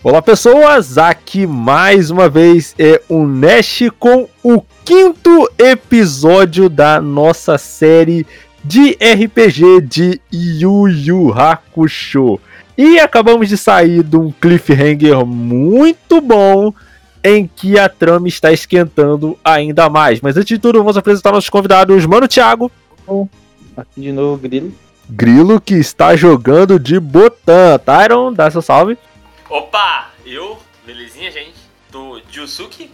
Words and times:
Olá 0.00 0.22
pessoas, 0.22 0.96
aqui 0.96 1.44
mais 1.44 2.08
uma 2.08 2.28
vez 2.28 2.72
é 2.78 3.02
o 3.08 3.26
Nash 3.26 3.82
com 3.98 4.28
o 4.44 4.62
quinto 4.84 5.50
episódio 5.58 6.68
da 6.68 7.00
nossa 7.00 7.58
série 7.58 8.24
de 8.62 8.92
RPG 8.92 9.80
de 9.80 10.20
Yu 10.32 10.86
Yu 10.86 11.32
Hakusho. 11.32 12.38
E 12.76 13.00
acabamos 13.00 13.48
de 13.48 13.58
sair 13.58 14.04
de 14.04 14.16
um 14.16 14.30
cliffhanger 14.30 15.26
muito 15.26 16.20
bom 16.20 16.72
em 17.24 17.50
que 17.52 17.76
a 17.76 17.88
trama 17.88 18.28
está 18.28 18.52
esquentando 18.52 19.36
ainda 19.42 19.90
mais. 19.90 20.20
Mas 20.20 20.36
antes 20.36 20.46
de 20.46 20.58
tudo, 20.60 20.78
vamos 20.78 20.96
apresentar 20.96 21.32
nossos 21.32 21.50
convidados, 21.50 22.06
Mano 22.06 22.28
Thiago. 22.28 22.70
Aqui 23.76 24.00
de 24.00 24.12
novo, 24.12 24.40
Grilo. 24.40 24.72
Grilo 25.10 25.60
que 25.60 25.74
está 25.74 26.14
jogando 26.14 26.78
de 26.78 27.00
Botan. 27.00 27.80
Tyron, 27.84 28.32
dá 28.32 28.48
seu 28.48 28.62
salve. 28.62 28.96
Opa, 29.48 30.10
eu, 30.26 30.58
belezinha, 30.84 31.30
gente? 31.30 31.54
Do 31.90 32.20
Jusuki. 32.30 32.90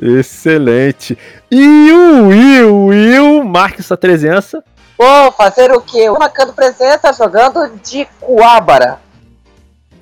Excelente. 0.00 1.18
E 1.50 1.90
o 1.90 2.28
Will, 2.28 2.86
Will, 2.86 3.44
marque 3.44 3.82
sua 3.82 3.96
presença. 3.96 4.62
Vou 4.96 5.32
fazer 5.32 5.72
o 5.72 5.80
quê? 5.80 6.08
Marcando 6.10 6.52
presença 6.52 7.12
jogando 7.12 7.68
de 7.82 8.06
Coabara. 8.20 9.00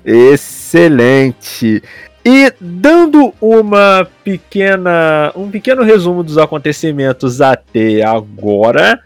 Excelente. 0.05 1.81
E 2.23 2.53
dando 2.59 3.33
uma 3.41 4.07
pequena, 4.23 5.31
um 5.35 5.49
pequeno 5.49 5.83
resumo 5.83 6.21
dos 6.21 6.37
acontecimentos 6.37 7.41
até 7.41 8.03
agora, 8.03 9.01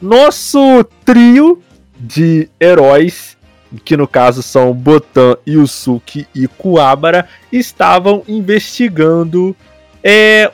nosso 0.00 0.84
trio 1.04 1.62
de 1.98 2.48
heróis 2.60 3.37
que 3.84 3.96
no 3.96 4.08
caso 4.08 4.42
são 4.42 4.72
Botan, 4.72 5.36
Yusuke 5.46 6.26
e 6.34 6.46
Kuwabara, 6.46 7.28
estavam 7.52 8.22
investigando 8.26 9.54
é, 10.02 10.50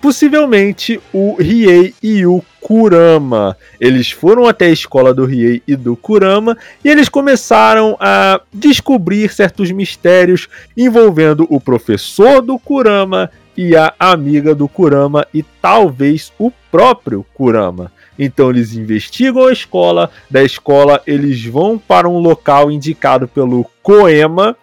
possivelmente 0.00 1.00
o 1.12 1.36
Riei 1.36 1.94
e 2.02 2.26
o 2.26 2.44
Kurama. 2.60 3.56
Eles 3.80 4.10
foram 4.10 4.46
até 4.46 4.66
a 4.66 4.70
escola 4.70 5.14
do 5.14 5.24
Riei 5.24 5.62
e 5.66 5.76
do 5.76 5.96
Kurama 5.96 6.56
e 6.84 6.88
eles 6.88 7.08
começaram 7.08 7.96
a 7.98 8.40
descobrir 8.52 9.32
certos 9.32 9.70
mistérios 9.70 10.48
envolvendo 10.76 11.46
o 11.48 11.60
professor 11.60 12.42
do 12.42 12.58
Kurama 12.58 13.30
e 13.56 13.76
a 13.76 13.94
amiga 13.98 14.54
do 14.54 14.68
Kurama 14.68 15.26
e 15.32 15.42
talvez 15.42 16.32
o 16.38 16.50
próprio 16.70 17.24
Kurama. 17.34 17.92
Então 18.18 18.50
eles 18.50 18.74
investigam 18.74 19.46
a 19.46 19.52
escola, 19.52 20.10
da 20.30 20.42
escola 20.42 21.02
eles 21.06 21.44
vão 21.44 21.78
para 21.78 22.08
um 22.08 22.18
local 22.18 22.70
indicado 22.70 23.26
pelo 23.26 23.64
Koema, 23.82 24.56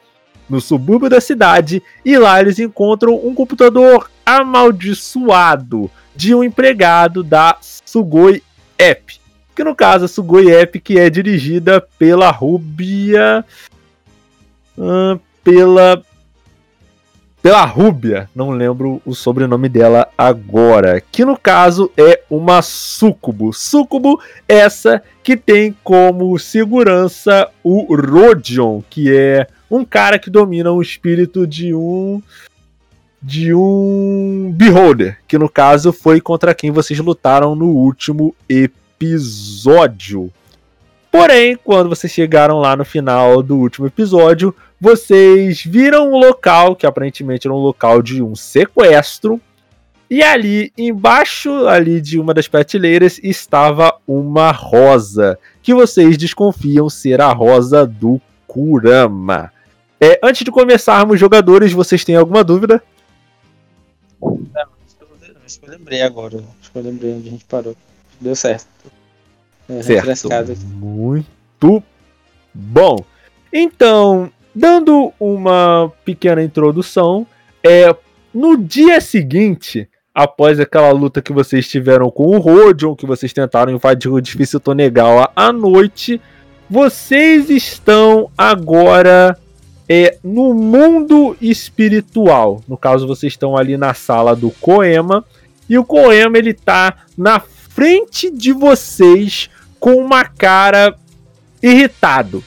no 0.50 0.60
subúrbio 0.60 1.10
da 1.10 1.22
cidade, 1.22 1.82
e 2.04 2.18
lá 2.18 2.42
eles 2.42 2.60
encontram 2.60 3.16
um 3.16 3.34
computador 3.34 4.10
amaldiçoado 4.26 5.90
de 6.16 6.36
um 6.36 6.44
empregado 6.44 7.24
da 7.24 7.58
Sugoi 7.62 8.44
App. 8.78 9.20
Que 9.56 9.64
no 9.64 9.76
caso 9.76 10.06
a 10.06 10.08
Sugoi 10.08 10.54
App 10.54 10.80
que 10.80 11.00
é 11.00 11.10
dirigida 11.10 11.82
pela 11.98 12.32
Rubia. 12.32 13.46
Uh, 14.78 15.20
pela 15.44 16.02
pela 17.42 17.66
Rúbia, 17.66 18.30
não 18.36 18.52
lembro 18.52 19.02
o 19.04 19.16
sobrenome 19.16 19.68
dela 19.68 20.08
agora, 20.16 21.02
que 21.02 21.26
no 21.26 21.36
caso 21.36 21.92
é 21.98 22.22
uma 22.30 22.62
Sucubo. 22.62 23.52
Sucubo, 23.52 24.22
essa 24.48 25.02
que 25.24 25.36
tem 25.36 25.76
como 25.84 26.38
segurança 26.38 27.50
o 27.64 27.96
Rodion, 27.96 28.82
que 28.88 29.12
é 29.16 29.48
um 29.70 29.84
cara 29.84 30.20
que 30.20 30.30
domina 30.30 30.72
o 30.72 30.82
espírito 30.82 31.48
de 31.48 31.74
um 31.74 32.22
de 33.24 33.54
um 33.54 34.52
Beholder, 34.56 35.20
que 35.28 35.38
no 35.38 35.48
caso 35.48 35.94
foi 35.94 36.20
contra 36.20 36.56
quem 36.56 36.72
vocês 36.72 37.00
lutaram 37.00 37.56
no 37.56 37.68
último 37.68 38.36
episódio. 38.50 40.32
Porém, 41.12 41.58
quando 41.64 41.90
vocês 41.90 42.12
chegaram 42.12 42.60
lá 42.60 42.76
no 42.76 42.86
final 42.86 43.44
do 43.44 43.58
último 43.58 43.86
episódio, 43.86 44.56
vocês 44.82 45.64
viram 45.64 46.12
um 46.12 46.18
local 46.18 46.76
que 46.76 46.88
aparentemente 46.88 47.46
era 47.46 47.54
um 47.54 47.60
local 47.60 48.02
de 48.02 48.24
um 48.24 48.36
sequestro. 48.36 49.40
E 50.10 50.24
ali, 50.24 50.74
embaixo 50.76 51.68
ali 51.68 52.02
de 52.02 52.20
uma 52.20 52.34
das 52.34 52.48
prateleiras, 52.48 53.20
estava 53.24 53.96
uma 54.08 54.52
rosa, 54.52 55.38
que 55.62 55.74
vocês 55.74 56.18
desconfiam 56.18 56.90
ser 56.90 57.22
a 57.22 57.32
rosa 57.32 57.86
do 57.86 58.20
Kurama. 58.48 59.54
É, 60.02 60.20
antes 60.24 60.44
de 60.44 60.52
começarmos, 60.52 61.20
jogadores, 61.20 61.72
vocês 61.72 62.04
têm 62.04 62.16
alguma 62.16 62.44
dúvida? 62.44 62.84
Não, 64.20 64.40
acho 65.46 65.60
que 65.60 65.66
eu 65.66 65.72
lembrei 65.72 66.02
agora. 66.02 66.44
Acho 66.60 66.72
que 66.72 66.78
eu 66.78 66.82
lembrei 66.82 67.14
onde 67.14 67.28
a 67.28 67.32
gente 67.32 67.46
parou. 67.46 67.76
Deu 68.20 68.36
certo. 68.36 68.68
É, 69.70 69.84
certo. 69.84 70.58
Muito 70.66 71.84
bom. 72.54 72.98
Então, 73.54 74.32
Dando 74.54 75.14
uma 75.20 75.92
pequena 76.04 76.44
introdução, 76.44 77.26
é 77.64 77.96
no 78.34 78.58
dia 78.58 79.00
seguinte, 79.00 79.90
após 80.14 80.60
aquela 80.60 80.92
luta 80.92 81.22
que 81.22 81.32
vocês 81.32 81.68
tiveram 81.68 82.10
com 82.12 82.28
o 82.28 82.40
Rodion, 82.40 82.96
que 82.96 83.06
vocês 83.06 83.32
tentaram 83.32 83.72
invadir 83.72 84.12
o 84.12 84.18
edifício 84.18 84.60
Tonegawa 84.60 85.32
à 85.36 85.52
noite, 85.54 86.22
vocês 86.70 87.50
estão 87.50 88.30
agora 88.38 89.38
é, 89.88 90.18
no 90.24 90.54
mundo 90.54 91.36
espiritual. 91.42 92.62
No 92.68 92.78
caso, 92.78 93.08
vocês 93.08 93.34
estão 93.34 93.58
ali 93.58 93.78
na 93.78 93.94
sala 93.94 94.36
do 94.36 94.50
Koema, 94.52 95.26
e 95.70 95.78
o 95.78 95.86
Koema 95.86 96.38
ele 96.38 96.54
tá 96.54 97.06
na 97.18 97.40
frente 97.40 98.30
de 98.30 98.54
vocês 98.54 99.50
com 99.80 99.96
uma 99.96 100.26
cara 100.26 100.96
irritado. 101.62 102.44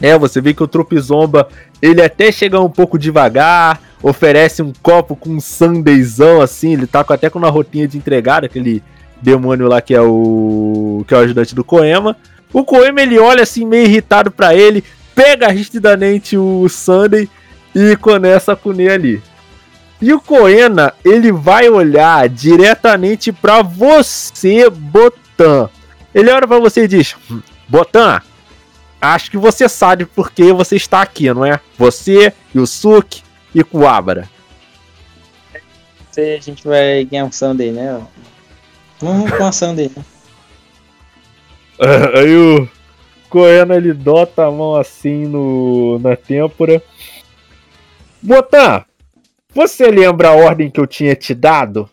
É, 0.00 0.18
você 0.18 0.40
vê 0.40 0.52
que 0.52 0.62
o 0.62 0.68
Tropizomba, 0.68 1.48
ele 1.80 2.02
até 2.02 2.30
chega 2.32 2.60
um 2.60 2.68
pouco 2.68 2.98
devagar, 2.98 3.80
oferece 4.02 4.62
um 4.62 4.72
copo 4.82 5.16
com 5.16 5.30
um 5.30 5.40
sandezão 5.40 6.40
assim, 6.40 6.74
ele 6.74 6.86
tá 6.86 7.00
até 7.00 7.30
com 7.30 7.38
uma 7.38 7.50
rotinha 7.50 7.88
de 7.88 7.96
entregar, 7.96 8.44
aquele 8.44 8.82
demônio 9.22 9.68
lá 9.68 9.80
que 9.80 9.94
é 9.94 10.00
o 10.00 11.04
que 11.08 11.14
é 11.14 11.16
o 11.16 11.20
ajudante 11.20 11.54
do 11.54 11.64
Koema. 11.64 12.16
O 12.52 12.64
Koema 12.64 13.00
ele 13.00 13.18
olha 13.18 13.42
assim 13.42 13.64
meio 13.64 13.86
irritado 13.86 14.30
para 14.30 14.54
ele, 14.54 14.84
pega 15.14 15.48
ristidamente 15.48 16.36
o 16.36 16.68
Sunday 16.68 17.28
e 17.74 17.96
começa 17.96 18.52
a 18.52 18.56
punir 18.56 18.90
ali. 18.90 19.22
E 20.00 20.12
o 20.12 20.20
Koena, 20.20 20.92
ele 21.04 21.32
vai 21.32 21.68
olhar 21.68 22.28
diretamente 22.28 23.32
para 23.32 23.62
você, 23.62 24.68
Botan. 24.68 25.70
Ele 26.14 26.30
olha 26.30 26.46
para 26.46 26.58
você 26.58 26.84
e 26.84 26.88
diz: 26.88 27.16
hum, 27.30 27.40
Botan, 27.66 28.20
acho 29.12 29.30
que 29.30 29.36
você 29.36 29.68
sabe 29.68 30.06
por 30.06 30.30
que 30.30 30.52
você 30.52 30.76
está 30.76 31.02
aqui, 31.02 31.32
não 31.32 31.44
é? 31.44 31.60
Você, 31.76 32.32
Yusuke 32.54 33.22
e 33.54 33.62
Kuwabara. 33.62 34.28
A 36.16 36.40
gente 36.40 36.66
vai 36.66 37.04
ganhar 37.04 37.24
um 37.24 37.32
Sunday, 37.32 37.72
né? 37.72 38.00
Vamos 39.00 39.30
com 39.32 39.44
a 39.44 39.52
Sunday, 39.52 39.90
né? 39.94 40.04
Aí 42.16 42.36
o 42.36 42.68
Koena 43.28 43.74
ele 43.74 43.92
dota 43.92 44.46
a 44.46 44.50
mão 44.50 44.76
assim 44.76 45.26
no, 45.26 45.98
na 45.98 46.14
têmpora. 46.14 46.80
Botan, 48.22 48.84
você 49.52 49.90
lembra 49.90 50.28
a 50.28 50.34
ordem 50.34 50.70
que 50.70 50.78
eu 50.80 50.86
tinha 50.86 51.16
te 51.16 51.34
dado? 51.34 51.90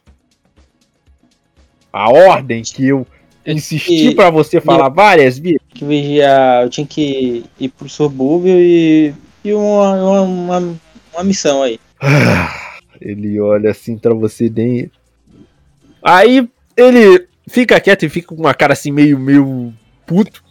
A 1.91 2.09
ordem 2.09 2.61
que 2.61 2.87
eu 2.87 3.05
insistir 3.45 4.15
para 4.15 4.29
você 4.29 4.61
falar 4.61 4.87
eu, 4.87 4.93
várias 4.93 5.37
vezes? 5.39 5.59
Que 5.73 5.85
vigiar, 5.85 6.63
eu 6.63 6.69
tinha 6.69 6.85
que 6.85 7.43
ir 7.59 7.69
pro 7.69 7.89
subúrbio 7.89 8.59
e, 8.59 9.13
e 9.43 9.53
uma, 9.53 9.93
uma, 9.93 10.21
uma, 10.21 10.79
uma 11.13 11.23
missão 11.23 11.63
aí. 11.63 11.79
ele 13.01 13.39
olha 13.39 13.71
assim 13.71 13.97
para 13.97 14.13
você 14.13 14.49
bem. 14.49 14.91
Aí 16.03 16.47
ele 16.77 17.27
fica 17.47 17.79
quieto 17.79 18.03
e 18.03 18.09
fica 18.09 18.27
com 18.27 18.41
uma 18.41 18.53
cara 18.53 18.73
assim 18.73 18.91
meio, 18.91 19.19
meio 19.19 19.73
puto. 20.05 20.43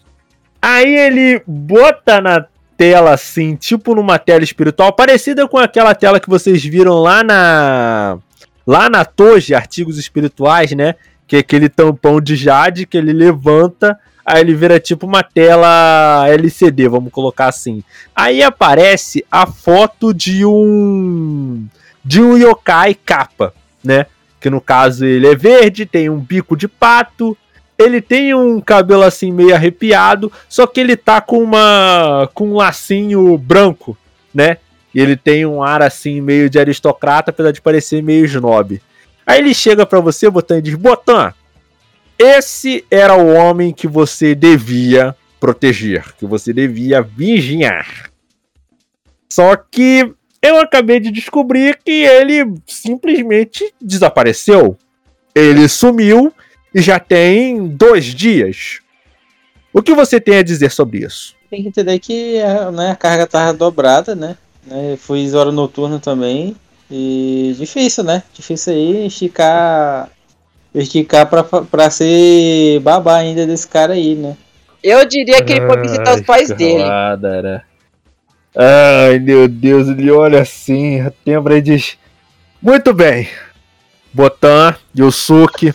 Aí 0.60 0.94
ele 0.96 1.42
bota 1.46 2.20
na 2.20 2.46
tela 2.76 3.12
assim, 3.12 3.56
tipo 3.56 3.94
numa 3.94 4.18
tela 4.18 4.42
espiritual, 4.42 4.92
parecida 4.92 5.46
com 5.46 5.58
aquela 5.58 5.94
tela 5.94 6.18
que 6.18 6.28
vocês 6.28 6.62
viram 6.64 6.94
lá 6.94 7.22
na 7.22 8.18
lá 8.66 8.88
na 8.88 9.04
Toge, 9.04 9.54
artigos 9.54 9.98
espirituais, 9.98 10.72
né? 10.72 10.94
Que 11.30 11.36
é 11.36 11.38
aquele 11.38 11.68
tampão 11.68 12.20
de 12.20 12.34
jade 12.34 12.84
que 12.84 12.98
ele 12.98 13.12
levanta, 13.12 13.96
aí 14.26 14.40
ele 14.40 14.52
vira 14.52 14.80
tipo 14.80 15.06
uma 15.06 15.22
tela 15.22 16.24
LCD, 16.26 16.88
vamos 16.88 17.12
colocar 17.12 17.46
assim. 17.46 17.84
Aí 18.16 18.42
aparece 18.42 19.24
a 19.30 19.46
foto 19.46 20.12
de 20.12 20.44
um 20.44 21.68
de 22.04 22.20
um 22.20 22.36
yokai 22.36 22.94
capa, 22.94 23.54
né? 23.84 24.06
Que 24.40 24.50
no 24.50 24.60
caso 24.60 25.04
ele 25.04 25.28
é 25.28 25.36
verde, 25.36 25.86
tem 25.86 26.10
um 26.10 26.18
bico 26.18 26.56
de 26.56 26.66
pato, 26.66 27.38
ele 27.78 28.00
tem 28.00 28.34
um 28.34 28.60
cabelo 28.60 29.04
assim 29.04 29.30
meio 29.30 29.54
arrepiado, 29.54 30.32
só 30.48 30.66
que 30.66 30.80
ele 30.80 30.96
tá 30.96 31.20
com 31.20 31.44
uma 31.44 32.28
com 32.34 32.48
um 32.48 32.56
lacinho 32.56 33.38
branco, 33.38 33.96
né? 34.34 34.56
E 34.92 35.00
ele 35.00 35.14
tem 35.14 35.46
um 35.46 35.62
ar 35.62 35.80
assim 35.80 36.20
meio 36.20 36.50
de 36.50 36.58
aristocrata, 36.58 37.30
apesar 37.30 37.52
de 37.52 37.62
parecer 37.62 38.02
meio 38.02 38.24
snob. 38.24 38.82
Aí 39.30 39.38
ele 39.38 39.54
chega 39.54 39.86
pra 39.86 40.00
você, 40.00 40.28
Botan, 40.28 40.58
e 40.58 40.62
diz: 40.62 40.74
"Botan, 40.74 41.32
esse 42.18 42.84
era 42.90 43.14
o 43.14 43.32
homem 43.32 43.72
que 43.72 43.86
você 43.86 44.34
devia 44.34 45.16
proteger, 45.38 46.14
que 46.16 46.26
você 46.26 46.52
devia 46.52 47.00
vigiar. 47.00 48.10
Só 49.32 49.56
que 49.56 50.12
eu 50.42 50.58
acabei 50.58 51.00
de 51.00 51.10
descobrir 51.10 51.78
que 51.84 51.90
ele 51.90 52.54
simplesmente 52.66 53.72
desapareceu. 53.80 54.76
Ele 55.34 55.68
sumiu 55.68 56.32
e 56.74 56.82
já 56.82 56.98
tem 56.98 57.68
dois 57.68 58.06
dias. 58.06 58.80
O 59.72 59.80
que 59.80 59.94
você 59.94 60.20
tem 60.20 60.38
a 60.38 60.42
dizer 60.42 60.70
sobre 60.70 61.04
isso? 61.04 61.34
Tem 61.48 61.62
que 61.62 61.68
entender 61.68 61.98
que 62.00 62.40
a, 62.40 62.70
né, 62.70 62.90
a 62.90 62.96
carga 62.96 63.26
tava 63.26 63.52
dobrada, 63.52 64.14
né? 64.14 64.36
né? 64.66 64.96
Fui 64.98 65.32
hora 65.34 65.52
noturna 65.52 65.98
também. 65.98 66.56
E 66.90 67.54
difícil, 67.56 68.02
né? 68.02 68.22
Difícil 68.34 68.72
aí 68.72 69.06
esticar. 69.06 70.10
Esticar 70.74 71.26
pra, 71.26 71.42
pra 71.42 71.90
ser 71.90 72.80
babá 72.80 73.16
ainda 73.16 73.46
desse 73.46 73.66
cara 73.66 73.94
aí, 73.94 74.14
né? 74.14 74.36
Eu 74.82 75.04
diria 75.04 75.42
que 75.44 75.52
ele 75.52 75.66
foi 75.66 75.80
visitar 75.80 76.14
os 76.14 76.22
pais 76.22 76.48
dele. 76.50 76.82
Era. 76.82 77.64
Ai, 78.56 79.18
meu 79.18 79.46
Deus, 79.46 79.88
ele 79.88 80.10
olha 80.10 80.42
assim, 80.42 81.00
lembra 81.26 81.58
e 81.58 81.62
diz: 81.62 81.98
Muito 82.62 82.92
bem, 82.92 83.28
Botan, 84.12 84.76
Yusuke, 84.96 85.72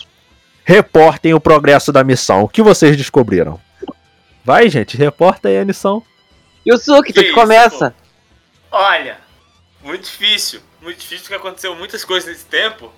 reportem 0.63 1.33
o 1.33 1.39
progresso 1.39 1.91
da 1.91 2.03
missão. 2.03 2.43
O 2.43 2.49
que 2.49 2.61
vocês 2.61 2.97
descobriram? 2.97 3.59
Vai, 4.43 4.69
gente, 4.69 4.97
reporta 4.97 5.47
aí 5.47 5.57
a 5.57 5.65
missão. 5.65 6.03
Yusuke, 6.67 7.13
tu 7.13 7.15
Que 7.15 7.21
que 7.21 7.25
isso, 7.27 7.35
começa. 7.35 7.93
Olha, 8.71 9.17
muito 9.83 10.03
difícil. 10.03 10.61
Muito 10.85 10.99
difícil 10.99 11.23
porque 11.23 11.33
aconteceu 11.33 11.75
muitas 11.75 12.05
coisas 12.05 12.29
nesse 12.29 12.45
tempo. 12.45 12.93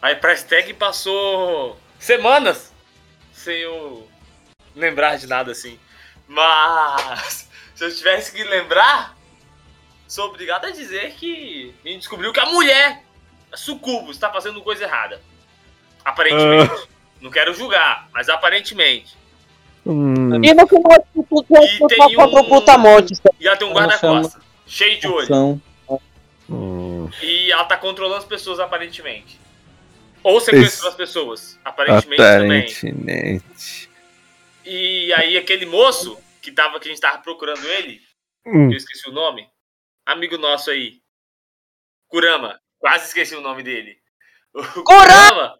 A 0.00 0.14
Price 0.14 0.44
Tag 0.44 0.72
passou 0.74 1.76
semanas 1.98 2.72
sem 3.32 3.56
eu 3.56 4.08
lembrar 4.76 5.18
de 5.18 5.26
nada 5.26 5.50
assim. 5.50 5.76
Mas 6.28 7.48
se 7.74 7.84
eu 7.84 7.92
tivesse 7.92 8.30
que 8.30 8.44
lembrar, 8.44 9.16
sou 10.06 10.26
obrigado 10.26 10.66
a 10.66 10.70
dizer 10.70 11.14
que 11.14 11.74
a 11.84 11.88
gente 11.88 11.98
descobriu 11.98 12.32
que 12.32 12.38
a 12.38 12.46
mulher, 12.46 13.02
a 13.52 13.56
Sucubo, 13.56 14.12
está 14.12 14.30
fazendo 14.32 14.62
coisa 14.62 14.84
errada. 14.84 15.20
Aparentemente. 16.04 16.88
Não 17.20 17.30
quero 17.32 17.52
julgar, 17.54 18.08
mas 18.12 18.28
aparentemente. 18.28 19.16
Hum, 19.84 20.44
E 20.44 20.54
no 20.54 20.64
final 20.68 21.04
de 21.12 21.22
tudo, 21.24 21.44
E 21.60 21.78
tu 21.78 21.86
tem 21.88 21.98
um-. 22.16 22.20
E 23.40 23.48
ela 23.48 23.56
tem 23.56 23.66
um 23.66 23.72
guarda-costas, 23.72 24.40
cheio 24.64 25.00
de 25.00 25.08
olho. 25.08 25.24
Ação. 25.24 25.60
hum, 26.48 26.85
E 27.22 27.50
ela 27.50 27.64
tá 27.64 27.76
controlando 27.76 28.18
as 28.18 28.24
pessoas, 28.24 28.58
aparentemente. 28.60 29.40
Ou 30.22 30.40
sequestrou 30.40 30.66
Isso. 30.66 30.88
as 30.88 30.94
pessoas, 30.94 31.60
aparentemente 31.64 32.16
também. 32.16 32.62
aparentemente. 32.66 33.90
E 34.64 35.12
aí 35.12 35.36
aquele 35.38 35.66
moço 35.66 36.18
que, 36.42 36.50
tava, 36.50 36.80
que 36.80 36.88
a 36.88 36.90
gente 36.90 37.00
tava 37.00 37.18
procurando 37.18 37.64
ele, 37.64 38.00
Hum, 38.44 38.68
que 38.68 38.74
eu 38.74 38.78
esqueci 38.78 39.08
o 39.08 39.12
nome, 39.12 39.48
amigo 40.04 40.38
nosso 40.38 40.70
aí, 40.70 41.00
Kurama, 42.08 42.60
quase 42.78 43.06
esqueci 43.06 43.34
o 43.34 43.40
nome 43.40 43.62
dele. 43.62 43.98
O 44.54 44.82
Kurama! 44.82 45.58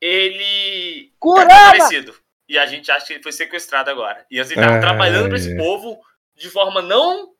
ele 0.00 1.06
tá 1.06 1.16
Kurama! 1.18 1.48
desaparecido. 1.48 2.14
E 2.48 2.58
a 2.58 2.66
gente 2.66 2.90
acha 2.90 3.06
que 3.06 3.14
ele 3.14 3.22
foi 3.22 3.32
sequestrado 3.32 3.90
agora. 3.90 4.26
E 4.30 4.38
assim, 4.38 4.54
tava 4.54 4.80
trabalhando 4.80 5.28
pra 5.28 5.38
esse 5.38 5.56
povo 5.56 5.98
de 6.36 6.50
forma 6.50 6.82
não. 6.82 7.34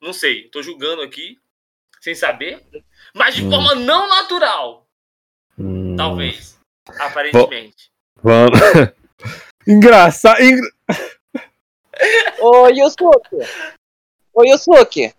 Não 0.00 0.12
sei, 0.12 0.48
tô 0.48 0.62
julgando 0.62 1.02
aqui, 1.02 1.38
sem 2.02 2.14
saber. 2.14 2.60
Mas 3.14 3.34
de 3.34 3.44
Hum. 3.44 3.50
forma 3.50 3.74
não 3.76 4.08
natural. 4.08 4.86
hum. 5.58 5.94
Talvez. 5.96 6.58
Aparentemente. 6.98 7.90
Vamos. 8.22 8.58
Engraçado. 9.66 10.40
engra- 10.42 10.70
Ô, 12.40 12.66
Yusuke. 12.68 13.36
Ô, 14.34 14.44
Yusuke. 14.44 15.14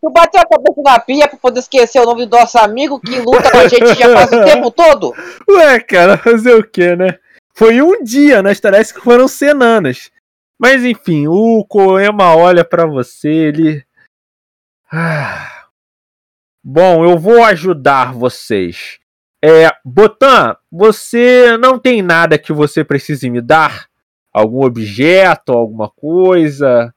Tu 0.00 0.10
bateu 0.10 0.40
a 0.40 0.46
cabeça 0.46 0.80
na 0.82 0.98
pia 1.00 1.28
pra 1.28 1.38
poder 1.38 1.58
esquecer 1.60 1.98
o 2.00 2.04
nome 2.06 2.26
do 2.26 2.36
nosso 2.36 2.56
amigo 2.58 3.00
que 3.00 3.18
luta 3.18 3.50
com 3.50 3.58
a 3.58 3.68
gente 3.68 3.94
já 3.94 4.12
faz 4.12 4.30
o 4.32 4.44
tempo 4.44 4.70
todo? 4.70 5.12
Ué, 5.48 5.80
cara, 5.80 6.16
fazer 6.16 6.54
o 6.54 6.62
quê, 6.66 6.94
né? 6.94 7.18
Foi 7.54 7.82
um 7.82 8.02
dia, 8.04 8.42
nas 8.42 8.60
tarefas 8.60 8.92
que 8.92 9.00
foram 9.00 9.26
semanas. 9.26 10.10
Mas 10.58 10.84
enfim, 10.84 11.26
o 11.26 11.64
Koema 11.64 12.34
olha 12.36 12.64
pra 12.64 12.86
você, 12.86 13.28
ele. 13.28 13.84
Ah. 14.92 15.55
Bom, 16.68 17.04
eu 17.04 17.16
vou 17.16 17.44
ajudar 17.44 18.12
vocês. 18.12 18.98
É, 19.40 19.70
Botan, 19.84 20.56
você 20.68 21.56
não 21.58 21.78
tem 21.78 22.02
nada 22.02 22.36
que 22.36 22.52
você 22.52 22.82
precise 22.82 23.30
me 23.30 23.40
dar? 23.40 23.86
Algum 24.32 24.64
objeto, 24.64 25.52
alguma 25.52 25.88
coisa? 25.88 26.92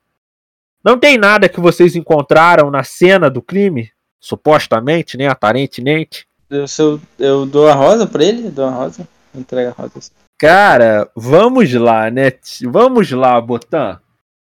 Não 0.83 0.97
tem 0.97 1.19
nada 1.19 1.47
que 1.47 1.59
vocês 1.59 1.95
encontraram 1.95 2.71
na 2.71 2.83
cena 2.83 3.29
do 3.29 3.43
crime? 3.43 3.91
Supostamente, 4.19 5.15
né? 5.17 5.27
Aparentemente. 5.27 6.27
Eu, 6.49 6.65
eu, 6.79 7.01
eu 7.19 7.45
dou 7.45 7.69
a 7.69 7.75
rosa 7.75 8.07
pra 8.07 8.23
ele? 8.23 8.49
Dou 8.49 8.65
a 8.65 8.71
rosa? 8.71 9.07
Entrega 9.35 9.69
a 9.69 9.81
rosa. 9.83 10.09
Cara, 10.39 11.07
vamos 11.15 11.71
lá, 11.75 12.09
né? 12.09 12.31
Vamos 12.63 13.11
lá, 13.11 13.39
Botan. 13.39 14.01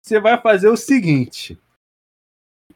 Você 0.00 0.20
vai 0.20 0.40
fazer 0.40 0.68
o 0.68 0.76
seguinte. 0.76 1.58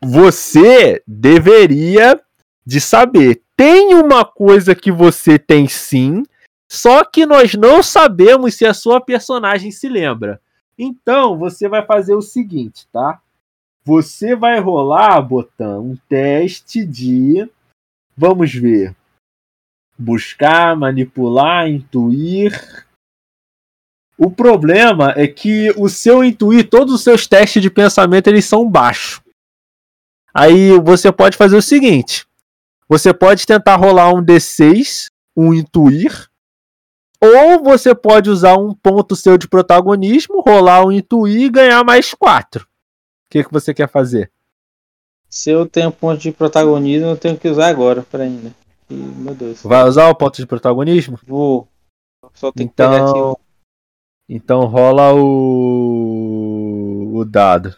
Você 0.05 1.03
deveria 1.07 2.21
de 2.65 2.81
saber. 2.81 3.43
Tem 3.57 3.95
uma 3.95 4.25
coisa 4.25 4.75
que 4.75 4.93
você 4.93 5.39
tem 5.39 5.69
sim, 5.69 6.25
só 6.71 7.05
que 7.05 7.25
nós 7.25 7.55
não 7.55 7.83
sabemos 7.83 8.55
se 8.55 8.67
a 8.67 8.75
sua 8.75 9.01
personagem 9.01 9.71
se 9.71 9.89
lembra. 9.89 10.41
Então, 10.77 11.39
você 11.39 11.69
vai 11.69 11.87
fazer 11.87 12.15
o 12.15 12.23
seguinte, 12.23 12.87
tá? 12.93 13.21
Você 13.85 14.35
vai 14.35 14.59
rolar, 14.59 15.21
Botan, 15.23 15.81
um 15.81 15.97
teste 16.09 16.85
de. 16.85 17.49
Vamos 18.17 18.53
ver. 18.53 18.95
Buscar, 19.97 20.77
manipular, 20.77 21.69
intuir. 21.69 22.85
O 24.19 24.31
problema 24.31 25.13
é 25.17 25.27
que 25.29 25.71
o 25.77 25.89
seu 25.89 26.25
intuir, 26.25 26.69
todos 26.69 26.95
os 26.95 27.03
seus 27.03 27.27
testes 27.27 27.63
de 27.63 27.71
pensamento, 27.71 28.27
eles 28.29 28.45
são 28.45 28.69
baixos. 28.69 29.24
Aí 30.35 30.77
você 30.81 31.13
pode 31.13 31.37
fazer 31.37 31.57
o 31.57 31.63
seguinte: 31.63 32.27
você 32.89 33.15
pode 33.15 33.47
tentar 33.47 33.77
rolar 33.77 34.13
um 34.13 34.23
D6, 34.25 35.11
um 35.37 35.55
intuir, 35.55 36.29
ou 37.21 37.63
você 37.63 37.95
pode 37.95 38.29
usar 38.31 38.57
um 38.59 38.75
ponto 38.75 39.15
seu 39.17 39.39
de 39.39 39.47
protagonismo, 39.49 40.41
rolar 40.43 40.85
um 40.85 40.91
intuir 40.93 41.43
e 41.43 41.51
ganhar 41.51 41.85
mais 41.85 42.13
4. 42.15 42.63
O 42.65 42.67
que, 43.31 43.45
que 43.45 43.53
você 43.53 43.73
quer 43.73 43.89
fazer? 43.89 44.31
Se 45.29 45.51
eu 45.51 45.67
tenho 45.67 45.91
ponto 45.91 46.21
de 46.21 46.31
protagonismo, 46.31 47.09
eu 47.09 47.17
tenho 47.17 47.37
que 47.37 47.49
usar 47.49 47.69
agora 47.69 48.03
pra 48.11 48.23
ainda. 48.25 48.53
Ih, 48.91 48.95
meu 48.95 49.35
Deus. 49.35 49.63
Vai 49.63 49.83
usar 49.89 50.09
o 50.09 50.15
ponto 50.15 50.37
de 50.37 50.47
protagonismo? 50.47 51.19
Vou. 51.27 51.67
Só 52.35 52.53
tem 52.53 52.69
que 52.69 52.75
pegar 52.75 52.99
aqui. 52.99 53.11
Então, 53.19 53.33
o- 53.33 53.39
então 54.29 54.65
rola 54.67 55.13
o, 55.15 57.13
o 57.17 57.25
dado. 57.25 57.75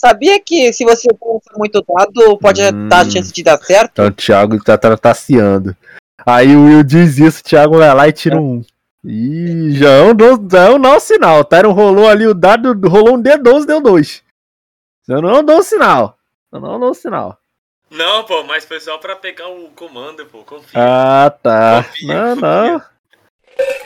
Sabia 0.00 0.40
que 0.40 0.72
se 0.72 0.82
você 0.82 1.08
pensa 1.12 1.50
muito 1.58 1.84
dado, 1.86 2.38
pode 2.38 2.62
Hum. 2.62 2.88
dar 2.88 3.04
chance 3.10 3.30
de 3.30 3.42
dar 3.42 3.58
certo? 3.58 3.90
Então 3.92 4.06
o 4.06 4.10
Thiago 4.10 4.62
tá 4.64 4.78
trataciando. 4.78 5.76
Aí 6.24 6.56
o 6.56 6.64
Will 6.64 6.82
diz 6.82 7.18
isso, 7.18 7.40
o 7.40 7.44
Thiago 7.44 7.76
vai 7.76 7.94
lá 7.94 8.08
e 8.08 8.12
tira 8.12 8.40
um. 8.40 8.64
Ih, 9.04 9.72
já 9.72 9.90
é 9.90 10.02
um, 10.02 10.14
do- 10.14 10.48
já 10.50 10.68
é 10.68 10.70
um 10.70 10.78
não 10.78 10.98
sinal. 10.98 11.40
O 11.40 11.44
Tyron 11.44 11.72
rolou 11.72 12.08
ali 12.08 12.26
o 12.26 12.32
dado, 12.32 12.72
rolou 12.88 13.16
um 13.16 13.22
D12, 13.22 13.66
deu 13.66 13.80
2. 13.82 14.22
Eu 15.06 15.20
não 15.20 15.44
dou 15.44 15.62
sinal. 15.62 16.16
Eu 16.50 16.60
não 16.60 16.80
dou 16.80 16.94
sinal. 16.94 17.36
Não, 17.90 18.24
pô, 18.24 18.42
mas 18.44 18.64
foi 18.64 18.80
só 18.80 18.96
pra 18.96 19.16
pegar 19.16 19.48
o 19.48 19.68
comando, 19.76 20.24
pô. 20.26 20.38
Confia. 20.44 20.70
Ah, 20.76 21.28
tá. 21.30 21.84
Confia, 21.84 22.14
Não, 22.14 22.36
não. 22.36 22.82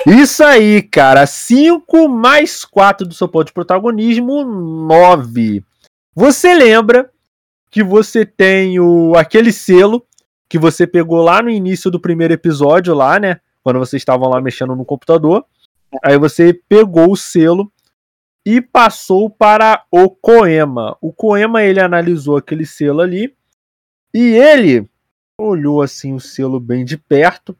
Isso 0.07 0.45
aí, 0.45 0.81
cara. 0.83 1.27
5 1.27 2.09
mais 2.09 2.65
4 2.65 3.05
do 3.07 3.15
seu 3.15 3.27
ponto 3.27 3.47
de 3.49 3.53
protagonismo, 3.53 4.45
9. 4.45 5.65
Você 6.15 6.55
lembra 6.55 7.11
que 7.71 7.83
você 7.83 8.25
tem 8.25 8.79
o, 8.79 9.15
aquele 9.17 9.53
selo 9.53 10.07
que 10.49 10.59
você 10.59 10.87
pegou 10.87 11.23
lá 11.23 11.43
no 11.43 11.51
início 11.51 11.91
do 11.91 11.99
primeiro 11.99 12.33
episódio, 12.33 12.95
lá, 12.95 13.19
né? 13.19 13.41
Quando 13.63 13.81
vocês 13.81 14.01
estavam 14.01 14.29
lá 14.29 14.41
mexendo 14.41 14.77
no 14.77 14.85
computador. 14.85 15.45
Aí 16.03 16.17
você 16.19 16.53
pegou 16.69 17.11
o 17.11 17.17
selo 17.17 17.73
e 18.47 18.61
passou 18.61 19.29
para 19.29 19.85
o 19.91 20.09
Coema. 20.09 20.97
O 21.01 21.13
Coema 21.13 21.63
ele 21.65 21.81
analisou 21.81 22.37
aquele 22.37 22.65
selo 22.67 23.01
ali 23.01 23.35
e 24.13 24.21
ele 24.37 24.89
olhou 25.37 25.83
assim 25.83 26.15
o 26.15 26.21
selo 26.21 26.61
bem 26.61 26.85
de 26.85 26.97
perto, 26.97 27.57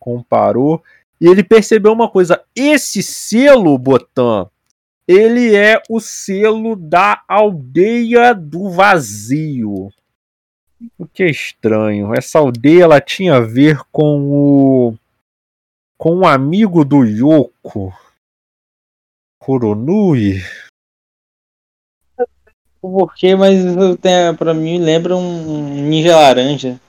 comparou 0.00 0.82
E 1.20 1.28
ele 1.28 1.44
percebeu 1.44 1.92
uma 1.92 2.10
coisa: 2.10 2.44
esse 2.54 3.02
selo, 3.02 3.78
Botan, 3.78 4.50
ele 5.06 5.54
é 5.54 5.80
o 5.88 6.00
selo 6.00 6.74
da 6.74 7.22
aldeia 7.28 8.34
do 8.34 8.70
vazio. 8.70 9.92
O 10.98 11.06
que 11.06 11.22
é 11.22 11.30
estranho. 11.30 12.14
Essa 12.14 12.38
aldeia 12.38 12.84
ela 12.84 13.00
tinha 13.00 13.36
a 13.36 13.40
ver 13.40 13.80
com 13.92 14.30
o. 14.30 14.98
com 15.96 16.16
um 16.16 16.26
amigo 16.26 16.84
do 16.84 17.04
Yoko. 17.04 17.92
Koronui. 19.38 20.42
Porquê, 22.80 23.34
mas 23.34 23.64
eu 23.64 23.96
tenho, 23.96 24.36
pra 24.36 24.52
mim 24.52 24.78
lembra 24.78 25.16
um 25.16 25.88
ninja 25.88 26.16
laranja. 26.16 26.80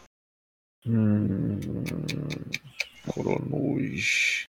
Hum, 0.86 1.60
Koronus. 3.08 4.44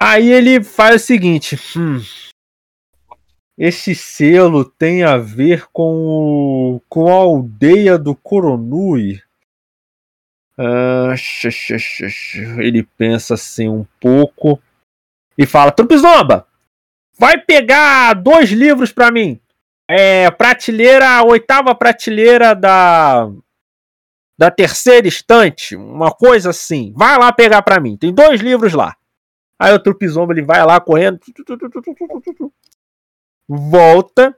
Aí 0.00 0.30
ele 0.30 0.62
faz 0.62 1.02
o 1.02 1.06
seguinte: 1.06 1.56
hum, 1.76 2.00
esse 3.58 3.92
selo 3.92 4.64
tem 4.64 5.02
a 5.02 5.16
ver 5.16 5.66
com, 5.72 6.76
o, 6.76 6.80
com 6.88 7.08
a 7.08 7.14
aldeia 7.14 7.98
do 7.98 8.14
Koronui. 8.14 9.20
Ah, 10.56 11.14
ele 12.58 12.84
pensa 12.96 13.34
assim 13.34 13.68
um 13.68 13.84
pouco 14.00 14.60
e 15.36 15.44
fala: 15.44 15.72
Trupizomba, 15.72 16.46
vai 17.18 17.36
pegar 17.36 18.14
dois 18.14 18.50
livros 18.50 18.92
para 18.92 19.10
mim. 19.10 19.40
É, 19.90 20.30
prateleira, 20.30 21.24
oitava 21.24 21.74
prateleira 21.74 22.54
da 22.54 23.28
da 24.38 24.52
terceira 24.52 25.08
estante, 25.08 25.74
uma 25.74 26.12
coisa 26.12 26.50
assim. 26.50 26.92
Vai 26.96 27.18
lá 27.18 27.32
pegar 27.32 27.60
para 27.62 27.80
mim. 27.80 27.96
Tem 27.96 28.14
dois 28.14 28.40
livros 28.40 28.72
lá. 28.72 28.96
Aí 29.58 29.74
o 29.74 29.82
Trupizomba 29.82 30.32
ele 30.32 30.42
vai 30.42 30.64
lá 30.64 30.80
correndo, 30.80 31.18
volta 33.48 34.36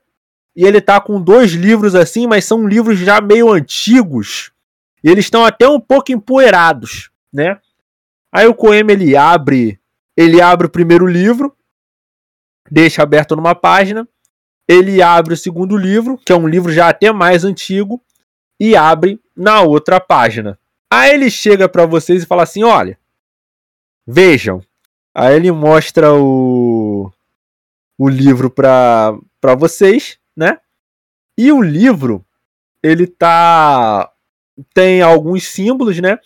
e 0.55 0.64
ele 0.64 0.81
tá 0.81 1.00
com 1.00 1.21
dois 1.21 1.52
livros 1.52 1.95
assim, 1.95 2.26
mas 2.26 2.45
são 2.45 2.67
livros 2.67 2.99
já 2.99 3.21
meio 3.21 3.50
antigos. 3.50 4.52
E 5.02 5.09
eles 5.11 5.25
estão 5.25 5.45
até 5.45 5.69
um 5.69 5.81
pouco 5.81 6.12
empoeirados, 6.12 7.11
né? 7.33 7.59
Aí 8.33 8.47
o 8.47 8.55
Coema 8.55 8.93
ele 8.93 9.17
abre, 9.17 9.81
ele 10.17 10.40
abre 10.40 10.67
o 10.67 10.71
primeiro 10.71 11.07
livro, 11.07 11.57
deixa 12.71 13.02
aberto 13.02 13.35
numa 13.35 13.55
página, 13.55 14.07
ele 14.69 15.02
abre 15.02 15.35
o 15.35 15.37
segundo 15.37 15.76
livro, 15.76 16.17
que 16.19 16.33
é 16.33 16.37
um 16.37 16.47
livro 16.47 16.73
já 16.73 16.88
até 16.88 17.11
mais 17.11 17.45
antigo, 17.45 18.00
e 18.61 18.76
abre 18.76 19.21
na 19.35 19.62
outra 19.62 19.99
página. 19.99 20.59
Aí 20.93 21.14
ele 21.14 21.31
chega 21.31 21.69
para 21.69 21.87
vocês 21.87 22.23
e 22.23 22.26
fala 22.26 22.43
assim: 22.43 22.62
"Olha, 22.62 22.99
vejam". 24.07 24.62
Aí 25.14 25.35
ele 25.35 25.50
mostra 25.50 26.12
o 26.14 27.11
o 28.00 28.09
livro 28.09 28.49
para 28.49 29.21
vocês, 29.59 30.19
né? 30.35 30.59
E 31.37 31.52
o 31.52 31.61
livro 31.61 32.25
ele 32.83 33.07
tá 33.07 34.11
tem 34.73 35.02
alguns 35.02 35.47
símbolos, 35.47 36.00
né? 36.00 36.19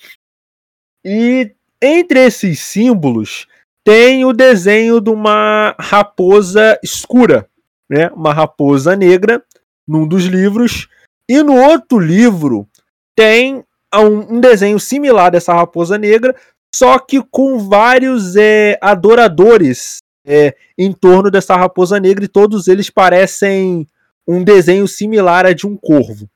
E 1.05 1.53
entre 1.83 2.21
esses 2.21 2.61
símbolos 2.61 3.49
tem 3.83 4.25
o 4.25 4.33
desenho 4.33 5.01
de 5.01 5.11
uma 5.11 5.75
raposa 5.77 6.79
escura, 6.81 7.51
né? 7.91 8.09
Uma 8.11 8.33
raposa 8.33 8.95
negra 8.95 9.45
num 9.85 10.07
dos 10.07 10.27
livros 10.27 10.87
e 11.29 11.43
no 11.43 11.57
outro 11.57 11.99
livro 11.99 12.69
tem 13.17 13.65
um, 13.93 14.37
um 14.37 14.41
desenho 14.41 14.79
similar 14.79 15.33
dessa 15.33 15.53
raposa 15.53 15.99
negra, 15.99 16.37
só 16.73 17.01
que 17.01 17.21
com 17.21 17.59
vários 17.69 18.37
é, 18.37 18.79
adoradores 18.81 20.04
é, 20.25 20.57
em 20.77 20.93
torno 20.93 21.31
dessa 21.31 21.57
raposa 21.57 22.01
negra 22.01 22.25
e 22.25 22.29
todos 22.29 22.67
eles 22.67 22.89
parecem 22.89 23.89
um 24.27 24.43
desenho 24.43 24.89
similar 24.89 25.45
a 25.45 25.53
de 25.53 25.67
um 25.67 25.77
corvo, 25.77 26.29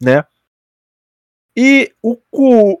né? 0.00 0.24
E 1.56 1.92
o, 2.02 2.18
o, 2.32 2.80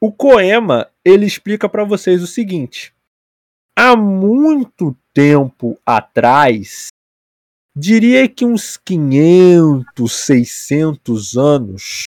o 0.00 0.12
Coema 0.12 0.88
ele 1.04 1.26
explica 1.26 1.68
para 1.68 1.84
vocês 1.84 2.22
o 2.22 2.26
seguinte: 2.26 2.94
há 3.76 3.96
muito 3.96 4.96
tempo 5.12 5.76
atrás, 5.84 6.88
diria 7.74 8.28
que 8.28 8.44
uns 8.44 8.76
500, 8.76 10.12
600 10.12 11.36
anos, 11.36 12.04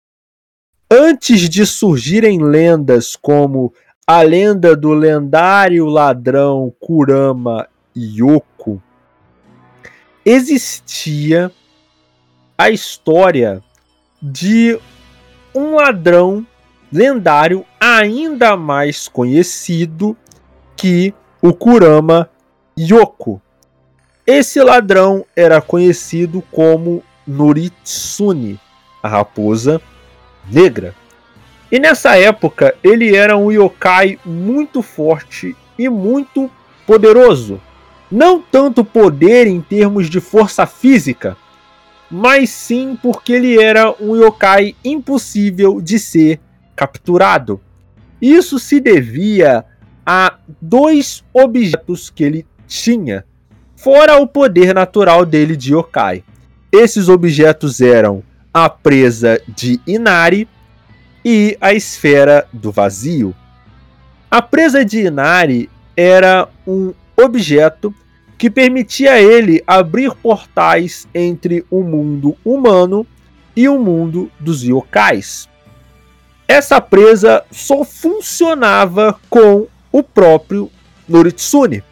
antes 0.91 1.49
de 1.49 1.67
surgirem 1.67 2.43
lendas 2.43 3.17
como 3.17 3.75
a 4.07 4.21
lenda 4.23 4.77
do 4.77 4.93
lendário 4.93 5.87
ladrão 5.87 6.75
Kurama 6.79 7.69
Yoko, 7.97 8.83
existia 10.25 11.51
a 12.57 12.71
história 12.71 13.63
de 14.21 14.79
um 15.55 15.75
ladrão 15.75 16.47
lendário 16.93 17.65
ainda 17.81 18.57
mais 18.57 19.09
conhecido 19.09 20.17
que 20.77 21.15
o 21.41 21.53
Kurama 21.53 22.31
Yoko. 22.79 23.41
Esse 24.27 24.63
ladrão 24.63 25.25
era 25.35 25.61
conhecido 25.61 26.43
como 26.53 27.03
Noritsune, 27.27 28.61
a 29.03 29.09
raposa 29.09 29.81
negra. 30.51 30.95
E 31.71 31.79
nessa 31.79 32.17
época 32.17 32.75
ele 32.85 33.17
era 33.17 33.37
um 33.37 33.51
yokai 33.51 34.19
muito 34.25 34.83
forte 34.83 35.57
e 35.79 35.89
muito 35.89 36.51
poderoso. 36.87 37.61
Não 38.12 38.42
tanto 38.42 38.85
poder 38.85 39.47
em 39.47 39.62
termos 39.62 40.11
de 40.11 40.21
força 40.21 40.66
física, 40.66 41.35
mas 42.11 42.50
sim 42.50 42.95
porque 43.02 43.33
ele 43.33 43.59
era 43.59 43.90
um 43.99 44.14
yokai 44.14 44.76
impossível 44.85 45.81
de 45.81 45.99
ser 45.99 46.38
capturado. 46.76 47.59
Isso 48.21 48.59
se 48.59 48.81
devia 48.81 49.64
a 50.04 50.37
dois 50.61 51.25
objetos 51.33 52.11
que 52.11 52.23
ele 52.23 52.47
tinha, 52.69 53.25
fora 53.75 54.19
o 54.19 54.28
poder 54.28 54.75
natural 54.75 55.25
dele 55.25 55.57
de 55.57 55.73
yokai. 55.73 56.23
Esses 56.71 57.09
objetos 57.09 57.81
eram 57.81 58.23
a 58.52 58.69
presa 58.69 59.40
de 59.49 59.81
Inari 59.87 60.47
e 61.25 61.57
a 61.62 61.73
esfera 61.73 62.47
do 62.52 62.71
vazio. 62.71 63.35
A 64.31 64.42
presa 64.42 64.85
de 64.85 65.07
Inari 65.07 65.71
era 65.97 66.47
um 66.66 66.92
objeto 67.16 67.95
que 68.43 68.51
permitia 68.51 69.13
a 69.13 69.21
ele 69.21 69.63
abrir 69.65 70.13
portais 70.17 71.07
entre 71.15 71.65
o 71.71 71.81
mundo 71.81 72.37
humano 72.45 73.07
e 73.55 73.69
o 73.69 73.79
mundo 73.79 74.33
dos 74.41 74.65
yokais. 74.65 75.49
Essa 76.49 76.81
presa 76.81 77.45
só 77.53 77.85
funcionava 77.85 79.17
com 79.31 79.69
o 79.93 80.03
próprio 80.03 80.69
Noritsune. 81.09 81.85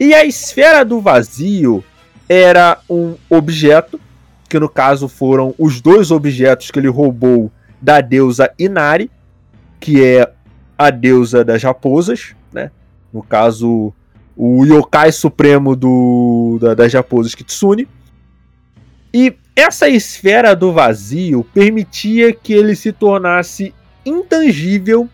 E 0.00 0.14
a 0.14 0.24
esfera 0.24 0.86
do 0.86 1.02
vazio 1.02 1.84
era 2.26 2.80
um 2.88 3.16
objeto 3.28 4.00
que 4.48 4.58
no 4.58 4.70
caso 4.70 5.06
foram 5.06 5.54
os 5.58 5.82
dois 5.82 6.10
objetos 6.10 6.70
que 6.70 6.78
ele 6.78 6.88
roubou 6.88 7.52
da 7.78 8.00
deusa 8.00 8.50
Inari, 8.58 9.10
que 9.78 10.02
é 10.02 10.32
a 10.78 10.88
deusa 10.88 11.44
das 11.44 11.62
raposas, 11.62 12.34
né? 12.50 12.70
No 13.12 13.22
caso, 13.22 13.92
o 14.40 14.64
yokai 14.64 15.10
supremo 15.10 15.74
do, 15.74 16.58
da, 16.60 16.72
das 16.72 16.94
raposas 16.94 17.34
Kitsune. 17.34 17.88
E 19.12 19.34
essa 19.56 19.88
esfera 19.88 20.54
do 20.54 20.72
vazio 20.72 21.42
permitia 21.52 22.32
que 22.32 22.52
ele 22.52 22.76
se 22.76 22.92
tornasse 22.92 23.74
intangível 24.06 25.08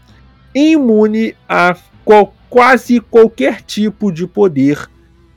e 0.55 0.73
imune 0.73 1.35
a 1.49 1.75
qual, 2.05 2.35
quase 2.51 3.01
qualquer 3.01 3.63
tipo 3.63 4.13
de 4.13 4.27
poder 4.27 4.87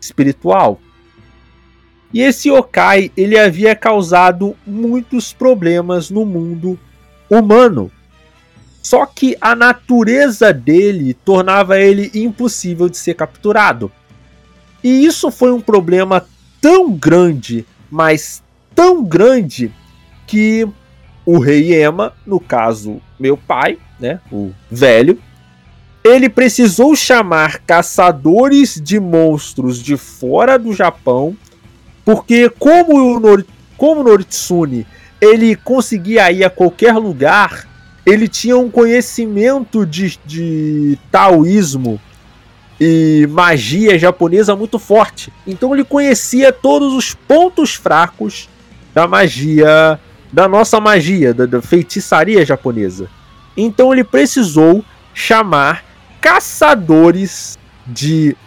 espiritual. 0.02 0.82
E 2.14 2.22
esse 2.22 2.50
yokai 2.50 3.10
ele 3.16 3.40
havia 3.40 3.74
causado 3.74 4.54
muitos 4.66 5.32
problemas 5.32 6.10
no 6.10 6.26
mundo 6.26 6.78
humano. 7.30 7.90
Só 8.88 9.06
que 9.06 9.36
a 9.42 9.54
natureza 9.54 10.54
dele 10.54 11.14
tornava 11.14 11.78
ele 11.78 12.10
impossível 12.14 12.88
de 12.88 12.98
ser 12.98 13.16
capturado. 13.16 13.92
E 14.82 15.06
isso 15.06 15.30
foi 15.30 15.52
um 15.52 15.60
problema 15.60 16.26
tão 16.62 16.94
grande, 16.94 17.66
mas 17.92 18.42
tão 18.74 19.04
grande, 19.04 19.74
que 20.26 20.66
o 21.26 21.38
rei 21.38 21.74
Ema, 21.74 22.14
no 22.26 22.40
caso 22.40 23.02
meu 23.20 23.36
pai, 23.36 23.78
né, 24.00 24.22
o 24.32 24.54
velho, 24.72 25.20
ele 26.02 26.30
precisou 26.30 26.96
chamar 26.96 27.60
caçadores 27.68 28.80
de 28.82 29.02
monstros 29.02 29.84
de 29.84 29.98
fora 29.98 30.58
do 30.58 30.72
Japão 30.72 31.36
porque 32.06 32.50
como 32.52 33.18
o, 33.18 33.20
Nor 33.20 33.46
como 33.76 34.02
Noritsune 34.02 34.88
ele 35.20 35.58
conseguia 35.58 36.32
ir 36.32 36.46
a 36.46 36.50
qualquer 36.50 36.94
lugar, 36.94 37.68
ele 38.08 38.30
tinha 38.30 38.58
um 38.58 38.72
conhecimento 38.72 39.86
de, 39.86 40.18
de 40.26 40.98
taoísmo 41.12 42.00
e 42.80 43.28
magia 43.30 44.00
japonesa 44.00 44.56
muito 44.56 44.80
forte. 44.80 45.30
Então 45.46 45.74
ele 45.74 45.84
conhecia 45.84 46.54
todos 46.54 46.94
os 46.94 47.14
pontos 47.14 47.76
fracos 47.76 48.48
da 48.94 49.06
magia, 49.06 50.00
da 50.32 50.48
nossa 50.48 50.80
magia, 50.80 51.34
da, 51.34 51.46
da 51.46 51.62
feitiçaria 51.62 52.46
japonesa. 52.46 53.10
Então 53.58 53.92
ele 53.92 54.06
precisou 54.06 54.86
chamar 55.14 55.84
caçadores 56.22 57.60
de 57.86 58.38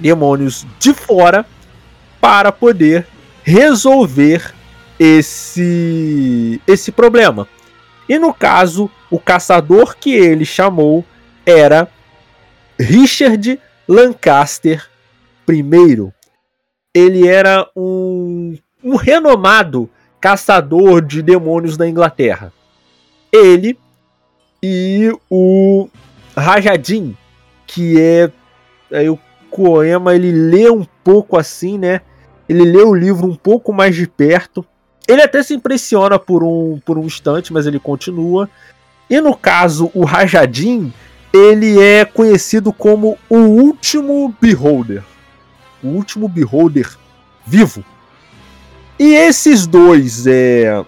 demônios 0.00 0.66
de 0.78 0.94
fora 0.94 1.44
para 2.18 2.50
poder 2.50 3.06
resolver 3.42 4.54
esse 4.98 6.62
esse 6.66 6.90
problema. 6.90 7.46
E 8.08 8.18
no 8.18 8.32
caso, 8.32 8.90
o 9.10 9.18
caçador 9.18 9.96
que 9.96 10.14
ele 10.14 10.44
chamou 10.44 11.04
era 11.46 11.88
Richard 12.78 13.60
Lancaster 13.88 14.88
I. 15.48 16.12
Ele 16.94 17.26
era 17.26 17.68
um, 17.76 18.56
um 18.82 18.96
renomado 18.96 19.90
caçador 20.20 21.02
de 21.02 21.22
demônios 21.22 21.76
da 21.76 21.88
Inglaterra. 21.88 22.52
Ele 23.32 23.78
e 24.62 25.12
o 25.28 25.88
Rajadin, 26.36 27.16
que 27.66 28.00
é, 28.00 28.30
é 28.90 29.10
o 29.10 29.18
Koema, 29.50 30.14
ele 30.14 30.32
lê 30.32 30.70
um 30.70 30.84
pouco 31.04 31.36
assim, 31.36 31.78
né? 31.78 32.00
Ele 32.48 32.64
lê 32.64 32.82
o 32.82 32.94
livro 32.94 33.26
um 33.26 33.34
pouco 33.34 33.72
mais 33.72 33.94
de 33.94 34.06
perto. 34.06 34.64
Ele 35.06 35.22
até 35.22 35.42
se 35.42 35.54
impressiona 35.54 36.18
por 36.18 36.42
um, 36.42 36.80
por 36.84 36.98
um 36.98 37.04
instante, 37.04 37.52
mas 37.52 37.66
ele 37.66 37.78
continua. 37.78 38.48
E 39.08 39.20
no 39.20 39.36
caso, 39.36 39.90
o 39.94 40.04
Rajadin, 40.04 40.92
ele 41.32 41.80
é 41.80 42.04
conhecido 42.04 42.72
como 42.72 43.18
o 43.28 43.36
último 43.36 44.34
Beholder. 44.40 45.02
O 45.82 45.88
último 45.88 46.28
Beholder 46.28 46.90
vivo. 47.46 47.84
E 48.98 49.14
esses 49.14 49.66
dois, 49.66 50.26
é. 50.26 50.84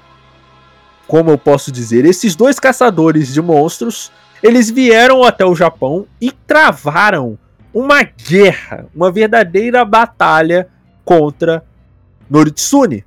Como 1.07 1.31
eu 1.31 1.39
posso 1.39 1.71
dizer? 1.71 2.05
Esses 2.05 2.35
dois 2.35 2.59
caçadores 2.59 3.33
de 3.33 3.41
monstros, 3.41 4.11
eles 4.43 4.71
vieram 4.71 5.23
até 5.23 5.45
o 5.45 5.55
Japão 5.55 6.07
e 6.21 6.33
travaram 6.33 7.39
uma 7.73 8.03
guerra, 8.03 8.87
uma 8.95 9.13
verdadeira 9.13 9.85
batalha 9.85 10.69
contra 11.05 11.63
Noritsune. 12.29 13.05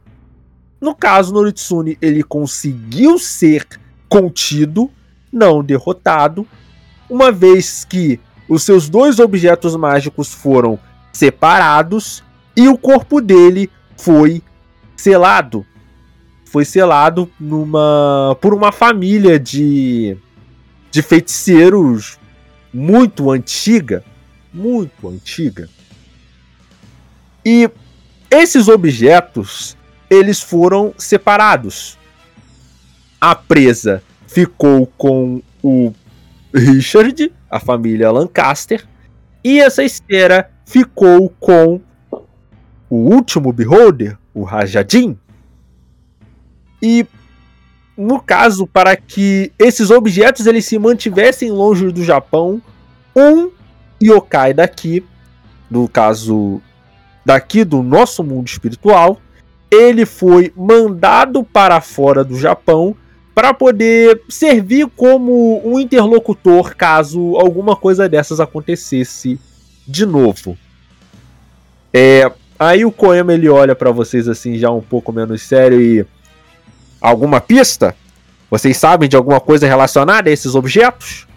No 0.79 0.95
caso, 0.95 1.33
Noritsune 1.33 1.97
ele 2.01 2.23
conseguiu 2.23 3.19
ser 3.19 3.67
contido, 4.07 4.89
não 5.31 5.63
derrotado, 5.63 6.47
uma 7.09 7.31
vez 7.31 7.83
que 7.83 8.19
os 8.47 8.63
seus 8.63 8.89
dois 8.89 9.19
objetos 9.19 9.75
mágicos 9.75 10.33
foram 10.33 10.79
separados 11.11 12.23
e 12.55 12.67
o 12.67 12.77
corpo 12.77 13.21
dele 13.21 13.69
foi 13.97 14.41
selado. 14.95 15.65
Foi 16.45 16.65
selado 16.65 17.29
numa 17.39 18.35
por 18.41 18.53
uma 18.53 18.71
família 18.71 19.39
de 19.39 20.17
de 20.91 21.01
feiticeiros 21.01 22.17
muito 22.73 23.29
antiga, 23.29 24.03
muito 24.53 25.07
antiga. 25.07 25.69
E 27.45 27.69
esses 28.31 28.67
objetos 28.67 29.77
eles 30.09 30.41
foram 30.41 30.93
separados. 30.97 31.97
A 33.19 33.35
presa 33.35 34.01
ficou 34.27 34.87
com 34.97 35.41
o 35.63 35.93
Richard, 36.53 37.31
a 37.49 37.59
família 37.59 38.11
Lancaster, 38.11 38.87
e 39.43 39.59
essa 39.59 39.83
esfera 39.83 40.49
ficou 40.65 41.33
com 41.39 41.81
o 42.89 42.95
último 42.95 43.53
Beholder, 43.53 44.17
o 44.33 44.43
Rajadin. 44.43 45.17
E 46.81 47.05
no 47.95 48.19
caso, 48.21 48.65
para 48.65 48.95
que 48.95 49.51
esses 49.59 49.91
objetos 49.91 50.47
eles 50.47 50.65
se 50.65 50.79
mantivessem 50.79 51.51
longe 51.51 51.91
do 51.91 52.03
Japão, 52.03 52.61
um 53.15 53.51
yokai 54.01 54.53
daqui, 54.53 55.05
no 55.69 55.87
caso 55.87 56.61
daqui 57.25 57.65
do 57.65 57.83
nosso 57.83 58.23
mundo 58.23 58.47
espiritual, 58.47 59.19
ele 59.71 60.05
foi 60.05 60.51
mandado 60.55 61.43
para 61.43 61.79
fora 61.79 62.23
do 62.23 62.37
Japão 62.37 62.95
para 63.33 63.53
poder 63.53 64.21
servir 64.27 64.87
como 64.97 65.61
um 65.65 65.79
interlocutor 65.79 66.75
caso 66.75 67.37
alguma 67.37 67.75
coisa 67.75 68.09
dessas 68.09 68.39
acontecesse 68.39 69.39
de 69.87 70.05
novo. 70.05 70.57
É, 71.93 72.29
aí 72.59 72.83
o 72.83 72.91
Koema 72.91 73.33
ele 73.33 73.47
olha 73.47 73.75
para 73.75 73.91
vocês 73.91 74.27
assim 74.27 74.57
já 74.57 74.69
um 74.69 74.81
pouco 74.81 75.13
menos 75.13 75.41
sério 75.41 75.79
e 75.79 76.05
alguma 76.99 77.39
pista? 77.39 77.95
Vocês 78.51 78.75
sabem 78.75 79.07
de 79.07 79.15
alguma 79.15 79.39
coisa 79.39 79.67
relacionada 79.67 80.29
a 80.29 80.33
esses 80.33 80.53
objetos? 80.53 81.28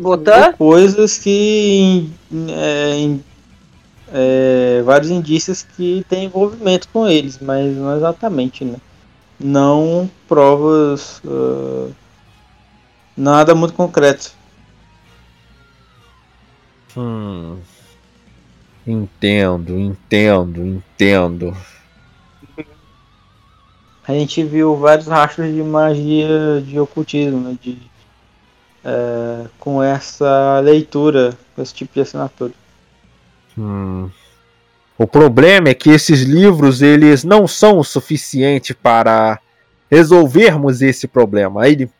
Botar 0.00 0.54
coisas 0.54 1.18
que 1.18 2.10
é, 2.48 3.16
é, 4.12 4.82
vários 4.82 5.08
indícios 5.08 5.62
que 5.62 6.04
tem 6.08 6.24
envolvimento 6.24 6.88
com 6.88 7.06
eles, 7.06 7.38
mas 7.40 7.76
não 7.76 7.96
exatamente, 7.96 8.64
né? 8.64 8.78
Não 9.38 10.10
provas 10.26 11.20
uh, 11.24 11.94
nada 13.16 13.54
muito 13.54 13.74
concreto. 13.74 14.32
Hum. 16.96 17.58
Entendo, 18.84 19.78
entendo, 19.78 20.60
entendo. 20.60 21.56
A 24.06 24.12
gente 24.12 24.42
viu 24.42 24.76
vários 24.76 25.06
rastros 25.06 25.54
de 25.54 25.62
magia 25.62 26.60
de 26.66 26.80
ocultismo, 26.80 27.38
né? 27.40 27.56
De 27.62 27.91
é, 28.84 29.46
com 29.58 29.82
essa 29.82 30.60
leitura, 30.60 31.36
com 31.54 31.62
esse 31.62 31.74
tipo 31.74 31.94
de 31.94 32.00
assinatura. 32.00 32.52
Hum. 33.56 34.10
O 34.98 35.06
problema 35.06 35.68
é 35.68 35.74
que 35.74 35.90
esses 35.90 36.22
livros 36.22 36.82
eles 36.82 37.24
não 37.24 37.46
são 37.46 37.78
o 37.78 37.84
suficiente 37.84 38.74
para 38.74 39.40
resolvermos 39.90 40.80
esse 40.80 41.08
problema. 41.08 41.64
Aí 41.64 41.72
ele, 41.72 41.90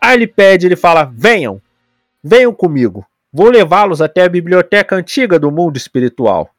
aí 0.00 0.14
ele 0.14 0.26
pede, 0.26 0.66
ele 0.66 0.76
fala: 0.76 1.10
venham, 1.12 1.60
venham 2.22 2.52
comigo. 2.52 3.06
Vou 3.32 3.50
levá-los 3.50 4.00
até 4.00 4.22
a 4.22 4.28
biblioteca 4.28 4.94
antiga 4.94 5.38
do 5.38 5.50
mundo 5.50 5.76
espiritual. 5.76 6.50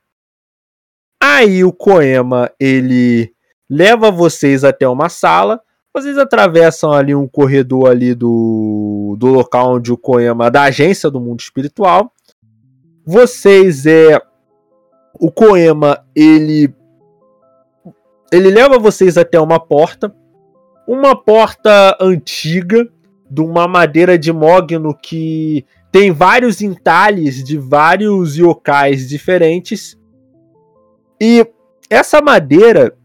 Aí 1.21 1.63
o 1.63 1.71
Coema 1.71 2.51
ele 2.60 3.32
leva 3.69 4.12
vocês 4.12 4.63
até 4.63 4.88
uma 4.88 5.08
sala 5.08 5.62
vocês 5.95 6.17
atravessam 6.17 6.91
ali 6.91 7.15
um 7.15 7.25
corredor 7.25 7.89
ali 7.89 8.13
do, 8.13 9.15
do 9.17 9.27
local 9.27 9.75
onde 9.75 9.93
o 9.93 9.97
Koema, 9.97 10.51
da 10.51 10.63
agência 10.63 11.10
do 11.10 11.21
mundo 11.21 11.39
espiritual. 11.39 12.12
Vocês 13.05 13.86
é 13.86 14.19
o 15.17 15.31
Koema, 15.31 16.05
ele 16.13 16.73
ele 18.29 18.49
leva 18.49 18.77
vocês 18.77 19.17
até 19.17 19.39
uma 19.39 19.58
porta, 19.58 20.13
uma 20.86 21.15
porta 21.15 21.95
antiga 22.01 22.86
de 23.31 23.39
uma 23.39 23.65
madeira 23.65 24.19
de 24.19 24.34
mogno 24.34 24.93
que 24.93 25.65
tem 25.93 26.12
vários 26.12 26.62
entalhes 26.62 27.41
de 27.41 27.58
vários 27.58 28.36
yokais 28.36 29.08
diferentes. 29.08 29.97
E 31.21 31.47
essa 31.89 32.21
madeira 32.21 32.97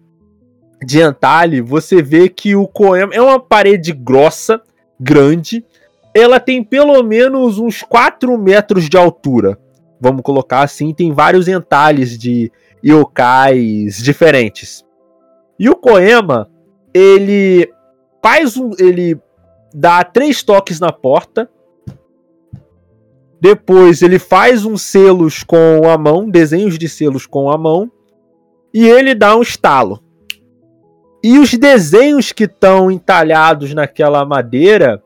de 0.82 1.02
Antali, 1.02 1.60
você 1.60 2.02
vê 2.02 2.28
que 2.28 2.56
o 2.56 2.66
Koema 2.66 3.14
é 3.14 3.20
uma 3.20 3.38
parede 3.38 3.92
grossa, 3.92 4.60
grande. 4.98 5.64
Ela 6.14 6.40
tem 6.40 6.64
pelo 6.64 7.02
menos 7.02 7.58
uns 7.58 7.82
4 7.82 8.36
metros 8.38 8.88
de 8.88 8.96
altura. 8.96 9.58
Vamos 10.00 10.22
colocar 10.22 10.62
assim, 10.62 10.94
tem 10.94 11.12
vários 11.12 11.46
entalhes 11.46 12.18
de 12.18 12.50
yokais 12.84 14.02
diferentes. 14.02 14.84
E 15.58 15.68
o 15.68 15.76
Koema, 15.76 16.50
ele 16.94 17.70
faz 18.22 18.56
um. 18.56 18.70
Ele 18.78 19.20
dá 19.74 20.02
três 20.02 20.42
toques 20.42 20.80
na 20.80 20.90
porta. 20.90 21.50
Depois 23.38 24.02
ele 24.02 24.18
faz 24.18 24.64
uns 24.64 24.82
selos 24.82 25.42
com 25.42 25.88
a 25.88 25.96
mão, 25.96 26.28
desenhos 26.28 26.78
de 26.78 26.88
selos 26.88 27.26
com 27.26 27.50
a 27.50 27.58
mão. 27.58 27.90
E 28.72 28.86
ele 28.86 29.14
dá 29.14 29.36
um 29.36 29.42
estalo. 29.42 30.02
E 31.22 31.38
os 31.38 31.52
desenhos 31.52 32.32
que 32.32 32.44
estão 32.44 32.90
entalhados 32.90 33.74
naquela 33.74 34.24
madeira, 34.24 35.02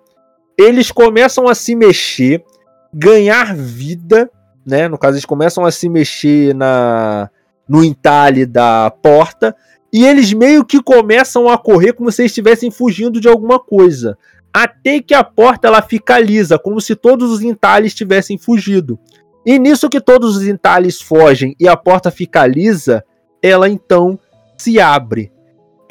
eles 0.57 0.93
começam 0.93 1.49
a 1.49 1.55
se 1.55 1.75
mexer, 1.75 2.45
ganhar 2.93 3.55
vida, 3.55 4.31
né? 4.65 4.89
No 4.89 4.97
caso, 4.97 5.15
eles 5.15 5.25
começam 5.25 5.65
a 5.65 5.71
se 5.71 5.89
mexer 5.89 6.55
na 6.55 7.31
no 7.67 7.83
entalhe 7.83 8.45
da 8.45 8.91
porta 8.91 9.57
e 9.93 10.05
eles 10.05 10.33
meio 10.33 10.65
que 10.65 10.83
começam 10.83 11.49
a 11.49 11.57
correr 11.57 11.95
como 11.95 12.13
se 12.13 12.25
estivessem 12.25 12.71
fugindo 12.71 13.21
de 13.21 13.29
alguma 13.29 13.59
coisa. 13.59 14.19
Até 14.53 15.01
que 15.01 15.15
a 15.15 15.25
porta 15.25 15.67
ela 15.67 15.83
fica 15.83 16.19
lisa, 16.19 16.59
como 16.59 16.81
se 16.81 16.95
todos 16.95 17.31
os 17.31 17.43
entalhes 17.43 17.95
tivessem 17.95 18.39
fugido. 18.39 18.99
E 19.47 19.59
nisso 19.59 19.89
que 19.89 20.01
todos 20.01 20.37
os 20.37 20.47
entalhes 20.47 21.01
fogem 21.01 21.57
e 21.59 21.67
a 21.67 21.77
porta 21.77 22.11
fica 22.11 22.47
lisa, 22.47 23.05
ela 23.43 23.69
então 23.69 24.19
se 24.57 24.81
abre. 24.81 25.34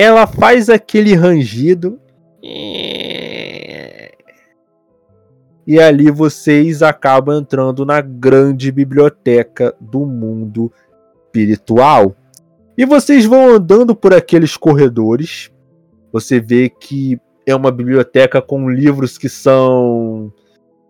Ela 0.03 0.27
faz 0.27 0.69
aquele 0.69 1.15
rangido. 1.15 1.97
E 5.65 5.79
ali 5.79 6.11
vocês 6.11 6.83
acabam 6.83 7.39
entrando 7.39 7.85
na 7.85 8.01
grande 8.01 8.69
biblioteca 8.69 9.73
do 9.79 10.05
mundo 10.05 10.69
espiritual. 11.23 12.17
E 12.77 12.85
vocês 12.85 13.23
vão 13.23 13.51
andando 13.55 13.95
por 13.95 14.13
aqueles 14.13 14.57
corredores. 14.57 15.49
Você 16.11 16.37
vê 16.37 16.67
que 16.67 17.17
é 17.47 17.55
uma 17.55 17.71
biblioteca 17.71 18.41
com 18.41 18.69
livros 18.69 19.17
que 19.17 19.29
são 19.29 20.33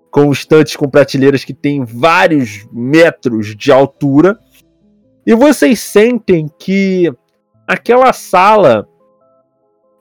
com 0.09 0.31
estantes 0.31 0.75
com 0.75 0.89
prateleiras 0.89 1.45
que 1.45 1.53
têm 1.53 1.85
vários 1.85 2.67
metros 2.73 3.55
de 3.55 3.71
altura. 3.71 4.39
E 5.23 5.35
vocês 5.35 5.81
sentem 5.81 6.49
que 6.57 7.13
aquela 7.67 8.11
sala 8.11 8.87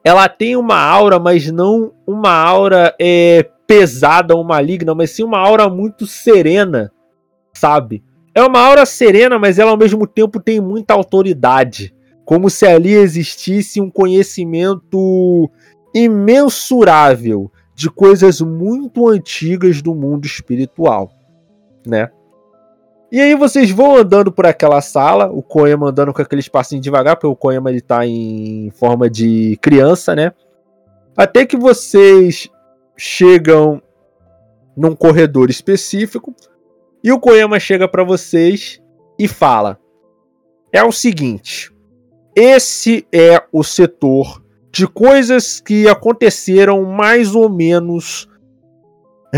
ela 0.05 0.29
tem 0.29 0.57
uma 0.57 0.79
aura, 0.79 1.19
mas 1.19 1.51
não 1.51 1.93
uma 2.07 2.33
aura 2.33 2.95
é, 3.01 3.49
pesada 3.67 4.35
ou 4.35 4.45
maligna, 4.45 4.95
mas 4.95 5.11
sim 5.11 5.23
uma 5.23 5.39
aura 5.39 5.69
muito 5.69 6.07
serena, 6.07 6.91
sabe? 7.53 8.03
É 8.35 8.43
uma 8.43 8.61
aura 8.61 8.85
serena, 8.85 9.39
mas 9.39 9.59
ela 9.59 9.71
ao 9.71 9.77
mesmo 9.77 10.07
tempo 10.07 10.41
tem 10.41 10.61
muita 10.61 10.95
autoridade. 10.95 11.95
Como 12.25 12.49
se 12.49 12.67
ali 12.67 12.93
existisse 12.93 13.81
um 13.81 13.91
conhecimento 13.91 15.51
imensurável 15.95 17.51
de 17.75 17.91
coisas 17.91 18.41
muito 18.41 19.09
antigas 19.09 19.83
do 19.83 19.95
mundo 19.95 20.25
espiritual, 20.25 21.11
né? 21.87 22.11
E 23.13 23.21
aí 23.21 23.35
vocês 23.35 23.71
vão 23.71 23.95
andando 23.95 24.33
por 24.33 24.47
aquela 24.47 24.81
sala, 24.81 25.31
o 25.31 25.43
Koyama 25.43 25.91
andando 25.91 26.15
com 26.15 26.23
aquele 26.23 26.41
espacinho 26.41 26.81
devagar, 26.81 27.15
porque 27.15 27.27
o 27.27 27.37
Koyama 27.37 27.69
ele 27.69 27.83
tá 27.83 28.07
em 28.07 28.71
forma 28.71 29.11
de 29.11 29.59
criança, 29.61 30.17
né? 30.17 30.33
Até 31.15 31.45
que 31.45 31.55
vocês 31.55 32.49
chegam 32.97 33.83
num 34.75 34.97
corredor 34.97 35.51
específico 35.51 36.35
e 37.05 37.13
o 37.13 37.21
Koyama 37.21 37.61
chega 37.61 37.87
para 37.87 38.03
vocês 38.03 38.81
e 39.19 39.29
fala: 39.29 39.79
"É 40.73 40.83
o 40.83 40.91
seguinte, 40.91 41.71
esse 42.35 43.07
é 43.13 43.43
o 43.53 43.63
setor 43.63 44.43
de 44.71 44.87
coisas 44.89 45.61
que 45.61 45.87
aconteceram 45.87 46.83
mais 46.87 47.35
ou 47.35 47.51
menos 47.51 48.27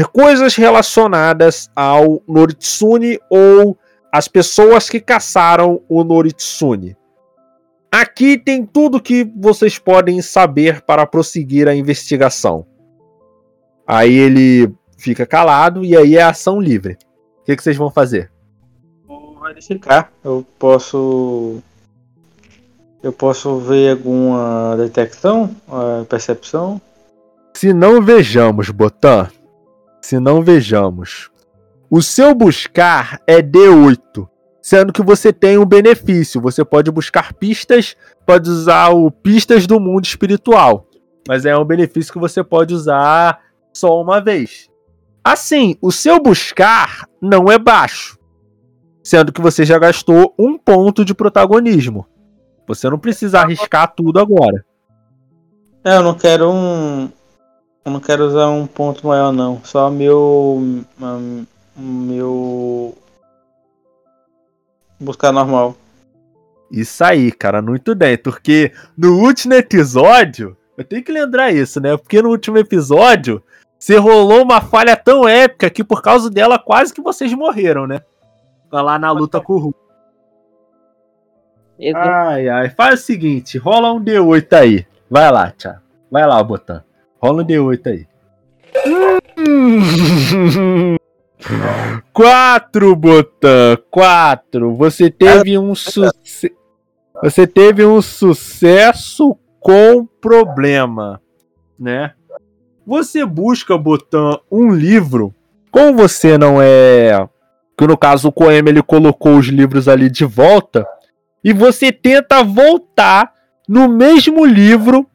coisas 0.03 0.57
relacionadas 0.57 1.71
ao 1.77 2.21
Noritsune 2.27 3.21
ou 3.31 3.79
as 4.11 4.27
pessoas 4.27 4.89
que 4.89 4.99
caçaram 4.99 5.81
o 5.89 6.03
Noritsune. 6.03 6.97
Aqui 7.93 8.37
tem 8.37 8.67
tudo 8.67 9.01
que 9.01 9.25
vocês 9.37 9.79
podem 9.79 10.21
saber 10.21 10.83
para 10.83 11.07
prosseguir 11.07 11.69
a 11.69 11.75
investigação. 11.77 12.67
Aí 13.87 14.13
ele 14.13 14.75
fica 14.99 15.25
calado 15.25 15.85
e 15.85 15.97
aí 15.97 16.17
é 16.17 16.23
ação 16.23 16.61
livre. 16.61 16.99
O 17.41 17.45
que, 17.45 17.55
que 17.55 17.63
vocês 17.63 17.77
vão 17.77 17.91
fazer? 17.91 18.33
Vou 19.07 19.39
verificar. 19.41 20.11
Eu 20.25 20.45
posso 20.59 21.63
eu 23.01 23.13
posso 23.13 23.59
ver 23.59 23.91
alguma 23.91 24.77
detecção, 24.77 25.55
percepção? 26.09 26.81
Se 27.55 27.73
não 27.73 28.01
vejamos, 28.01 28.71
Botan. 28.71 29.29
Se 30.05 30.21
não 30.21 30.43
vejamos. 30.43 31.31
O 31.89 32.03
seu 32.03 32.35
buscar 32.35 33.23
é 33.27 33.41
D8, 33.41 34.29
sendo 34.61 34.93
que 34.93 35.03
você 35.03 35.33
tem 35.33 35.57
um 35.57 35.65
benefício. 35.65 36.43
Você 36.43 36.63
pode 36.63 36.91
buscar 36.91 37.33
pistas, 37.33 37.97
pode 38.27 38.51
usar 38.51 38.91
o 38.91 39.11
pistas 39.11 39.67
do 39.67 39.81
mundo 39.81 40.05
espiritual. 40.05 40.87
Mas 41.27 41.47
é 41.47 41.57
um 41.57 41.65
benefício 41.65 42.13
que 42.13 42.19
você 42.19 42.45
pode 42.45 42.75
usar 42.75 43.41
só 43.73 43.99
uma 43.99 44.21
vez. 44.21 44.69
Assim, 45.25 45.75
o 45.81 45.91
seu 45.91 46.21
buscar 46.21 47.09
não 47.19 47.51
é 47.51 47.59
baixo, 47.59 48.19
sendo 49.03 49.33
que 49.33 49.41
você 49.41 49.65
já 49.65 49.79
gastou 49.79 50.35
um 50.39 50.59
ponto 50.59 51.03
de 51.03 51.15
protagonismo. 51.15 52.07
Você 52.69 52.91
não 52.91 52.99
precisa 52.99 53.41
arriscar 53.41 53.95
tudo 53.97 54.21
agora. 54.21 54.67
É, 55.83 55.97
eu 55.97 56.03
não 56.03 56.13
quero 56.13 56.51
um. 56.51 57.11
Eu 57.85 57.93
não 57.93 58.01
quero 58.01 58.25
usar 58.25 58.49
um 58.49 58.67
ponto 58.67 59.07
maior 59.07 59.31
não. 59.31 59.63
Só 59.63 59.91
meu. 59.91 60.85
Meu. 61.77 62.97
Buscar 64.99 65.33
normal. 65.33 65.77
Isso 66.71 67.05
aí, 67.05 67.31
cara, 67.31 67.61
muito 67.61 67.95
bem. 67.95 68.17
Porque 68.17 68.73
no 68.97 69.19
último 69.19 69.55
episódio. 69.55 70.57
Eu 70.77 70.85
tenho 70.85 71.05
que 71.05 71.13
lembrar 71.13 71.53
isso, 71.53 71.81
né? 71.81 71.97
Porque 71.97 72.23
no 72.23 72.31
último 72.31 72.59
episódio. 72.59 73.43
Você 73.79 73.99
rolou 73.99 74.43
uma 74.43 74.63
falha 74.63 74.97
tão 74.97 75.29
épica 75.29 75.69
que 75.69 75.85
por 75.85 76.01
causa 76.01 76.31
dela 76.31 76.59
quase 76.59 76.93
que 76.93 77.03
vocês 77.03 77.35
morreram, 77.35 77.87
né? 77.87 78.01
Lá 78.73 78.99
na 78.99 79.13
luta 79.13 79.43
com 79.43 79.53
o 79.53 79.59
Hulk. 79.59 79.79
Ai, 81.95 82.49
ai. 82.49 82.71
Faz 82.71 83.01
o 83.01 83.03
seguinte, 83.05 83.59
rola 83.59 83.93
um 83.93 84.03
D8 84.03 84.53
aí. 84.55 84.87
Vai 85.11 85.31
lá, 85.31 85.51
Thiago. 85.51 85.81
Vai 86.11 86.27
lá, 86.27 86.43
Botan. 86.43 86.83
Rola 87.25 87.43
um 87.43 87.47
D8 87.47 87.87
aí. 87.87 88.07
Quatro, 92.13 92.95
Botan. 92.95 93.79
Quatro. 93.91 94.75
Você 94.75 95.11
teve 95.11 95.57
um 95.57 95.75
sucesso. 95.75 96.51
Você 97.23 97.47
teve 97.47 97.83
um 97.83 98.03
sucesso 98.03 99.39
com 99.59 100.05
problema, 100.21 101.19
né? 101.81 102.13
Você 102.87 103.25
busca, 103.25 103.79
Botan, 103.79 104.39
um 104.53 104.71
livro. 104.71 105.35
Como 105.71 105.97
você 105.97 106.37
não 106.37 106.61
é. 106.61 107.27
Que 107.75 107.87
no 107.87 107.97
caso 107.97 108.29
o 108.29 108.33
Coem 108.33 108.59
ele 108.59 108.83
colocou 108.83 109.39
os 109.39 109.47
livros 109.47 109.89
ali 109.89 110.11
de 110.11 110.27
volta 110.27 110.87
e 111.43 111.55
você 111.55 111.91
tenta 111.91 112.45
voltar 112.45 113.33
no 113.67 113.89
mesmo 113.89 114.45
livro 114.45 115.09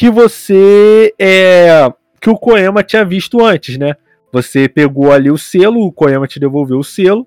que 0.00 0.08
você 0.08 1.14
é 1.18 1.92
que 2.22 2.30
o 2.30 2.38
Koema 2.38 2.82
tinha 2.82 3.04
visto 3.04 3.44
antes, 3.44 3.76
né? 3.76 3.96
Você 4.32 4.66
pegou 4.66 5.12
ali 5.12 5.30
o 5.30 5.36
selo, 5.36 5.82
o 5.82 5.92
Koema 5.92 6.26
te 6.26 6.40
devolveu 6.40 6.78
o 6.78 6.82
selo, 6.82 7.26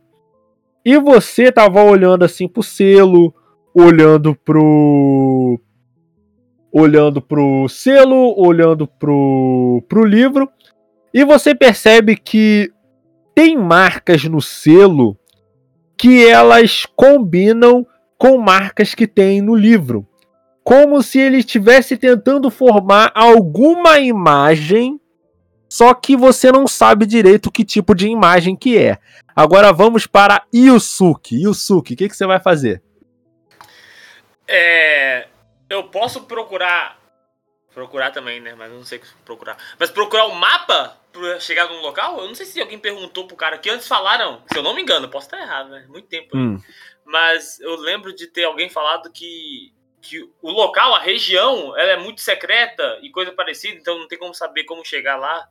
e 0.83 0.97
você 0.97 1.51
tava 1.51 1.83
olhando 1.83 2.25
assim 2.25 2.47
pro 2.47 2.63
selo, 2.63 3.31
olhando 3.75 4.33
pro 4.33 5.59
olhando 6.71 7.21
pro 7.21 7.69
selo, 7.69 8.33
olhando 8.35 8.87
pro 8.87 9.83
pro 9.87 10.03
livro, 10.03 10.49
e 11.13 11.23
você 11.23 11.53
percebe 11.53 12.15
que 12.15 12.71
tem 13.35 13.55
marcas 13.55 14.23
no 14.23 14.41
selo 14.41 15.15
que 15.95 16.25
elas 16.25 16.87
combinam 16.95 17.85
com 18.17 18.39
marcas 18.39 18.95
que 18.95 19.05
tem 19.05 19.43
no 19.43 19.53
livro. 19.53 20.07
Como 20.63 21.01
se 21.03 21.19
ele 21.19 21.37
estivesse 21.37 21.97
tentando 21.97 22.49
formar 22.49 23.11
alguma 23.13 23.99
imagem, 23.99 24.99
só 25.69 25.93
que 25.93 26.15
você 26.15 26.51
não 26.51 26.67
sabe 26.67 27.05
direito 27.05 27.51
que 27.51 27.65
tipo 27.65 27.93
de 27.93 28.07
imagem 28.07 28.55
que 28.55 28.77
é. 28.77 28.97
Agora 29.35 29.73
vamos 29.73 30.07
para 30.07 30.45
Yusuke. 30.53 31.43
Yusuke, 31.43 31.93
o 31.93 31.97
que, 31.97 32.07
que 32.07 32.15
você 32.15 32.25
vai 32.25 32.39
fazer? 32.39 32.81
É. 34.47 35.27
Eu 35.69 35.85
posso 35.85 36.21
procurar. 36.21 36.99
Procurar 37.73 38.11
também, 38.11 38.39
né? 38.39 38.53
Mas 38.55 38.71
eu 38.71 38.77
não 38.77 38.85
sei 38.85 38.99
o 38.99 39.01
que 39.01 39.07
procurar. 39.25 39.57
Mas 39.79 39.89
procurar 39.89 40.25
o 40.25 40.35
mapa 40.35 40.95
pra 41.11 41.39
chegar 41.39 41.67
num 41.67 41.81
local? 41.81 42.19
Eu 42.19 42.27
não 42.27 42.35
sei 42.35 42.45
se 42.45 42.61
alguém 42.61 42.77
perguntou 42.77 43.25
pro 43.25 43.35
cara 43.35 43.57
que 43.57 43.69
antes 43.69 43.87
falaram. 43.87 44.41
Se 44.51 44.57
eu 44.57 44.63
não 44.63 44.75
me 44.75 44.83
engano, 44.83 45.09
posso 45.09 45.25
estar 45.25 45.41
errado, 45.41 45.69
né? 45.69 45.85
Muito 45.89 46.07
tempo. 46.07 46.37
Hum 46.37 46.61
mas 47.05 47.59
eu 47.59 47.75
lembro 47.75 48.13
de 48.13 48.27
ter 48.27 48.45
alguém 48.45 48.69
falado 48.69 49.11
que, 49.11 49.73
que 50.03 50.29
o 50.41 50.51
local, 50.51 50.93
a 50.93 50.99
região, 50.99 51.75
ela 51.77 51.93
é 51.93 51.97
muito 51.97 52.19
secreta 52.21 52.99
e 53.01 53.09
coisa 53.09 53.31
parecida, 53.31 53.79
então 53.79 53.97
não 53.97 54.07
tem 54.07 54.19
como 54.19 54.33
saber 54.33 54.65
como 54.65 54.83
chegar 54.83 55.15
lá. 55.15 55.47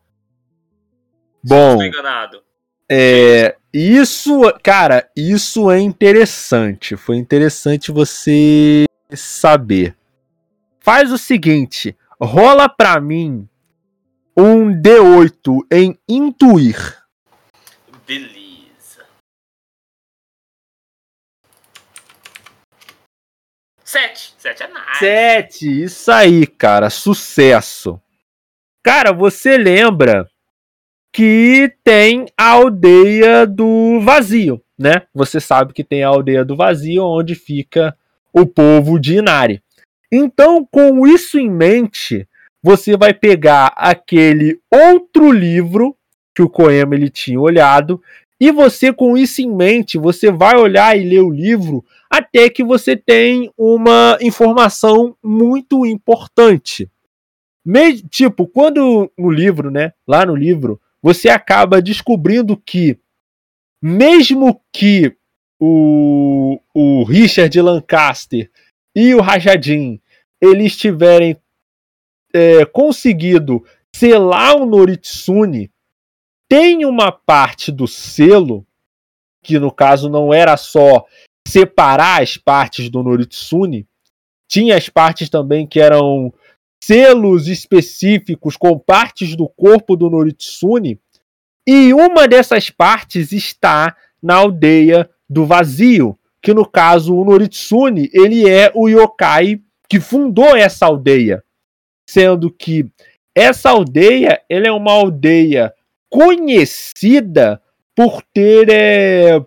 Bom, 1.42 1.78
Se 1.78 1.86
enganado. 1.86 2.44
É, 2.88 3.56
isso, 3.72 4.42
cara, 4.62 5.10
isso 5.16 5.70
é 5.70 5.80
interessante. 5.80 6.94
Foi 6.96 7.16
interessante 7.16 7.90
você 7.90 8.84
saber. 9.14 9.96
Faz 10.78 11.10
o 11.10 11.16
seguinte, 11.16 11.96
rola 12.20 12.68
pra 12.68 13.00
mim 13.00 13.48
um 14.36 14.70
D8 14.70 15.66
em 15.72 15.98
intuir. 16.06 17.02
Beleza. 18.06 18.41
Sete. 23.92 24.34
Sete 24.38 24.62
é. 24.62 24.68
Sete, 24.98 25.82
isso 25.82 26.10
aí, 26.10 26.46
cara, 26.46 26.88
sucesso. 26.88 28.00
Cara, 28.82 29.12
você 29.12 29.58
lembra 29.58 30.26
que 31.12 31.70
tem 31.84 32.24
a 32.34 32.52
aldeia 32.52 33.46
do 33.46 34.00
vazio, 34.00 34.62
né? 34.78 35.02
Você 35.14 35.38
sabe 35.38 35.74
que 35.74 35.84
tem 35.84 36.02
a 36.02 36.08
aldeia 36.08 36.42
do 36.42 36.56
vazio 36.56 37.04
onde 37.04 37.34
fica 37.34 37.94
o 38.32 38.46
povo 38.46 38.98
de 38.98 39.16
Inari. 39.16 39.62
Então, 40.10 40.66
com 40.72 41.06
isso 41.06 41.38
em 41.38 41.50
mente, 41.50 42.26
você 42.62 42.96
vai 42.96 43.12
pegar 43.12 43.74
aquele 43.76 44.58
outro 44.70 45.30
livro 45.30 45.94
que 46.34 46.40
o 46.40 46.48
Koema 46.48 46.94
ele 46.94 47.10
tinha 47.10 47.38
olhado 47.38 48.02
e 48.42 48.50
você 48.50 48.92
com 48.92 49.16
isso 49.16 49.40
em 49.40 49.48
mente, 49.48 49.96
você 49.96 50.28
vai 50.28 50.56
olhar 50.56 50.98
e 50.98 51.08
ler 51.08 51.20
o 51.20 51.30
livro 51.30 51.84
até 52.10 52.50
que 52.50 52.64
você 52.64 52.96
tem 52.96 53.52
uma 53.56 54.18
informação 54.20 55.16
muito 55.22 55.86
importante. 55.86 56.90
Tipo, 58.10 58.48
quando 58.48 59.08
no 59.16 59.30
livro, 59.30 59.70
né, 59.70 59.92
lá 60.04 60.26
no 60.26 60.34
livro, 60.34 60.80
você 61.00 61.28
acaba 61.28 61.80
descobrindo 61.80 62.56
que 62.56 62.98
mesmo 63.80 64.60
que 64.72 65.14
o, 65.60 66.58
o 66.74 67.04
Richard 67.04 67.60
Lancaster 67.60 68.50
e 68.92 69.14
o 69.14 69.20
Rajadin 69.20 70.00
eles 70.40 70.76
tiverem 70.76 71.36
é, 72.34 72.64
conseguido 72.64 73.64
selar 73.94 74.56
o 74.56 74.66
Noritsune, 74.66 75.70
tem 76.52 76.84
uma 76.84 77.10
parte 77.10 77.72
do 77.72 77.88
selo, 77.88 78.66
que 79.42 79.58
no 79.58 79.72
caso 79.72 80.10
não 80.10 80.34
era 80.34 80.54
só 80.58 81.06
separar 81.48 82.20
as 82.20 82.36
partes 82.36 82.90
do 82.90 83.02
Noritsune, 83.02 83.88
tinha 84.46 84.76
as 84.76 84.86
partes 84.86 85.30
também 85.30 85.66
que 85.66 85.80
eram 85.80 86.30
selos 86.84 87.48
específicos 87.48 88.54
com 88.54 88.78
partes 88.78 89.34
do 89.34 89.48
corpo 89.48 89.96
do 89.96 90.10
Noritsune, 90.10 91.00
e 91.66 91.94
uma 91.94 92.28
dessas 92.28 92.68
partes 92.68 93.32
está 93.32 93.96
na 94.22 94.34
aldeia 94.34 95.08
do 95.30 95.46
vazio, 95.46 96.18
que 96.42 96.52
no 96.52 96.68
caso 96.68 97.16
o 97.16 97.24
Noritsune, 97.24 98.10
ele 98.12 98.46
é 98.46 98.70
o 98.74 98.90
yokai 98.90 99.58
que 99.88 99.98
fundou 99.98 100.54
essa 100.54 100.84
aldeia, 100.84 101.42
sendo 102.06 102.50
que 102.50 102.86
essa 103.34 103.70
aldeia, 103.70 104.42
ele 104.50 104.68
é 104.68 104.72
uma 104.72 104.92
aldeia 104.92 105.72
conhecida 106.12 107.58
por 107.94 108.22
ter 108.34 108.68
é, 108.70 109.42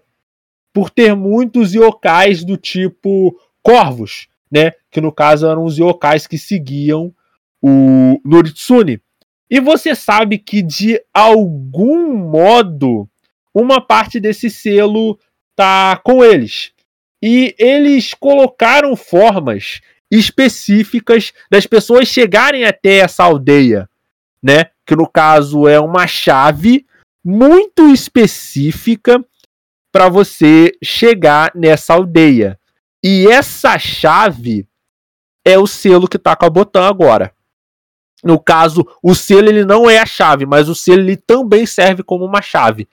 por 0.73 0.89
ter 0.89 1.15
muitos 1.15 1.75
yokais 1.75 2.43
do 2.43 2.57
tipo 2.57 3.39
corvos, 3.61 4.27
né? 4.51 4.71
Que 4.89 4.99
no 4.99 5.11
caso 5.11 5.47
eram 5.47 5.63
os 5.63 5.77
yokais 5.77 6.25
que 6.25 6.39
seguiam 6.39 7.13
o 7.61 8.19
Noritsune. 8.25 8.99
E 9.47 9.59
você 9.59 9.93
sabe 9.93 10.39
que 10.39 10.63
de 10.63 10.99
algum 11.13 12.15
modo 12.15 13.07
uma 13.53 13.79
parte 13.79 14.19
desse 14.19 14.49
selo 14.49 15.19
tá 15.55 16.01
com 16.03 16.25
eles. 16.25 16.71
E 17.21 17.55
eles 17.59 18.15
colocaram 18.15 18.95
formas 18.95 19.81
específicas 20.09 21.31
das 21.49 21.67
pessoas 21.67 22.07
chegarem 22.07 22.65
até 22.65 22.97
essa 22.97 23.23
aldeia, 23.23 23.87
né? 24.45 24.65
Que 24.85 24.95
no 24.95 25.07
caso 25.07 25.67
é 25.67 25.79
uma 25.79 26.05
chave 26.05 26.85
muito 27.23 27.89
específica 27.89 29.25
para 29.91 30.07
você 30.07 30.71
chegar 30.83 31.51
nessa 31.55 31.95
aldeia. 31.95 32.59
E 33.03 33.25
essa 33.25 33.79
chave 33.79 34.67
é 35.43 35.57
o 35.57 35.65
selo 35.65 36.07
que 36.07 36.19
tá 36.19 36.35
com 36.35 36.45
a 36.45 36.49
botão 36.51 36.83
agora. 36.83 37.33
No 38.23 38.39
caso, 38.39 38.85
o 39.01 39.15
selo 39.15 39.49
ele 39.49 39.65
não 39.65 39.89
é 39.89 39.97
a 39.97 40.05
chave, 40.05 40.45
mas 40.45 40.69
o 40.69 40.75
selo 40.75 41.01
ele 41.01 41.17
também 41.17 41.65
serve 41.65 42.03
como 42.03 42.23
uma 42.23 42.41
chave. 42.41 42.87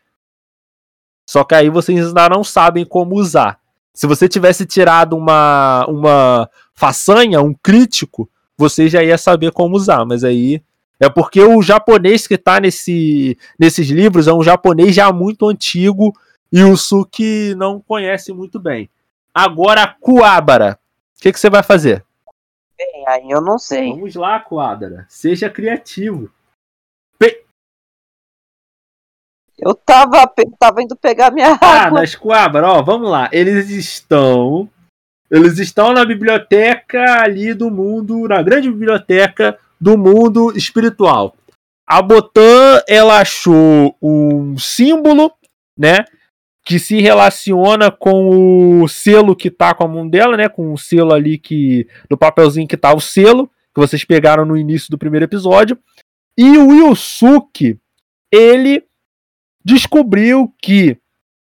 Só 1.28 1.44
que 1.44 1.54
aí 1.54 1.68
vocês 1.68 2.06
ainda 2.06 2.30
não 2.30 2.42
sabem 2.42 2.86
como 2.86 3.14
usar. 3.14 3.60
Se 3.92 4.06
você 4.06 4.26
tivesse 4.26 4.64
tirado 4.64 5.14
uma, 5.14 5.84
uma 5.86 6.48
façanha, 6.72 7.42
um 7.42 7.52
crítico, 7.52 8.30
você 8.56 8.88
já 8.88 9.02
ia 9.02 9.18
saber 9.18 9.52
como 9.52 9.76
usar. 9.76 10.06
Mas 10.06 10.24
aí 10.24 10.62
é 11.02 11.10
porque 11.10 11.42
o 11.42 11.60
japonês 11.60 12.28
que 12.28 12.34
está 12.34 12.60
nesse, 12.60 13.36
nesses 13.58 13.88
livros 13.88 14.28
é 14.28 14.32
um 14.32 14.42
japonês 14.42 14.94
já 14.94 15.12
muito 15.12 15.48
antigo 15.48 16.12
e 16.52 16.62
o 16.62 16.76
Suki 16.76 17.56
não 17.56 17.80
conhece 17.80 18.32
muito 18.32 18.60
bem. 18.60 18.88
Agora, 19.34 19.84
Kuabara, 20.00 20.78
o 21.18 21.22
que, 21.22 21.32
que 21.32 21.40
você 21.40 21.50
vai 21.50 21.64
fazer? 21.64 22.04
Bem, 22.78 23.04
aí 23.08 23.28
eu 23.28 23.40
não 23.40 23.58
sei. 23.58 23.90
Vamos 23.90 24.14
lá, 24.14 24.38
Quadra. 24.38 25.04
Seja 25.08 25.50
criativo. 25.50 26.30
Eu 29.58 29.74
tava, 29.74 30.26
tava 30.58 30.82
indo 30.82 30.96
pegar 30.96 31.30
minha 31.30 31.56
Ah, 31.60 31.84
água. 31.86 32.00
nas 32.00 32.14
Quabra, 32.16 32.66
ó, 32.68 32.82
vamos 32.82 33.08
lá. 33.10 33.28
Eles 33.32 33.70
estão. 33.70 34.68
Eles 35.30 35.58
estão 35.58 35.92
na 35.92 36.04
biblioteca 36.04 37.22
ali 37.22 37.54
do 37.54 37.70
mundo, 37.70 38.26
na 38.28 38.42
grande 38.42 38.70
biblioteca 38.70 39.58
do 39.82 39.98
mundo 39.98 40.56
espiritual. 40.56 41.34
A 41.84 42.00
Botan, 42.00 42.80
ela 42.86 43.20
achou 43.20 43.96
um 44.00 44.56
símbolo, 44.56 45.32
né? 45.76 46.04
Que 46.64 46.78
se 46.78 47.00
relaciona 47.00 47.90
com 47.90 48.80
o 48.80 48.86
selo 48.86 49.34
que 49.34 49.50
tá 49.50 49.74
com 49.74 49.82
a 49.82 49.88
mão 49.88 50.08
dela, 50.08 50.36
né? 50.36 50.48
Com 50.48 50.72
o 50.72 50.78
selo 50.78 51.12
ali 51.12 51.36
que. 51.36 51.88
No 52.08 52.16
papelzinho 52.16 52.68
que 52.68 52.76
tá 52.76 52.94
o 52.94 53.00
selo, 53.00 53.48
que 53.74 53.80
vocês 53.80 54.04
pegaram 54.04 54.44
no 54.44 54.56
início 54.56 54.88
do 54.88 54.96
primeiro 54.96 55.24
episódio. 55.24 55.76
E 56.38 56.56
o 56.58 56.72
Yusuke, 56.72 57.76
ele 58.30 58.84
descobriu 59.64 60.54
que 60.62 60.96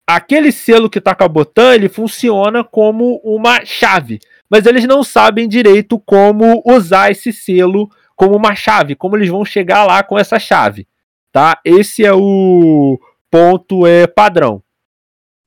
aquele 0.09 0.53
selo 0.53 0.89
que 0.89 1.01
tá 1.01 1.17
com 1.17 1.25
a 1.25 1.29
Botan, 1.29 1.75
ele 1.75 1.89
funciona 1.89 2.63
como 2.63 3.21
uma 3.25 3.65
chave. 3.65 4.21
Mas 4.49 4.67
eles 4.67 4.85
não 4.85 5.03
sabem 5.03 5.49
direito 5.49 5.99
como 5.99 6.63
usar 6.65 7.11
esse 7.11 7.33
selo 7.33 7.91
como 8.21 8.37
uma 8.37 8.55
chave, 8.55 8.95
como 8.95 9.17
eles 9.17 9.31
vão 9.31 9.47
chegar 9.47 9.87
lá 9.87 10.03
com 10.03 10.19
essa 10.19 10.39
chave, 10.39 10.87
tá? 11.33 11.59
Esse 11.65 12.05
é 12.05 12.13
o 12.13 13.01
ponto 13.31 13.87
é 13.87 14.07
padrão. 14.07 14.63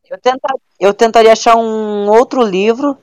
Eu, 0.10 0.18
tenta- 0.20 0.56
eu 0.80 0.92
tentaria 0.92 1.32
achar 1.34 1.56
um 1.56 2.10
outro 2.10 2.42
livro 2.42 2.98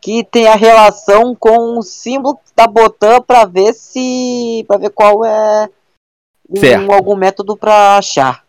que 0.00 0.22
tenha 0.22 0.54
relação 0.54 1.34
com 1.34 1.76
o 1.76 1.82
símbolo 1.82 2.38
da 2.54 2.68
Botan 2.68 3.20
pra 3.20 3.44
ver 3.44 3.72
se. 3.74 4.64
para 4.68 4.78
ver 4.78 4.90
qual 4.90 5.24
é 5.24 5.68
um- 6.48 6.92
algum 6.92 7.16
método 7.16 7.56
pra 7.56 7.98
achar. 7.98 8.44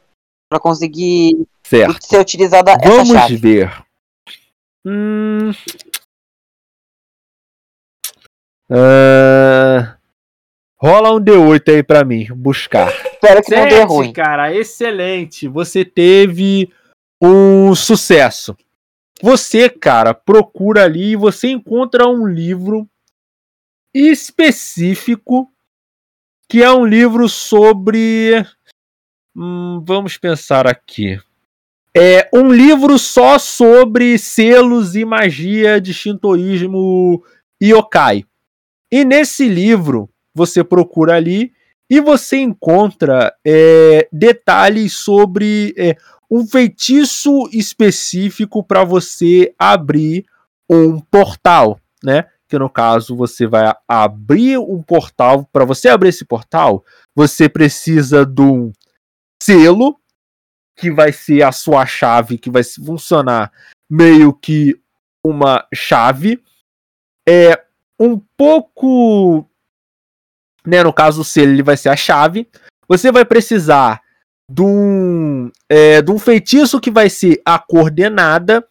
Pra 0.47 0.59
conseguir 0.59 1.43
Certo. 1.63 2.05
ser 2.05 2.19
utilizada 2.19 2.73
essa 2.73 2.87
Vamos 2.87 3.07
chave. 3.09 3.35
ver. 3.35 3.83
Hum... 4.85 5.51
Ah, 8.69 9.46
Rola 10.79 11.11
um 11.11 11.19
D8 11.19 11.69
aí 11.73 11.83
pra 11.83 12.03
mim, 12.03 12.27
buscar. 12.35 12.89
Espero 12.89 13.41
que 13.41 13.55
não 13.55 13.63
dê 13.63 13.71
Sete, 13.71 13.87
ruim. 13.87 14.13
cara, 14.13 14.53
excelente. 14.53 15.47
Você 15.47 15.83
teve 15.83 16.71
um 17.21 17.73
sucesso. 17.73 18.55
Você, 19.21 19.69
cara, 19.69 20.13
procura 20.13 20.83
ali 20.83 21.13
e 21.13 21.15
você 21.15 21.49
encontra 21.49 22.07
um 22.07 22.27
livro 22.27 22.87
específico 23.91 25.51
que 26.47 26.61
é 26.61 26.71
um 26.71 26.85
livro 26.85 27.27
sobre. 27.27 28.45
Hum, 29.35 29.83
vamos 29.83 30.17
pensar 30.17 30.67
aqui. 30.67 31.19
É 31.95 32.29
um 32.31 32.51
livro 32.51 32.99
só 32.99 33.39
sobre 33.39 34.19
selos 34.19 34.95
e 34.95 35.03
magia 35.03 35.81
de 35.81 35.91
shintoísmo 35.91 37.23
yokai. 37.61 38.23
E 38.91 39.03
nesse 39.03 39.49
livro 39.49 40.07
você 40.37 40.63
procura 40.63 41.15
ali 41.15 41.51
e 41.89 41.99
você 41.99 42.37
encontra 42.37 43.33
é, 43.45 44.07
detalhes 44.11 44.93
sobre 44.93 45.73
é, 45.75 45.97
um 46.29 46.45
feitiço 46.45 47.49
específico 47.51 48.63
para 48.63 48.83
você 48.83 49.53
abrir 49.57 50.25
um 50.69 50.99
portal, 50.99 51.79
né? 52.03 52.25
Que 52.47 52.59
no 52.59 52.69
caso 52.69 53.15
você 53.15 53.47
vai 53.47 53.73
abrir 53.87 54.57
um 54.59 54.81
portal. 54.81 55.45
Para 55.51 55.65
você 55.65 55.89
abrir 55.89 56.09
esse 56.09 56.23
portal, 56.23 56.85
você 57.15 57.49
precisa 57.49 58.25
de 58.25 58.41
um 58.41 58.71
selo 59.41 59.99
que 60.77 60.91
vai 60.91 61.11
ser 61.11 61.41
a 61.41 61.51
sua 61.51 61.85
chave, 61.85 62.37
que 62.37 62.51
vai 62.51 62.63
funcionar 62.63 63.51
meio 63.89 64.33
que 64.33 64.79
uma 65.25 65.65
chave. 65.73 66.41
É 67.27 67.65
um 67.99 68.21
pouco 68.37 69.46
né, 70.67 70.83
no 70.83 70.91
caso 70.91 71.21
o 71.21 71.23
selo 71.23 71.51
ele 71.51 71.63
vai 71.63 71.77
ser 71.77 71.89
a 71.89 71.95
chave. 71.95 72.47
Você 72.87 73.11
vai 73.11 73.23
precisar 73.23 74.01
de 74.49 74.61
um, 74.61 75.49
é, 75.69 76.01
de 76.01 76.11
um 76.11 76.19
feitiço 76.19 76.79
que 76.79 76.91
vai 76.91 77.09
ser 77.09 77.41
a 77.45 77.57
coordenada 77.57 78.65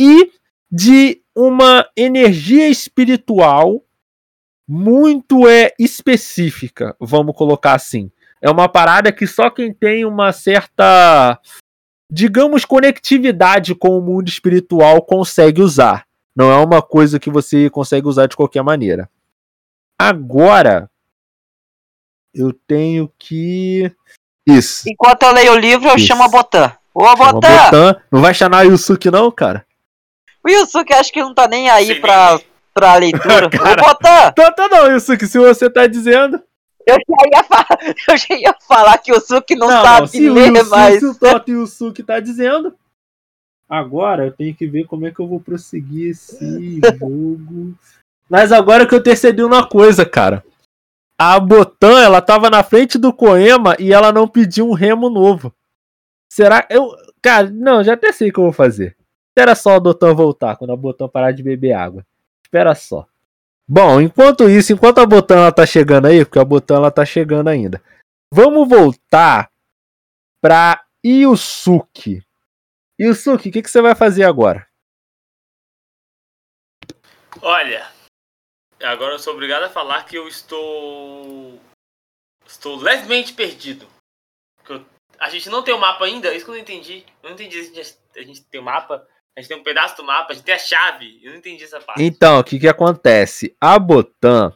e 0.00 0.32
de 0.70 1.20
uma 1.36 1.86
energia 1.96 2.68
espiritual 2.68 3.82
muito 4.68 5.48
é 5.48 5.72
específica, 5.78 6.96
vamos 7.00 7.36
colocar 7.36 7.74
assim. 7.74 8.10
É 8.40 8.50
uma 8.50 8.68
parada 8.68 9.12
que 9.12 9.26
só 9.26 9.50
quem 9.50 9.72
tem 9.72 10.04
uma 10.04 10.32
certa, 10.32 11.38
digamos, 12.10 12.64
conectividade 12.64 13.74
com 13.74 13.98
o 13.98 14.00
mundo 14.00 14.28
espiritual 14.28 15.02
consegue 15.02 15.60
usar. 15.60 16.06
Não 16.34 16.50
é 16.50 16.56
uma 16.56 16.80
coisa 16.80 17.20
que 17.20 17.30
você 17.30 17.68
consegue 17.68 18.08
usar 18.08 18.26
de 18.26 18.36
qualquer 18.36 18.62
maneira. 18.62 19.10
Agora, 20.00 20.90
eu 22.34 22.52
tenho 22.66 23.12
que. 23.18 23.90
Isso. 24.46 24.88
Enquanto 24.88 25.22
eu 25.22 25.32
leio 25.32 25.52
o 25.52 25.58
livro, 25.58 25.88
eu 25.88 25.96
Isso. 25.96 26.06
chamo 26.06 26.22
a 26.22 26.28
Botan. 26.28 26.72
Ô, 26.94 27.04
Botan! 27.14 27.40
Botan. 27.40 27.96
Não 28.10 28.20
vai 28.20 28.34
chamar 28.34 28.64
Yusuke, 28.64 29.10
não, 29.10 29.30
cara? 29.30 29.64
O 30.44 30.50
Yusuke 30.50 30.92
acho 30.92 31.12
que 31.12 31.20
não 31.22 31.34
tá 31.34 31.46
nem 31.46 31.70
aí 31.70 31.94
Sim, 31.94 32.00
pra, 32.00 32.40
pra 32.74 32.96
leitura. 32.96 33.48
Cara. 33.50 33.70
Ô, 33.70 33.86
Botan! 33.86 34.32
Tá, 34.32 34.50
tá 34.50 34.68
não, 34.68 34.90
Yusuke, 34.92 35.26
se 35.26 35.38
você 35.38 35.70
tá 35.70 35.86
dizendo. 35.86 36.42
Eu 36.84 36.96
já 36.96 37.38
ia 37.38 37.44
falar, 37.44 37.78
eu 38.08 38.16
já 38.16 38.34
ia 38.34 38.54
falar 38.66 38.98
que 38.98 39.12
o 39.12 39.14
Yusuke 39.14 39.54
não, 39.54 39.68
Não, 39.68 39.82
sabe 39.82 40.00
não, 40.00 40.06
se 40.08 40.28
o 40.28 40.34
ler 40.34 40.48
Yusuke, 40.48 40.70
mais. 40.70 40.98
se 40.98 41.06
o 41.06 41.14
Toto 41.14 41.50
Yusuke 41.50 42.02
tá 42.02 42.18
dizendo. 42.18 42.74
Agora 43.68 44.26
eu 44.26 44.32
tenho 44.32 44.54
que 44.54 44.66
ver 44.66 44.84
como 44.84 45.06
é 45.06 45.10
que 45.12 45.20
eu 45.20 45.26
vou 45.26 45.40
prosseguir 45.40 46.10
esse 46.10 46.80
jogo. 46.98 47.72
Mas 48.28 48.50
agora 48.50 48.86
que 48.86 48.94
eu 48.94 49.02
percebi 49.02 49.42
uma 49.44 49.66
coisa, 49.66 50.04
cara. 50.04 50.44
A 51.18 51.38
Botan, 51.38 52.02
ela 52.02 52.20
tava 52.20 52.50
na 52.50 52.62
frente 52.62 52.98
do 52.98 53.12
Koema 53.12 53.76
e 53.78 53.92
ela 53.92 54.12
não 54.12 54.26
pediu 54.26 54.68
um 54.68 54.72
remo 54.72 55.08
novo. 55.08 55.54
Será? 56.28 56.66
Eu. 56.70 56.90
Cara, 57.20 57.48
não, 57.50 57.84
já 57.84 57.94
até 57.94 58.10
sei 58.12 58.30
o 58.30 58.32
que 58.32 58.40
eu 58.40 58.44
vou 58.44 58.52
fazer. 58.52 58.96
Espera 59.28 59.54
só 59.54 59.76
a 59.76 59.80
Botan 59.80 60.14
voltar, 60.14 60.56
quando 60.56 60.72
a 60.72 60.76
Botan 60.76 61.08
parar 61.08 61.32
de 61.32 61.42
beber 61.42 61.72
água. 61.72 62.04
Espera 62.44 62.74
só. 62.74 63.06
Bom, 63.66 64.00
enquanto 64.00 64.48
isso, 64.48 64.72
enquanto 64.72 64.98
a 64.98 65.06
Botan 65.06 65.36
ela 65.36 65.52
tá 65.52 65.64
chegando 65.64 66.06
aí, 66.06 66.24
porque 66.24 66.38
a 66.38 66.44
Botan 66.44 66.76
ela 66.76 66.90
tá 66.90 67.04
chegando 67.04 67.48
ainda. 67.48 67.82
Vamos 68.30 68.68
voltar 68.68 69.50
pra 70.40 70.84
Yusuke. 71.04 72.22
Yusuke, 73.00 73.48
o 73.48 73.52
que, 73.52 73.62
que 73.62 73.70
você 73.70 73.80
vai 73.80 73.94
fazer 73.94 74.24
agora? 74.24 74.66
Olha, 77.40 77.91
agora 78.82 79.14
eu 79.14 79.18
sou 79.18 79.32
obrigado 79.34 79.64
a 79.64 79.70
falar 79.70 80.04
que 80.04 80.16
eu 80.16 80.26
estou. 80.28 81.58
Estou 82.46 82.76
levemente 82.76 83.32
perdido. 83.32 83.86
Eu- 84.68 84.84
A 85.18 85.28
gente 85.30 85.48
não 85.48 85.62
tem 85.62 85.72
o 85.72 85.78
mapa 85.78 86.04
ainda, 86.04 86.34
isso 86.34 86.44
que 86.44 86.50
eu 86.50 86.54
não 86.54 86.60
entendi. 86.60 87.04
Eu 87.22 87.28
não 87.30 87.34
entendi 87.34 87.62
se 87.62 87.96
a 88.16 88.22
gente, 88.22 88.42
tem 88.44 88.60
o 88.60 88.64
mapa, 88.64 89.06
a 89.36 89.40
gente 89.40 89.48
tem 89.48 89.56
um 89.56 89.62
pedaço 89.62 89.96
do 89.96 90.04
mapa, 90.04 90.32
a 90.32 90.34
gente 90.34 90.44
tem 90.44 90.54
a 90.54 90.58
chave. 90.58 91.20
Eu 91.22 91.30
não 91.30 91.38
entendi 91.38 91.62
essa 91.62 91.80
parte. 91.80 92.02
Então, 92.02 92.40
o 92.40 92.44
que 92.44 92.58
que 92.58 92.66
acontece? 92.66 93.54
A 93.60 93.78
Botan, 93.78 94.52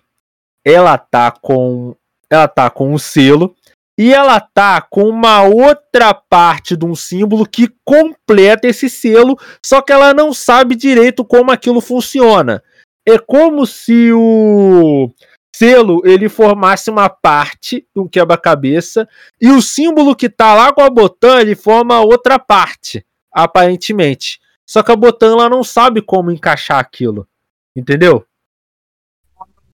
ela 0.64 0.98
tá 0.98 1.30
com 1.30 1.94
ela 2.28 2.48
tá 2.48 2.68
com 2.68 2.92
um 2.92 2.98
selo 2.98 3.54
e 3.96 4.12
ela 4.12 4.40
tá 4.40 4.80
com 4.80 5.04
uma 5.04 5.42
outra 5.44 6.12
parte 6.12 6.76
de 6.76 6.84
um 6.84 6.96
símbolo 6.96 7.46
que 7.48 7.68
completa 7.84 8.66
esse 8.66 8.90
selo, 8.90 9.38
só 9.64 9.80
que 9.80 9.92
ela 9.92 10.12
não 10.12 10.34
sabe 10.34 10.74
direito 10.74 11.24
como 11.24 11.52
aquilo 11.52 11.80
funciona. 11.80 12.60
É 13.06 13.18
como 13.18 13.66
se 13.66 14.12
o 14.12 15.10
selo 15.54 16.02
ele 16.04 16.28
formasse 16.28 16.90
uma 16.90 17.08
parte 17.08 17.86
de 17.94 18.00
um 18.00 18.08
quebra-cabeça 18.08 19.08
e 19.40 19.50
o 19.50 19.62
símbolo 19.62 20.14
que 20.14 20.28
tá 20.28 20.54
lá 20.54 20.72
com 20.72 20.82
a 20.82 20.90
Botan 20.90 21.40
ele 21.40 21.54
forma 21.54 22.00
outra 22.00 22.38
parte, 22.38 23.06
aparentemente. 23.32 24.40
Só 24.66 24.82
que 24.82 24.90
a 24.90 24.96
Botan 24.96 25.32
ela 25.32 25.48
não 25.48 25.62
sabe 25.62 26.02
como 26.02 26.30
encaixar 26.30 26.78
aquilo. 26.78 27.26
Entendeu? 27.74 28.26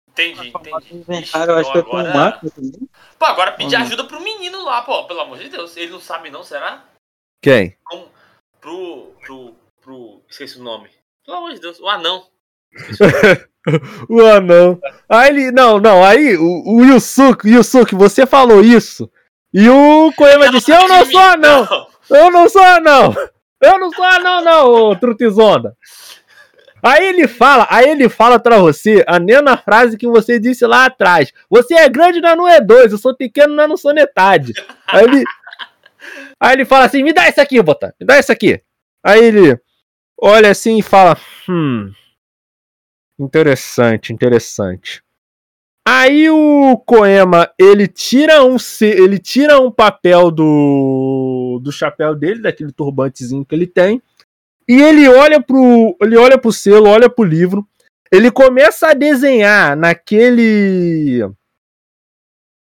Entendi, 0.09 0.53
entendi. 0.91 1.31
Cara, 1.31 1.53
eu 1.53 1.59
acho 1.59 1.73
que 1.73 1.79
Agora- 1.79 2.41
também. 2.41 2.89
Pô, 3.19 3.25
agora 3.25 3.53
pedir 3.53 3.77
ajuda 3.77 4.05
pro 4.05 4.21
menino 4.21 4.63
lá, 4.65 4.83
pô, 4.83 5.07
pelo 5.07 5.21
amor 5.21 5.39
de 5.39 5.49
Deus. 5.49 5.77
Ele 5.77 5.93
não 5.93 6.01
sabe 6.01 6.31
não, 6.31 6.43
será? 6.43 6.85
Quem? 7.41 7.77
Como? 7.85 8.09
Pro. 8.61 9.15
pro. 9.21 9.55
pro. 9.81 10.23
esqueci 10.29 10.59
o 10.59 10.63
nome. 10.63 10.91
Pelo 11.25 11.39
amor 11.39 11.55
de 11.55 11.61
Deus, 11.61 11.79
o 11.79 11.89
anão. 11.89 12.27
O 14.09 14.23
anão. 14.23 14.81
Aí 15.07 15.29
ele. 15.29 15.53
Não, 15.53 15.79
não. 15.79 16.03
Aí 16.03 16.35
o, 16.35 16.63
o 16.65 16.83
Yusuke, 16.83 17.47
Yusuke, 17.47 17.95
você 17.95 18.25
falou 18.25 18.63
isso. 18.63 19.11
E 19.53 19.69
o 19.69 20.11
Koema 20.17 20.51
disse: 20.51 20.71
Eu 20.73 20.89
não 20.89 21.05
sou 21.05 21.21
anão! 21.21 21.69
Eu 22.09 22.31
não 22.31 22.49
sou 22.49 22.63
anão! 22.63 23.15
Eu 23.61 23.79
não 23.79 23.93
sou 23.93 24.05
anão, 24.05 24.43
não, 24.43 24.69
ô 24.69 24.97
Trutizonda. 24.97 25.77
Aí 26.83 27.05
ele 27.05 27.29
fala, 27.29 27.67
aí 27.69 27.91
ele 27.91 28.09
fala 28.09 28.39
pra 28.39 28.57
você 28.57 29.05
a 29.07 29.21
mesma 29.21 29.55
frase 29.59 29.99
que 29.99 30.07
você 30.07 30.39
disse 30.39 30.67
lá 30.67 30.87
atrás. 30.87 31.31
Você 31.51 31.75
é 31.75 31.87
grande, 31.91 32.23
mas 32.23 32.37
não 32.39 32.49
é 32.49 32.59
dois. 32.59 32.91
Eu 32.91 32.97
sou 32.97 33.15
pequeno, 33.15 33.55
mas 33.55 33.69
não 33.69 33.77
sou 33.77 33.93
metade. 33.93 34.55
Aí 34.89 35.05
ele, 35.05 35.25
aí 36.41 36.55
ele 36.55 36.65
fala 36.65 36.87
assim: 36.87 37.03
me 37.03 37.13
dá 37.13 37.29
isso 37.29 37.39
aqui, 37.39 37.61
Botan. 37.61 37.93
Me 38.01 38.07
dá 38.07 38.19
isso 38.19 38.33
aqui. 38.33 38.63
Aí 39.05 39.23
ele 39.23 39.61
olha 40.19 40.51
assim 40.51 40.79
e 40.79 40.83
fala: 40.83 41.19
Hum. 41.47 41.93
Interessante, 43.21 44.15
interessante. 44.15 45.03
Aí 45.87 46.31
o 46.31 46.79
Koema, 46.87 47.51
ele 47.59 47.87
tira 47.87 48.43
um 48.43 48.57
ele 48.81 49.19
tira 49.19 49.61
um 49.61 49.71
papel 49.71 50.31
do 50.31 51.61
do 51.63 51.71
chapéu 51.71 52.15
dele, 52.15 52.41
daquele 52.41 52.73
turbantezinho 52.73 53.45
que 53.45 53.55
ele 53.55 53.67
tem, 53.67 54.01
e 54.67 54.81
ele 54.81 55.07
olha 55.07 55.39
pro 55.39 55.95
ele 56.01 56.17
olha 56.17 56.39
pro 56.39 56.51
selo, 56.51 56.89
olha 56.89 57.11
pro 57.11 57.23
livro, 57.23 57.67
ele 58.11 58.31
começa 58.31 58.89
a 58.89 58.95
desenhar 58.95 59.77
naquele 59.77 61.29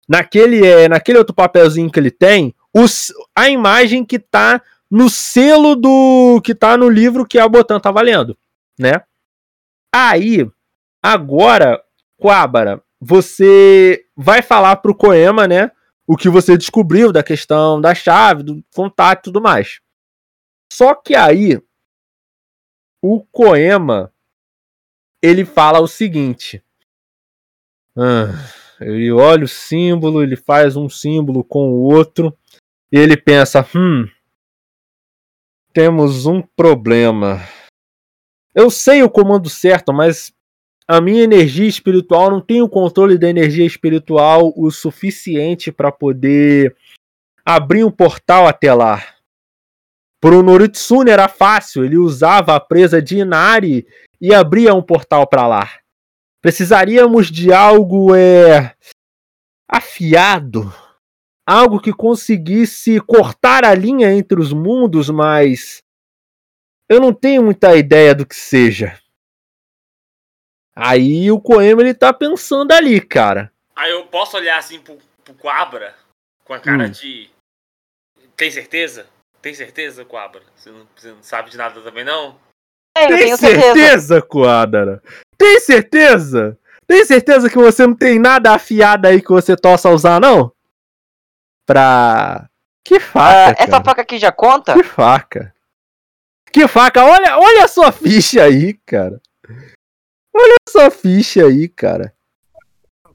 naquele 0.08 0.66
é, 0.66 0.88
naquele 0.88 1.18
outro 1.18 1.36
papelzinho 1.36 1.92
que 1.92 2.00
ele 2.00 2.12
tem, 2.12 2.56
os, 2.74 3.12
a 3.36 3.50
imagem 3.50 4.06
que 4.06 4.20
tá 4.20 4.62
no 4.90 5.10
selo 5.10 5.76
do 5.76 6.40
que 6.42 6.56
tá 6.56 6.78
no 6.78 6.88
livro 6.88 7.26
que 7.26 7.40
a 7.40 7.50
Botan 7.50 7.78
tá 7.78 7.92
valendo, 7.92 8.38
né? 8.80 9.02
Aí, 9.98 10.46
agora, 11.02 11.82
Quabara, 12.18 12.84
você 13.00 14.06
vai 14.14 14.42
falar 14.42 14.76
pro 14.76 14.94
Koema, 14.94 15.48
né? 15.48 15.72
O 16.06 16.18
que 16.18 16.28
você 16.28 16.58
descobriu 16.58 17.14
da 17.14 17.24
questão 17.24 17.80
da 17.80 17.96
chave, 17.96 18.44
do 18.44 18.62
contato 18.76 19.20
e 19.20 19.24
tudo 19.24 19.42
mais. 19.42 19.80
Só 20.70 20.94
que 20.94 21.16
aí, 21.16 21.62
o 23.02 23.24
Koema, 23.28 24.14
ele 25.24 25.46
fala 25.46 25.80
o 25.80 25.88
seguinte. 25.88 26.62
Ah, 27.98 28.34
ele 28.82 29.14
olha 29.14 29.46
o 29.46 29.48
símbolo, 29.48 30.22
ele 30.22 30.36
faz 30.36 30.76
um 30.76 30.90
símbolo 30.90 31.42
com 31.42 31.72
o 31.72 31.84
outro, 31.84 32.38
e 32.92 32.98
ele 32.98 33.16
pensa, 33.16 33.66
hum, 33.74 34.10
temos 35.72 36.26
um 36.26 36.42
problema. 36.42 37.40
Eu 38.56 38.72
sei 38.72 39.04
o 39.04 39.10
comando 39.10 39.50
certo, 39.50 39.92
mas 39.92 40.34
a 40.88 41.02
minha 41.02 41.24
energia 41.24 41.68
espiritual 41.68 42.32
não 42.32 42.40
tem 42.40 42.62
o 42.62 42.70
controle 42.70 43.18
da 43.18 43.30
energia 43.30 43.66
espiritual 43.66 44.54
o 44.56 44.72
suficiente 44.72 45.74
para 45.74 45.92
poder 45.92 46.74
abrir 47.46 47.84
um 47.84 47.92
portal 47.92 48.48
até 48.48 48.74
lá. 48.74 49.04
Pro 50.22 50.42
Noritsune 50.42 51.12
era 51.12 51.28
fácil, 51.28 51.84
ele 51.84 51.98
usava 51.98 52.56
a 52.56 52.60
presa 52.60 53.02
de 53.02 53.18
Inari 53.18 53.86
e 54.22 54.34
abria 54.34 54.74
um 54.74 54.82
portal 54.82 55.28
para 55.28 55.46
lá. 55.46 55.70
Precisaríamos 56.42 57.30
de 57.30 57.52
algo 57.52 58.16
é 58.16 58.74
afiado, 59.70 60.74
algo 61.46 61.80
que 61.80 61.92
conseguisse 61.92 63.02
cortar 63.02 63.66
a 63.66 63.76
linha 63.76 64.14
entre 64.14 64.40
os 64.40 64.54
mundos, 64.54 65.10
mas 65.10 65.84
eu 66.90 67.00
não 67.00 67.14
tenho 67.14 67.44
muita 67.44 67.76
ideia 67.76 68.14
do 68.14 68.26
que 68.26 68.36
seja. 68.36 69.00
Aí 70.76 71.32
o 71.32 71.40
Koema 71.40 71.82
ele 71.82 71.94
tá 71.94 72.14
pensando 72.14 72.72
ali, 72.74 73.00
cara. 73.00 73.52
Aí 73.76 73.92
eu 73.92 74.06
posso 74.08 74.36
olhar 74.38 74.58
assim 74.58 74.80
pro, 74.80 74.98
pro 75.24 75.34
Quabra 75.36 75.96
com 76.44 76.54
a 76.54 76.60
cara 76.60 76.86
Hum. 76.88 76.92
de. 76.92 77.30
Tem 78.36 78.52
certeza? 78.52 79.08
Tem 79.42 79.54
certeza, 79.54 80.04
Quabra? 80.04 80.42
Você 80.56 80.72
não, 80.72 80.88
você 80.96 81.12
não 81.12 81.24
sabe 81.24 81.50
de 81.50 81.58
nada 81.58 81.80
também, 81.82 82.04
não? 82.04 82.38
É, 82.98 83.06
eu 83.06 83.10
Tem 83.10 83.18
tenho 83.20 83.38
certeza. 83.38 83.74
certeza, 83.74 84.22
Quadra? 84.22 85.02
Tem 85.38 85.60
certeza? 85.60 86.60
Tem 86.88 87.06
certeza 87.06 87.50
que 87.50 87.56
você 87.58 87.86
não 87.88 87.96
tem 87.96 88.20
nada 88.20 88.54
afiado 88.54 89.08
aí 89.08 89.22
que 89.22 89.30
você 89.30 89.56
tossa 89.56 89.90
usar, 89.90 90.20
não? 90.20 90.52
Pra. 91.66 92.50
Que 92.84 92.96
Ah, 92.96 93.00
faca, 93.00 93.52
essa 93.64 93.72
cara. 93.72 93.84
faca 93.84 94.02
aqui 94.02 94.18
já 94.20 94.32
conta? 94.32 94.74
Que 94.74 94.84
faca. 94.84 95.55
Que 96.56 96.70
faca. 96.70 97.04
Olha, 97.04 97.38
olha 97.38 97.66
a 97.66 97.68
sua 97.68 97.92
ficha 97.92 98.42
aí, 98.42 98.76
cara. 98.86 99.22
Olha 100.34 100.56
a 100.66 100.72
sua 100.72 100.90
ficha 100.90 101.46
aí, 101.46 101.68
cara. 101.68 102.14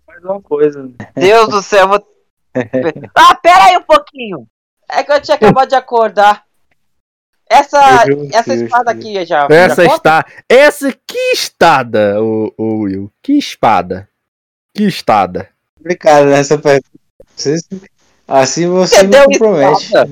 Faz 0.04 0.22
uma 0.22 0.42
coisa. 0.42 0.82
né? 0.82 0.90
Deus 1.14 1.48
do 1.48 1.62
céu, 1.62 1.80
eu 1.84 1.88
vou... 1.88 2.06
Ah, 3.16 3.34
pera 3.36 3.64
aí 3.64 3.78
um 3.78 3.82
pouquinho. 3.82 4.46
É 4.90 5.02
que 5.02 5.10
eu 5.10 5.22
tinha 5.22 5.36
acabado 5.36 5.70
de 5.70 5.74
acordar. 5.74 6.44
Essa, 7.48 8.04
essa 8.30 8.50
Deus, 8.50 8.60
espada 8.62 8.92
Deus. 8.92 9.06
aqui 9.06 9.24
já. 9.24 9.48
Essa 9.50 9.84
já 9.86 9.94
está. 9.94 10.26
Essa 10.46 10.92
que 10.92 11.32
estada, 11.32 12.22
o, 12.22 12.52
o 12.58 12.80
Will? 12.82 13.10
Que 13.22 13.38
espada? 13.38 14.06
Que 14.76 14.84
estada? 14.84 15.48
Complicado 15.78 16.26
nessa 16.26 16.58
pergunta. 16.58 16.90
Vocês- 17.34 17.66
Assim 18.28 18.68
você 18.68 19.02
me 19.04 19.16
compromete. 19.24 19.82
espada? 19.84 20.10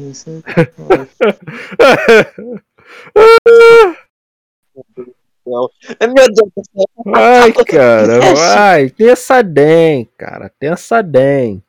Você- 5.45 6.07
Meu 6.07 6.27
Deus 6.27 6.51
do 6.55 6.63
céu. 6.65 7.15
Ai, 7.15 7.53
cara, 7.53 8.21
vai. 8.35 8.91
Pensa 8.91 9.43
bem, 9.43 10.09
cara. 10.17 10.53
Pensa 10.59 11.03
bem. 11.03 11.63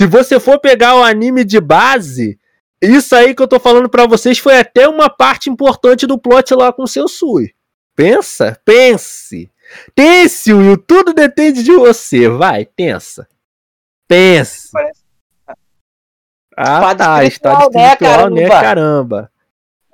Se 0.00 0.06
você 0.08 0.40
for 0.40 0.58
pegar 0.58 0.96
o 0.96 1.02
anime 1.02 1.44
de 1.44 1.60
base, 1.60 2.38
isso 2.82 3.14
aí 3.14 3.34
que 3.34 3.42
eu 3.42 3.48
tô 3.48 3.58
falando 3.60 3.88
pra 3.88 4.06
vocês 4.06 4.38
foi 4.38 4.58
até 4.58 4.88
uma 4.88 5.08
parte 5.10 5.50
importante 5.50 6.06
do 6.06 6.18
plot 6.18 6.54
lá 6.54 6.72
com 6.72 6.82
o 6.84 6.88
seu 6.88 7.08
Sui. 7.08 7.52
Pensa, 7.94 8.58
pense. 8.64 9.50
Pense, 9.94 10.52
Will. 10.52 10.76
Tudo 10.78 11.12
depende 11.12 11.62
de 11.62 11.72
você. 11.72 12.28
Vai, 12.28 12.64
pensa. 12.66 13.26
Pense. 14.08 14.70
Ah, 16.56 16.94
tá. 16.94 17.24
Estado 17.24 17.24
espiritual, 17.24 17.70
né, 17.70 17.92
espiritual, 17.92 18.30
né, 18.30 18.48
caramba? 18.48 19.30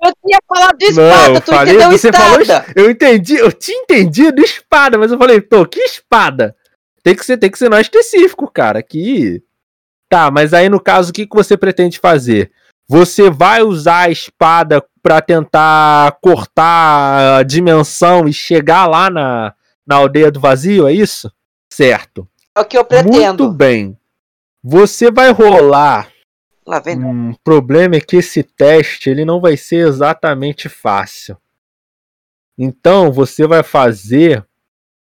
Eu 0.03 0.13
tinha 0.25 0.39
falado 0.47 0.77
de 0.77 0.91
Não, 0.91 1.03
espada, 1.03 1.33
eu 1.33 1.41
tu 1.41 1.51
falei, 1.51 1.73
entendeu 1.75 1.97
você 1.97 2.11
falou 2.11 2.41
espada? 2.41 2.65
Eu 2.75 2.89
entendi, 2.89 3.35
eu 3.35 3.51
tinha 3.51 3.81
entendido 3.81 4.41
espada, 4.41 4.97
mas 4.97 5.11
eu 5.11 5.17
falei, 5.17 5.39
pô, 5.39 5.65
que 5.65 5.79
espada? 5.79 6.55
Tem 7.01 7.15
que 7.15 7.25
ser, 7.25 7.37
tem 7.37 7.49
que 7.49 7.57
ser 7.57 7.69
mais 7.69 7.85
específico, 7.85 8.49
cara. 8.51 8.81
Que. 8.83 9.41
Tá, 10.09 10.29
mas 10.29 10.53
aí 10.53 10.69
no 10.69 10.79
caso, 10.79 11.09
o 11.09 11.13
que, 11.13 11.25
que 11.25 11.35
você 11.35 11.57
pretende 11.57 11.99
fazer? 11.99 12.51
Você 12.87 13.29
vai 13.29 13.61
usar 13.61 14.07
a 14.07 14.09
espada 14.09 14.83
pra 15.01 15.21
tentar 15.21 16.17
cortar 16.21 17.39
a 17.39 17.43
dimensão 17.43 18.27
e 18.27 18.33
chegar 18.33 18.85
lá 18.85 19.09
na, 19.09 19.53
na 19.85 19.95
aldeia 19.95 20.29
do 20.31 20.39
vazio, 20.39 20.87
é 20.87 20.93
isso? 20.93 21.31
Certo. 21.71 22.27
É 22.55 22.61
o 22.61 22.65
que 22.65 22.77
eu 22.77 22.85
Muito 22.89 23.09
pretendo. 23.09 23.51
bem. 23.51 23.97
Você 24.63 25.09
vai 25.11 25.31
rolar 25.31 26.12
Lá 26.65 26.79
vem. 26.79 27.03
um 27.03 27.33
problema 27.43 27.95
é 27.95 28.01
que 28.01 28.17
esse 28.17 28.41
teste 28.41 29.09
ele 29.09 29.25
não 29.25 29.41
vai 29.41 29.57
ser 29.57 29.87
exatamente 29.87 30.69
fácil. 30.69 31.37
Então 32.57 33.11
você 33.11 33.47
vai 33.47 33.63
fazer 33.63 34.45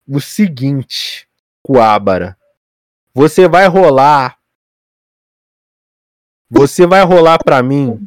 o 0.07 0.21
seguinte, 0.21 1.29
Coabara. 1.63 2.37
Você 3.15 3.49
vai 3.49 3.67
rolar. 3.67 4.39
Você 6.51 6.87
vai 6.87 7.03
rolar 7.03 7.39
para 7.43 7.63
mim 7.63 8.07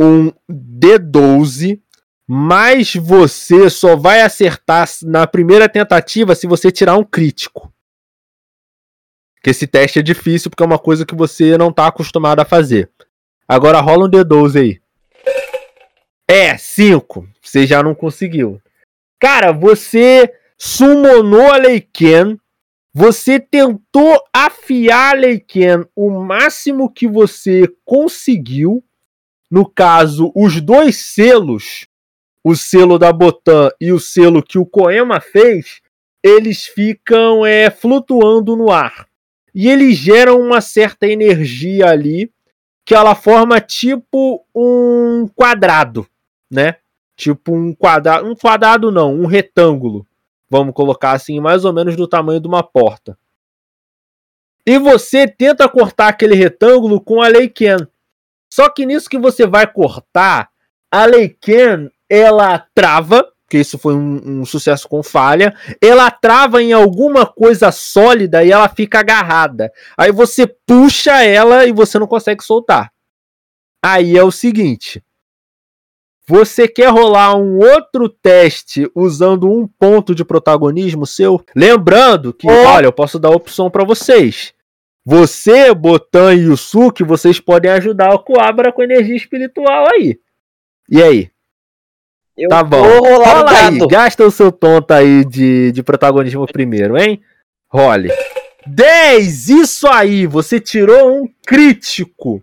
um 0.00 0.32
D12, 0.50 1.80
mas 2.26 2.94
você 2.94 3.68
só 3.70 3.96
vai 3.96 4.22
acertar 4.22 4.88
na 5.02 5.26
primeira 5.26 5.68
tentativa 5.68 6.34
se 6.34 6.46
você 6.46 6.70
tirar 6.70 6.96
um 6.96 7.04
crítico. 7.04 7.73
Que 9.44 9.50
esse 9.50 9.66
teste 9.66 9.98
é 9.98 10.02
difícil 10.02 10.50
porque 10.50 10.62
é 10.62 10.66
uma 10.66 10.78
coisa 10.78 11.04
que 11.04 11.14
você 11.14 11.58
não 11.58 11.70
tá 11.70 11.86
acostumado 11.86 12.40
a 12.40 12.46
fazer. 12.46 12.90
Agora 13.46 13.78
rola 13.78 14.06
um 14.06 14.10
D12 14.10 14.58
aí. 14.58 14.80
É, 16.26 16.56
5. 16.56 17.28
Você 17.42 17.66
já 17.66 17.82
não 17.82 17.94
conseguiu. 17.94 18.58
Cara, 19.20 19.52
você 19.52 20.32
summonou 20.56 21.52
a 21.52 21.58
Leiken. 21.58 22.40
Você 22.94 23.38
tentou 23.38 24.18
afiar 24.32 25.14
a 25.14 25.18
Leiken 25.18 25.84
o 25.94 26.08
máximo 26.24 26.90
que 26.90 27.06
você 27.06 27.68
conseguiu. 27.84 28.82
No 29.50 29.68
caso, 29.68 30.32
os 30.34 30.58
dois 30.58 30.96
selos, 30.96 31.86
o 32.42 32.56
selo 32.56 32.98
da 32.98 33.12
Botan 33.12 33.68
e 33.78 33.92
o 33.92 34.00
selo 34.00 34.42
que 34.42 34.58
o 34.58 34.64
Koema 34.64 35.20
fez, 35.20 35.82
eles 36.22 36.64
ficam 36.64 37.44
é, 37.44 37.68
flutuando 37.68 38.56
no 38.56 38.72
ar 38.72 39.06
e 39.54 39.68
eles 39.68 39.96
geram 39.96 40.40
uma 40.40 40.60
certa 40.60 41.06
energia 41.06 41.88
ali 41.88 42.32
que 42.84 42.94
ela 42.94 43.14
forma 43.14 43.60
tipo 43.60 44.44
um 44.54 45.28
quadrado, 45.34 46.06
né? 46.50 46.76
Tipo 47.16 47.54
um 47.54 47.72
quadrado, 47.72 48.28
um 48.28 48.34
quadrado 48.34 48.90
não, 48.90 49.14
um 49.14 49.26
retângulo. 49.26 50.06
Vamos 50.50 50.74
colocar 50.74 51.12
assim, 51.12 51.40
mais 51.40 51.64
ou 51.64 51.72
menos 51.72 51.96
do 51.96 52.08
tamanho 52.08 52.40
de 52.40 52.48
uma 52.48 52.62
porta. 52.62 53.16
E 54.66 54.78
você 54.78 55.28
tenta 55.28 55.68
cortar 55.68 56.08
aquele 56.08 56.34
retângulo 56.34 57.00
com 57.00 57.22
a 57.22 57.28
Leiken. 57.28 57.86
Só 58.52 58.68
que 58.68 58.84
nisso 58.84 59.08
que 59.08 59.18
você 59.18 59.46
vai 59.46 59.66
cortar, 59.66 60.50
a 60.90 61.06
Leiken, 61.06 61.90
ela 62.08 62.58
trava, 62.74 63.32
que 63.48 63.58
isso 63.58 63.78
foi 63.78 63.94
um, 63.94 64.40
um 64.40 64.44
sucesso 64.44 64.88
com 64.88 65.02
falha, 65.02 65.54
ela 65.80 66.10
trava 66.10 66.62
em 66.62 66.72
alguma 66.72 67.26
coisa 67.26 67.70
sólida 67.70 68.42
e 68.42 68.50
ela 68.50 68.68
fica 68.68 69.00
agarrada. 69.00 69.70
Aí 69.96 70.10
você 70.10 70.46
puxa 70.46 71.22
ela 71.22 71.66
e 71.66 71.72
você 71.72 71.98
não 71.98 72.06
consegue 72.06 72.42
soltar. 72.42 72.90
Aí 73.84 74.16
é 74.16 74.22
o 74.22 74.30
seguinte: 74.30 75.02
você 76.26 76.66
quer 76.66 76.90
rolar 76.90 77.36
um 77.36 77.58
outro 77.58 78.08
teste 78.08 78.90
usando 78.94 79.46
um 79.46 79.66
ponto 79.66 80.14
de 80.14 80.24
protagonismo 80.24 81.06
seu? 81.06 81.44
Lembrando 81.54 82.32
que, 82.32 82.50
olha, 82.50 82.86
eu 82.86 82.92
posso 82.92 83.18
dar 83.18 83.30
opção 83.30 83.70
para 83.70 83.84
vocês. 83.84 84.54
Você, 85.04 85.74
Botan 85.74 86.32
e 86.32 86.44
Yusuke, 86.44 87.04
vocês 87.04 87.38
podem 87.38 87.70
ajudar 87.72 88.14
o 88.14 88.20
Coabra 88.20 88.72
com 88.72 88.82
energia 88.82 89.14
espiritual 89.14 89.86
aí. 89.92 90.18
E 90.88 91.02
aí? 91.02 91.33
Eu 92.36 92.48
Tá 92.48 92.64
bom. 92.64 92.82
Rola 92.82 93.50
aí, 93.50 93.78
gasta 93.86 94.24
o 94.24 94.30
seu 94.30 94.50
tonto 94.50 94.90
aí 94.90 95.24
de, 95.24 95.70
de 95.70 95.82
protagonismo 95.82 96.46
primeiro, 96.46 96.98
hein? 96.98 97.22
Role. 97.68 98.10
10! 98.66 99.48
Isso 99.50 99.86
aí! 99.86 100.26
Você 100.26 100.58
tirou 100.58 101.22
um 101.22 101.28
crítico. 101.46 102.42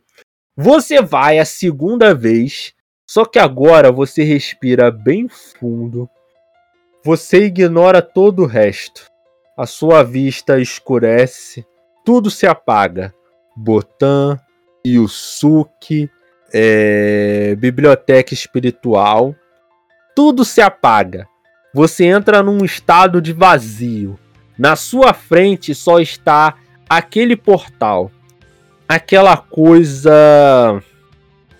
Você 0.56 1.02
vai 1.02 1.40
a 1.40 1.46
segunda 1.46 2.14
vez, 2.14 2.74
só 3.06 3.26
que 3.26 3.40
agora 3.40 3.92
você 3.92 4.24
respira 4.24 4.90
bem 4.90 5.28
fundo. 5.28 6.10
Você 7.04 7.46
ignora 7.46 8.02
todo 8.02 8.44
o 8.44 8.48
resto. 8.48 9.08
A 9.58 9.66
sua 9.66 10.04
vista 10.04 10.60
escurece, 10.60 11.66
tudo 12.06 12.30
se 12.30 12.48
apaga. 12.48 13.14
Botan, 13.58 14.40
Yusuke, 14.86 16.10
é, 16.54 17.56
biblioteca 17.56 18.34
espiritual 18.34 19.36
tudo 20.16 20.44
se 20.44 20.62
apaga. 20.62 21.28
Você 21.74 22.06
entra 22.06 22.44
num 22.44 22.64
estado 22.66 23.22
de 23.22 23.32
vazio. 23.32 24.20
Na 24.58 24.76
sua 24.76 25.14
frente 25.14 25.74
só 25.74 26.00
está 26.00 26.56
aquele 26.90 27.36
portal. 27.36 28.12
Aquela 28.88 29.38
coisa. 29.38 30.82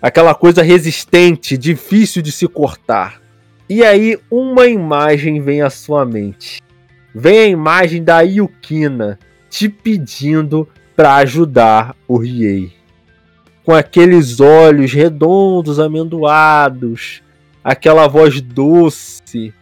Aquela 0.00 0.34
coisa 0.34 0.62
resistente, 0.62 1.56
difícil 1.56 2.22
de 2.22 2.32
se 2.32 2.46
cortar. 2.46 3.22
E 3.68 3.82
aí 3.82 4.18
uma 4.30 4.66
imagem 4.66 5.40
vem 5.40 5.62
à 5.62 5.70
sua 5.70 6.04
mente. 6.04 6.60
Vem 7.14 7.38
a 7.38 7.46
imagem 7.46 8.02
da 8.02 8.20
Yukina 8.20 9.18
te 9.48 9.68
pedindo 9.68 10.68
para 10.96 11.16
ajudar 11.16 11.94
o 12.08 12.18
Riei. 12.18 12.72
Com 13.64 13.72
aqueles 13.72 14.40
olhos 14.40 14.92
redondos, 14.92 15.78
amendoados, 15.78 17.22
aquela 17.62 18.08
voz 18.08 18.40
doce, 18.40 19.52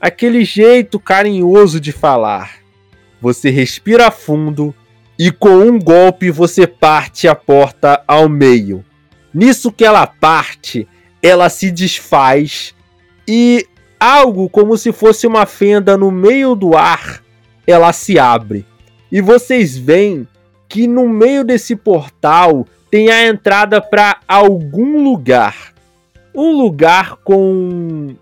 aquele 0.00 0.44
jeito 0.44 0.98
carinhoso 0.98 1.80
de 1.80 1.92
falar. 1.92 2.58
Você 3.20 3.50
respira 3.50 4.10
fundo 4.10 4.74
e 5.18 5.30
com 5.30 5.50
um 5.50 5.78
golpe 5.78 6.30
você 6.30 6.66
parte 6.66 7.28
a 7.28 7.34
porta 7.34 8.02
ao 8.06 8.28
meio. 8.28 8.84
Nisso 9.32 9.70
que 9.70 9.84
ela 9.84 10.06
parte, 10.06 10.88
ela 11.22 11.48
se 11.48 11.70
desfaz 11.70 12.74
e 13.28 13.66
algo 13.98 14.48
como 14.48 14.76
se 14.76 14.92
fosse 14.92 15.26
uma 15.26 15.44
fenda 15.44 15.96
no 15.96 16.10
meio 16.10 16.54
do 16.54 16.76
ar, 16.76 17.22
ela 17.66 17.92
se 17.92 18.18
abre. 18.18 18.64
E 19.12 19.20
vocês 19.20 19.76
veem 19.76 20.26
que 20.68 20.86
no 20.86 21.08
meio 21.08 21.44
desse 21.44 21.76
portal 21.76 22.66
tem 22.90 23.10
a 23.10 23.26
entrada 23.26 23.80
para 23.80 24.20
algum 24.26 25.04
lugar 25.04 25.74
um 26.34 26.52
lugar 26.52 27.16
com 27.16 28.14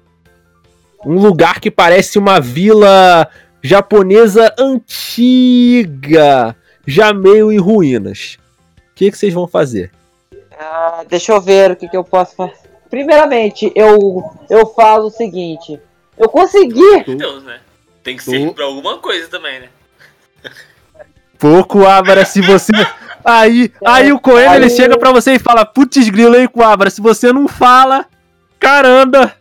um 1.05 1.15
lugar 1.21 1.61
que 1.61 1.71
parece 1.71 2.19
uma 2.19 2.41
vila 2.41 3.29
japonesa 3.63 4.53
antiga, 4.59 6.57
já 6.87 7.13
meio 7.13 7.53
em 7.53 7.59
ruínas. 7.59 8.39
O 8.77 8.95
que, 8.95 9.11
que 9.11 9.17
vocês 9.19 9.33
vão 9.33 9.47
fazer? 9.47 9.91
Ah, 10.59 11.05
deixa 11.09 11.33
eu 11.33 11.41
ver 11.41 11.71
o 11.73 11.77
que, 11.77 11.89
que 11.89 11.97
eu 11.97 12.03
posso 12.05 12.35
fazer. 12.35 12.55
Primeiramente, 12.91 13.71
eu, 13.75 14.25
eu 14.49 14.67
falo 14.67 15.07
o 15.07 15.11
seguinte. 15.11 15.79
Eu 16.17 16.29
consegui! 16.29 17.05
Deus, 17.17 17.45
né? 17.45 17.61
Tem 18.03 18.17
que 18.17 18.25
Tu- 18.25 18.31
servir 18.31 18.53
pra 18.55 18.65
alguma 18.65 18.99
coisa 18.99 19.29
também, 19.29 19.61
né? 19.61 19.69
Pouco, 21.39 21.87
Abra, 21.87 22.25
se 22.25 22.41
você. 22.41 22.73
Aí, 23.29 23.70
aí 23.85 24.11
o 24.11 24.18
Coelho 24.18 24.55
ele 24.55 24.64
Aí- 24.64 24.70
chega 24.70 24.97
pra 24.99 25.12
você 25.12 25.35
e 25.35 25.39
fala: 25.39 25.66
Putz, 25.66 26.09
grilo 26.09 26.35
aí, 26.35 26.49
Coabra, 26.49 26.89
se 26.89 27.01
você 27.01 27.31
não 27.31 27.47
fala. 27.47 28.07
Caramba! 28.59 29.35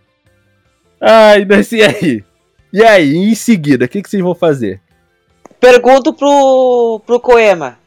Ai, 1.00 1.46
mas 1.46 1.72
e 1.72 1.82
aí? 1.82 2.24
E 2.74 2.84
aí, 2.84 3.16
em 3.16 3.34
seguida, 3.34 3.86
o 3.86 3.88
que, 3.88 4.02
que 4.04 4.10
vocês 4.10 4.22
vão 4.22 4.36
fazer? 4.36 4.82
Pergunto 5.60 6.14
pro, 6.14 7.02
pro 7.06 7.20
Koema. 7.20 7.80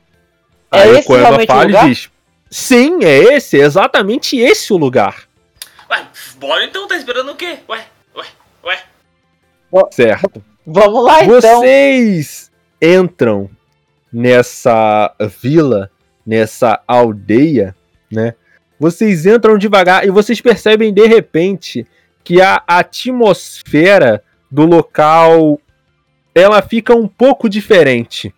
É 0.72 0.82
aí 0.82 0.90
esse 0.92 1.01
o 1.01 1.05
Koema 1.05 1.28
realmente 1.28 1.51
o 1.51 1.53
fala 1.53 1.64
lugar? 1.66 1.86
e 1.86 1.88
diz: 1.90 2.11
Sim, 2.51 3.05
é 3.05 3.34
esse, 3.34 3.61
é 3.61 3.64
exatamente 3.64 4.38
esse 4.38 4.72
o 4.72 4.76
lugar. 4.78 5.28
Ué, 5.90 6.07
bora 6.38 6.64
então, 6.64 6.88
tá 6.88 6.96
esperando 6.96 7.30
o 7.32 7.36
quê? 7.36 7.59
Ué, 7.68 7.84
ué, 8.16 8.26
ué. 8.64 8.78
Certo. 9.90 10.42
Vamos 10.66 11.05
lá 11.05 11.24
então. 11.24 11.61
Vocês 11.61 12.51
entram 12.80 13.51
nessa 14.12 15.14
vila, 15.40 15.90
nessa 16.26 16.82
aldeia, 16.86 17.74
né? 18.11 18.34
Vocês 18.78 19.26
entram 19.26 19.58
devagar 19.58 20.06
e 20.06 20.11
vocês 20.11 20.40
percebem 20.40 20.92
de 20.92 21.06
repente 21.06 21.86
que 22.24 22.40
a 22.40 22.62
atmosfera 22.66 24.22
do 24.50 24.64
local 24.64 25.61
ela 26.34 26.62
fica 26.62 26.94
um 26.94 27.06
pouco 27.06 27.48
diferente. 27.48 28.34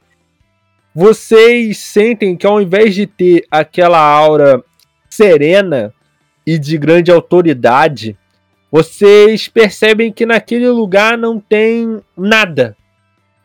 Vocês 0.95 1.79
sentem 1.79 2.37
que 2.37 2.47
ao 2.47 2.61
invés 2.61 2.95
de 2.95 3.07
ter 3.07 3.47
aquela 3.51 3.99
aura 3.99 4.63
serena 5.09 5.93
e 6.47 6.59
de 6.59 6.77
grande 6.77 7.11
autoridade, 7.11 8.19
vocês 8.71 9.49
percebem 9.49 10.13
que 10.13 10.27
naquele 10.27 10.69
lugar 10.69 11.17
não 11.17 11.39
tem 11.39 12.03
nada. 12.17 12.77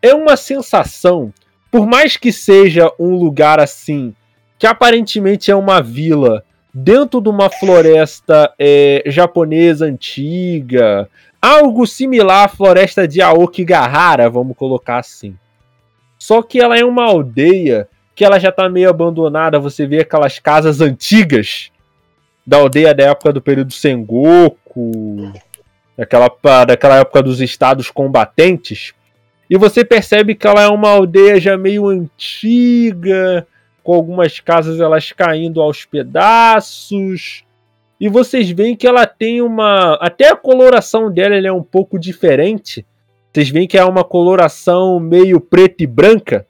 É 0.01 0.13
uma 0.13 0.35
sensação, 0.35 1.33
por 1.77 1.85
mais 1.85 2.17
que 2.17 2.31
seja 2.31 2.91
um 2.97 3.15
lugar 3.15 3.59
assim, 3.59 4.11
que 4.57 4.65
aparentemente 4.65 5.51
é 5.51 5.55
uma 5.55 5.79
vila 5.79 6.43
dentro 6.73 7.21
de 7.21 7.29
uma 7.29 7.51
floresta 7.51 8.51
é, 8.57 9.03
japonesa 9.05 9.85
antiga, 9.85 11.07
algo 11.39 11.85
similar 11.85 12.45
à 12.45 12.47
floresta 12.47 13.07
de 13.07 13.21
Aokigahara, 13.21 14.27
vamos 14.27 14.57
colocar 14.57 14.97
assim. 14.97 15.37
Só 16.17 16.41
que 16.41 16.59
ela 16.59 16.75
é 16.75 16.83
uma 16.83 17.03
aldeia 17.03 17.87
que 18.15 18.25
ela 18.25 18.39
já 18.39 18.51
tá 18.51 18.67
meio 18.67 18.89
abandonada, 18.89 19.59
você 19.59 19.85
vê 19.85 19.99
aquelas 19.99 20.39
casas 20.39 20.81
antigas 20.81 21.69
da 22.43 22.57
aldeia 22.57 22.91
da 22.91 23.03
época 23.03 23.31
do 23.31 23.39
período 23.39 23.71
Sengoku, 23.71 25.31
daquela, 25.95 26.27
daquela 26.65 26.95
época 26.95 27.21
dos 27.21 27.39
estados 27.39 27.91
combatentes. 27.91 28.95
E 29.49 29.57
você 29.57 29.83
percebe 29.85 30.35
que 30.35 30.45
ela 30.45 30.61
é 30.61 30.67
uma 30.67 30.89
aldeia 30.89 31.39
já 31.39 31.57
meio 31.57 31.87
antiga, 31.87 33.47
com 33.83 33.93
algumas 33.93 34.39
casas 34.39 34.79
elas 34.79 35.11
caindo 35.11 35.61
aos 35.61 35.85
pedaços. 35.85 37.43
E 37.99 38.09
vocês 38.09 38.49
veem 38.51 38.75
que 38.75 38.85
ela 38.85 39.07
tem 39.07 39.41
uma. 39.41 39.93
Até 39.95 40.29
a 40.29 40.35
coloração 40.35 41.11
dela 41.11 41.35
ela 41.35 41.47
é 41.47 41.51
um 41.51 41.63
pouco 41.63 41.97
diferente. 41.97 42.85
Vocês 43.33 43.49
veem 43.49 43.67
que 43.67 43.77
é 43.77 43.85
uma 43.85 44.03
coloração 44.03 44.99
meio 44.99 45.39
preta 45.39 45.83
e 45.83 45.87
branca. 45.87 46.45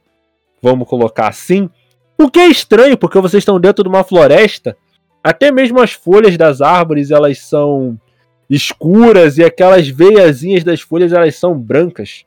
Vamos 0.61 0.87
colocar 0.87 1.27
assim. 1.27 1.69
O 2.17 2.29
que 2.29 2.39
é 2.39 2.47
estranho, 2.47 2.97
porque 2.97 3.19
vocês 3.19 3.41
estão 3.41 3.59
dentro 3.59 3.83
de 3.83 3.89
uma 3.89 4.03
floresta. 4.03 4.75
Até 5.23 5.51
mesmo 5.51 5.79
as 5.79 5.93
folhas 5.93 6.35
das 6.37 6.61
árvores 6.61 7.11
elas 7.11 7.39
são 7.39 7.99
escuras 8.49 9.37
e 9.37 9.43
aquelas 9.43 9.87
veiazinhas 9.87 10.63
das 10.63 10.81
folhas 10.81 11.11
elas 11.11 11.35
são 11.35 11.57
brancas, 11.57 12.25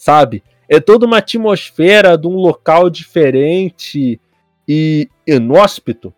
sabe? 0.00 0.42
É 0.66 0.80
toda 0.80 1.04
uma 1.04 1.18
atmosfera 1.18 2.16
de 2.16 2.26
um 2.26 2.36
local 2.36 2.88
diferente 2.88 4.18
e 4.66 5.08
inóspito. 5.26 6.12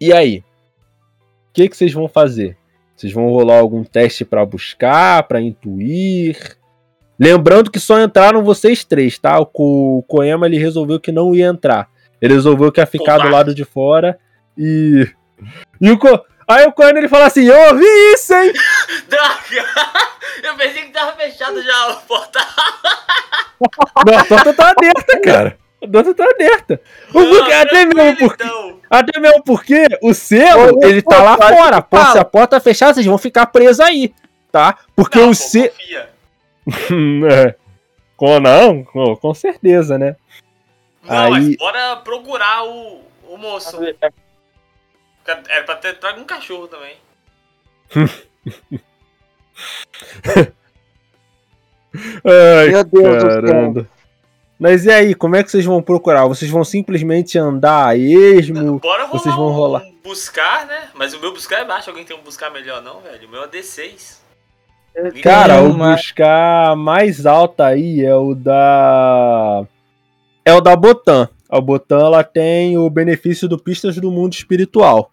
E 0.00 0.12
aí? 0.12 0.38
O 0.38 1.52
que, 1.52 1.68
que 1.68 1.76
vocês 1.76 1.92
vão 1.92 2.06
fazer? 2.06 2.56
Vocês 2.94 3.12
vão 3.12 3.28
rolar 3.28 3.58
algum 3.58 3.82
teste 3.82 4.24
pra 4.24 4.46
buscar, 4.46 5.24
pra 5.24 5.40
intuir? 5.40 6.56
Lembrando 7.18 7.70
que 7.70 7.80
só 7.80 8.00
entraram 8.00 8.44
vocês 8.44 8.84
três, 8.84 9.18
tá? 9.18 9.38
O, 9.40 9.46
Ko- 9.46 9.98
o 9.98 10.02
Koema 10.04 10.46
ele 10.46 10.56
resolveu 10.58 11.00
que 11.00 11.10
não 11.10 11.34
ia 11.34 11.46
entrar. 11.46 11.88
Ele 12.20 12.34
resolveu 12.34 12.70
que 12.70 12.80
ia 12.80 12.86
ficar 12.86 13.18
do 13.18 13.28
lado 13.28 13.54
de 13.54 13.64
fora 13.64 14.18
e. 14.56 15.08
E 15.80 15.90
o 15.90 15.98
Ko... 15.98 16.20
Aí 16.52 16.66
o 16.66 16.72
Koema 16.72 16.98
ele 16.98 17.08
fala 17.08 17.26
assim: 17.26 17.44
Eu 17.44 17.58
ouvi 17.68 17.84
isso, 18.14 18.34
hein? 18.34 18.52
Droga! 19.08 19.66
Eu 20.42 20.56
pensei 20.56 20.84
que 20.84 20.90
tava 20.90 21.12
fechado 21.12 21.62
já 21.62 21.88
o 21.88 21.96
portal. 22.02 22.42
Não, 24.06 24.18
a 24.18 24.24
porta 24.24 24.52
tá 24.52 24.70
aberta, 24.70 25.20
cara. 25.20 25.58
A 25.82 25.88
porta 25.88 26.14
tá 26.14 26.24
aberta. 26.24 26.80
O 27.14 27.20
Não, 27.20 27.30
porque, 27.30 27.52
até, 27.52 27.84
mesmo 27.86 28.16
porque, 28.18 28.44
então. 28.44 28.80
até 28.90 29.20
mesmo 29.20 29.42
porque 29.44 29.86
o 30.02 30.12
selo, 30.12 30.78
Ô, 30.78 30.86
ele 30.86 31.00
tá 31.02 31.22
lá 31.22 31.36
fora. 31.36 31.82
Falar. 31.82 32.12
se 32.12 32.18
a 32.18 32.24
porta 32.24 32.60
fechar, 32.60 32.92
vocês 32.92 33.06
vão 33.06 33.18
ficar 33.18 33.46
presos 33.46 33.80
aí, 33.80 34.12
tá? 34.50 34.78
Porque 34.96 35.18
Não, 35.18 35.26
o 35.26 35.28
pô, 35.28 35.34
selo. 35.34 35.72
é. 37.30 37.54
Com, 38.16 39.16
com 39.16 39.34
certeza, 39.34 39.98
né? 39.98 40.16
Não, 41.04 41.16
Aí- 41.16 41.30
mas 41.30 41.56
bora 41.56 41.96
procurar 41.96 42.64
o, 42.64 43.00
o 43.28 43.36
moço. 43.36 43.78
Era 45.26 45.64
pra 45.64 45.76
ter 45.76 45.98
trago 45.98 46.20
um 46.20 46.24
cachorro 46.24 46.66
também. 46.68 46.96
Ai, 52.24 52.68
Meu 52.70 52.84
Deus 52.84 53.04
do 53.14 53.20
céu. 53.20 53.42
caramba. 53.42 53.88
Mas 54.58 54.84
e 54.86 54.90
aí, 54.90 55.14
como 55.14 55.34
é 55.36 55.42
que 55.42 55.50
vocês 55.50 55.64
vão 55.64 55.82
procurar? 55.82 56.26
Vocês 56.26 56.50
vão 56.50 56.62
simplesmente 56.64 57.36
andar 57.38 57.88
a 57.88 57.96
esmo? 57.96 58.78
Bora 58.78 59.04
rolar 59.06 59.18
vocês 59.18 59.34
vão 59.34 59.48
rolar. 59.50 59.82
um 59.82 59.94
buscar, 60.04 60.66
né? 60.66 60.88
Mas 60.94 61.12
o 61.14 61.20
meu 61.20 61.32
buscar 61.32 61.60
é 61.60 61.64
baixo. 61.64 61.90
Alguém 61.90 62.04
tem 62.04 62.16
um 62.16 62.22
buscar 62.22 62.50
melhor 62.50 62.80
não, 62.80 63.00
velho? 63.00 63.26
O 63.26 63.30
meu 63.30 63.42
é 63.42 63.48
D6. 63.48 64.18
Cara, 65.22 65.60
o 65.62 65.70
uma- 65.72 65.96
buscar 65.96 66.76
mais 66.76 67.26
alto 67.26 67.62
aí 67.62 68.04
é 68.04 68.14
o 68.14 68.34
da. 68.34 69.64
É 70.44 70.54
o 70.54 70.60
da 70.60 70.76
Botan. 70.76 71.28
A 71.50 71.60
Botan 71.60 71.98
ela 72.00 72.22
tem 72.24 72.78
o 72.78 72.88
benefício 72.88 73.48
do 73.48 73.58
Pistas 73.58 73.96
do 73.96 74.10
Mundo 74.10 74.32
Espiritual. 74.34 75.11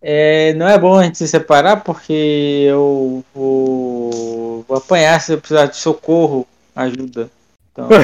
É, 0.00 0.54
não 0.54 0.68
é 0.68 0.78
bom 0.78 0.98
a 0.98 1.04
gente 1.04 1.18
se 1.18 1.26
separar 1.26 1.82
porque 1.82 2.64
eu 2.68 3.24
vou, 3.34 4.64
vou 4.66 4.76
apanhar 4.76 5.20
se 5.20 5.32
eu 5.32 5.38
precisar 5.38 5.66
de 5.66 5.76
socorro, 5.76 6.46
ajuda. 6.74 7.28
Então, 7.72 7.88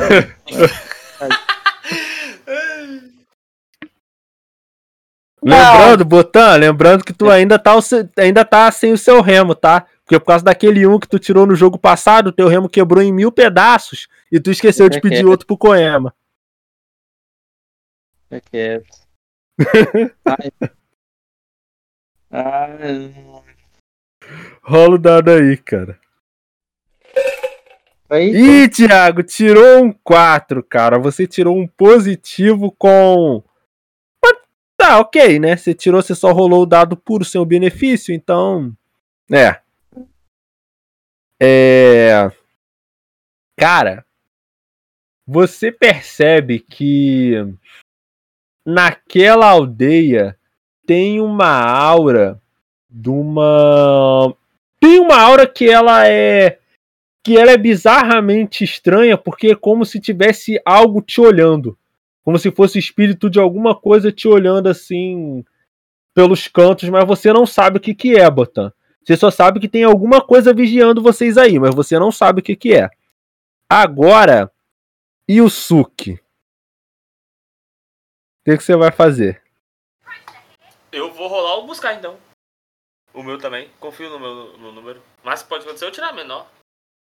Lembrando, 5.46 6.06
Botan, 6.06 6.56
lembrando 6.56 7.04
que 7.04 7.12
tu 7.12 7.28
ainda 7.28 7.58
tá, 7.58 7.74
ainda 8.16 8.46
tá 8.46 8.70
sem 8.72 8.94
o 8.94 8.98
seu 8.98 9.20
remo, 9.20 9.54
tá? 9.54 9.86
Porque 10.02 10.18
por 10.18 10.24
causa 10.24 10.42
daquele 10.42 10.86
um 10.86 10.98
que 10.98 11.06
tu 11.06 11.18
tirou 11.18 11.46
no 11.46 11.54
jogo 11.54 11.78
passado, 11.78 12.28
o 12.28 12.32
teu 12.32 12.48
remo 12.48 12.66
quebrou 12.66 13.02
em 13.02 13.12
mil 13.12 13.30
pedaços 13.30 14.08
e 14.32 14.40
tu 14.40 14.50
esqueceu 14.50 14.88
de 14.88 15.02
pedir 15.02 15.26
outro 15.26 15.46
pro 15.46 15.58
Koema. 15.58 16.14
fica 18.30 18.40
quieto. 18.50 19.04
Ai. 20.24 20.70
Ai, 22.36 23.14
Rola 24.60 24.96
o 24.96 24.98
dado 24.98 25.30
aí, 25.30 25.56
cara. 25.56 26.00
aí, 28.10 28.64
Ih, 28.64 28.68
Thiago, 28.68 29.22
tirou 29.22 29.84
um 29.84 29.92
4, 29.92 30.60
cara. 30.64 30.98
Você 30.98 31.28
tirou 31.28 31.56
um 31.56 31.64
positivo 31.64 32.72
com. 32.72 33.40
Tá, 34.76 34.98
ok, 34.98 35.38
né? 35.38 35.56
Você 35.56 35.72
tirou, 35.74 36.02
você 36.02 36.12
só 36.12 36.32
rolou 36.32 36.64
o 36.64 36.66
dado 36.66 36.96
puro 36.96 37.24
sem 37.24 37.40
o 37.40 37.44
benefício, 37.44 38.12
então. 38.12 38.76
É. 39.30 39.60
É. 41.40 42.32
Cara, 43.56 44.04
você 45.24 45.70
percebe 45.70 46.58
que 46.58 47.34
naquela 48.66 49.50
aldeia 49.50 50.36
tem 50.86 51.20
uma 51.20 51.48
aura 51.48 52.40
de 52.88 53.10
uma. 53.10 54.34
Tem 54.80 55.00
uma 55.00 55.20
aura 55.20 55.46
que 55.46 55.68
ela 55.68 56.06
é 56.06 56.58
que 57.22 57.38
ela 57.38 57.52
é 57.52 57.56
bizarramente 57.56 58.62
estranha, 58.62 59.16
porque 59.16 59.48
é 59.48 59.54
como 59.54 59.86
se 59.86 59.98
tivesse 59.98 60.60
algo 60.64 61.00
te 61.00 61.20
olhando. 61.22 61.76
Como 62.22 62.38
se 62.38 62.50
fosse 62.50 62.78
espírito 62.78 63.30
de 63.30 63.40
alguma 63.40 63.74
coisa 63.74 64.12
te 64.12 64.28
olhando 64.28 64.68
assim 64.68 65.42
pelos 66.14 66.46
cantos, 66.46 66.88
mas 66.88 67.06
você 67.06 67.32
não 67.32 67.46
sabe 67.46 67.78
o 67.78 67.80
que, 67.80 67.94
que 67.94 68.16
é, 68.16 68.30
Botan. 68.30 68.72
Você 69.02 69.16
só 69.16 69.30
sabe 69.30 69.58
que 69.58 69.68
tem 69.68 69.84
alguma 69.84 70.20
coisa 70.20 70.54
vigiando 70.54 71.02
vocês 71.02 71.36
aí, 71.36 71.58
mas 71.58 71.74
você 71.74 71.98
não 71.98 72.12
sabe 72.12 72.40
o 72.40 72.42
que, 72.42 72.54
que 72.54 72.74
é. 72.74 72.88
Agora, 73.68 74.50
e 75.28 75.40
o 75.40 75.48
Suki? 75.48 76.12
O 76.12 76.20
que, 78.44 78.56
que 78.58 78.62
você 78.64 78.76
vai 78.76 78.92
fazer? 78.92 79.43
Eu 80.94 81.12
vou 81.12 81.26
rolar 81.26 81.58
o 81.58 81.66
buscar 81.66 81.94
então. 81.94 82.16
O 83.12 83.22
meu 83.22 83.38
também. 83.38 83.68
Confio 83.80 84.10
no 84.10 84.18
meu 84.18 84.58
no 84.58 84.72
número. 84.72 85.02
Mas 85.22 85.42
pode 85.42 85.64
acontecer 85.64 85.84
eu 85.84 85.90
tirar 85.90 86.12
menor. 86.12 86.46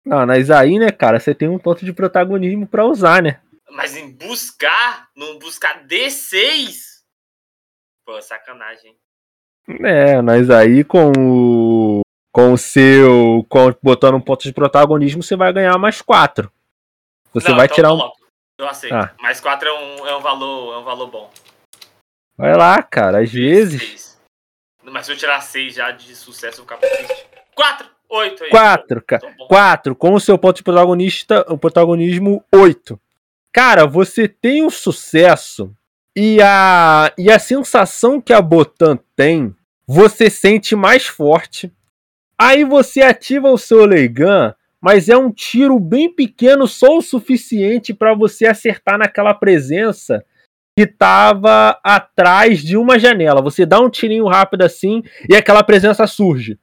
Não, 0.05 0.25
mas 0.25 0.49
aí, 0.51 0.79
né, 0.79 0.91
cara, 0.91 1.19
você 1.19 1.33
tem 1.33 1.47
um 1.47 1.59
ponto 1.59 1.83
de 1.83 1.91
protagonismo 1.91 2.65
pra 2.65 2.85
usar, 2.85 3.21
né? 3.21 3.41
Mas 3.69 3.95
em 3.95 4.11
buscar, 4.11 5.09
não 5.15 5.37
buscar 5.37 5.85
D6? 5.85 7.01
Pô, 8.05 8.21
sacanagem. 8.21 8.95
É, 9.83 10.21
mas 10.21 10.49
aí 10.49 10.83
com 10.83 11.11
o. 11.17 12.01
Com 12.31 12.53
o 12.53 12.57
seu. 12.57 13.45
Com, 13.49 13.73
botando 13.81 14.15
um 14.15 14.21
ponto 14.21 14.43
de 14.43 14.53
protagonismo, 14.53 15.21
você 15.21 15.35
vai 15.35 15.51
ganhar 15.51 15.77
mais 15.77 16.01
quatro. 16.01 16.51
Você 17.33 17.49
Não, 17.49 17.57
vai 17.57 17.65
então 17.65 17.75
tirar 17.75 17.93
um. 17.93 18.11
Eu 18.57 18.67
aceito. 18.67 18.95
Ah. 18.95 19.13
Mais 19.19 19.39
4 19.39 19.67
é 19.67 19.73
um, 19.73 20.07
é 20.07 20.15
um 20.15 20.21
valor, 20.21 20.73
é 20.73 20.77
um 20.77 20.83
valor 20.83 21.07
bom. 21.07 21.31
Vai 22.37 22.55
lá, 22.55 22.81
cara. 22.83 23.21
Às 23.21 23.31
vezes. 23.31 23.81
Seis. 23.81 24.21
Mas 24.83 25.05
se 25.05 25.11
eu 25.11 25.17
tirar 25.17 25.41
6 25.41 25.73
já 25.73 25.91
de 25.91 26.15
sucesso, 26.15 26.61
eu 26.61 26.65
vou 26.65 26.77
ficar 26.77 26.87
triste. 26.87 27.25
4! 27.55 27.97
8 28.09 28.43
aí. 28.45 28.49
Quatro, 28.49 29.01
cara. 29.01 29.21
Tô 29.21 29.37
bom. 29.37 29.47
4, 29.47 29.95
com 29.95 30.13
o 30.13 30.19
seu 30.19 30.37
ponto 30.37 30.57
de 30.57 30.63
protagonista, 30.63 31.45
o 31.49 31.57
protagonismo 31.57 32.43
8. 32.53 32.99
Cara, 33.51 33.85
você 33.85 34.27
tem 34.27 34.65
o 34.65 34.69
sucesso 34.69 35.75
e 36.15 36.41
a, 36.41 37.11
e 37.17 37.29
a 37.29 37.39
sensação 37.39 38.21
que 38.21 38.33
a 38.33 38.41
Botan 38.41 38.97
tem, 39.15 39.53
você 39.85 40.29
sente 40.29 40.75
mais 40.75 41.05
forte. 41.05 41.71
Aí 42.37 42.63
você 42.63 43.01
ativa 43.01 43.49
o 43.49 43.57
seu 43.57 43.85
Leigan, 43.85 44.55
mas 44.79 45.09
é 45.09 45.17
um 45.17 45.31
tiro 45.31 45.79
bem 45.79 46.13
pequeno, 46.13 46.67
só 46.67 46.97
o 46.97 47.01
suficiente 47.01 47.93
para 47.93 48.13
você 48.13 48.45
acertar 48.45 48.97
naquela 48.97 49.33
presença 49.33 50.23
que 50.77 50.83
estava 50.83 51.79
atrás 51.83 52.59
de 52.59 52.77
uma 52.77 52.99
janela. 52.99 53.41
Você 53.41 53.65
dá 53.65 53.79
um 53.79 53.89
tirinho 53.89 54.27
rápido 54.27 54.61
assim 54.61 55.01
e 55.27 55.35
aquela 55.35 55.63
presença 55.63 56.05
surge. 56.05 56.59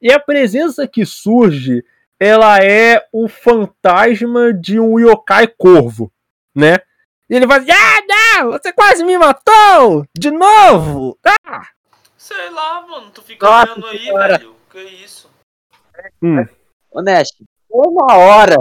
E 0.00 0.10
a 0.10 0.18
presença 0.18 0.88
que 0.88 1.04
surge, 1.04 1.84
ela 2.18 2.64
é 2.64 3.06
o 3.12 3.28
fantasma 3.28 4.54
de 4.54 4.80
um 4.80 4.98
yokai 4.98 5.46
corvo, 5.46 6.10
né? 6.54 6.78
E 7.28 7.34
ele 7.36 7.46
vai 7.46 7.60
dizer, 7.60 7.72
ah, 7.72 8.40
não, 8.40 8.52
você 8.52 8.72
quase 8.72 9.04
me 9.04 9.18
matou! 9.18 10.06
De 10.18 10.30
novo! 10.30 11.18
Ah! 11.22 11.66
Sei 12.16 12.48
lá, 12.48 12.86
mano. 12.88 13.10
Tu 13.10 13.20
fica 13.20 13.44
Nossa 13.44 13.72
olhando 13.72 13.86
aí, 13.88 13.98
senhora. 13.98 14.38
velho. 14.38 14.54
Que 14.70 14.80
isso? 14.80 15.30
Honesto, 16.90 17.44
bem 17.70 17.94
na 17.94 18.16
hora. 18.16 18.56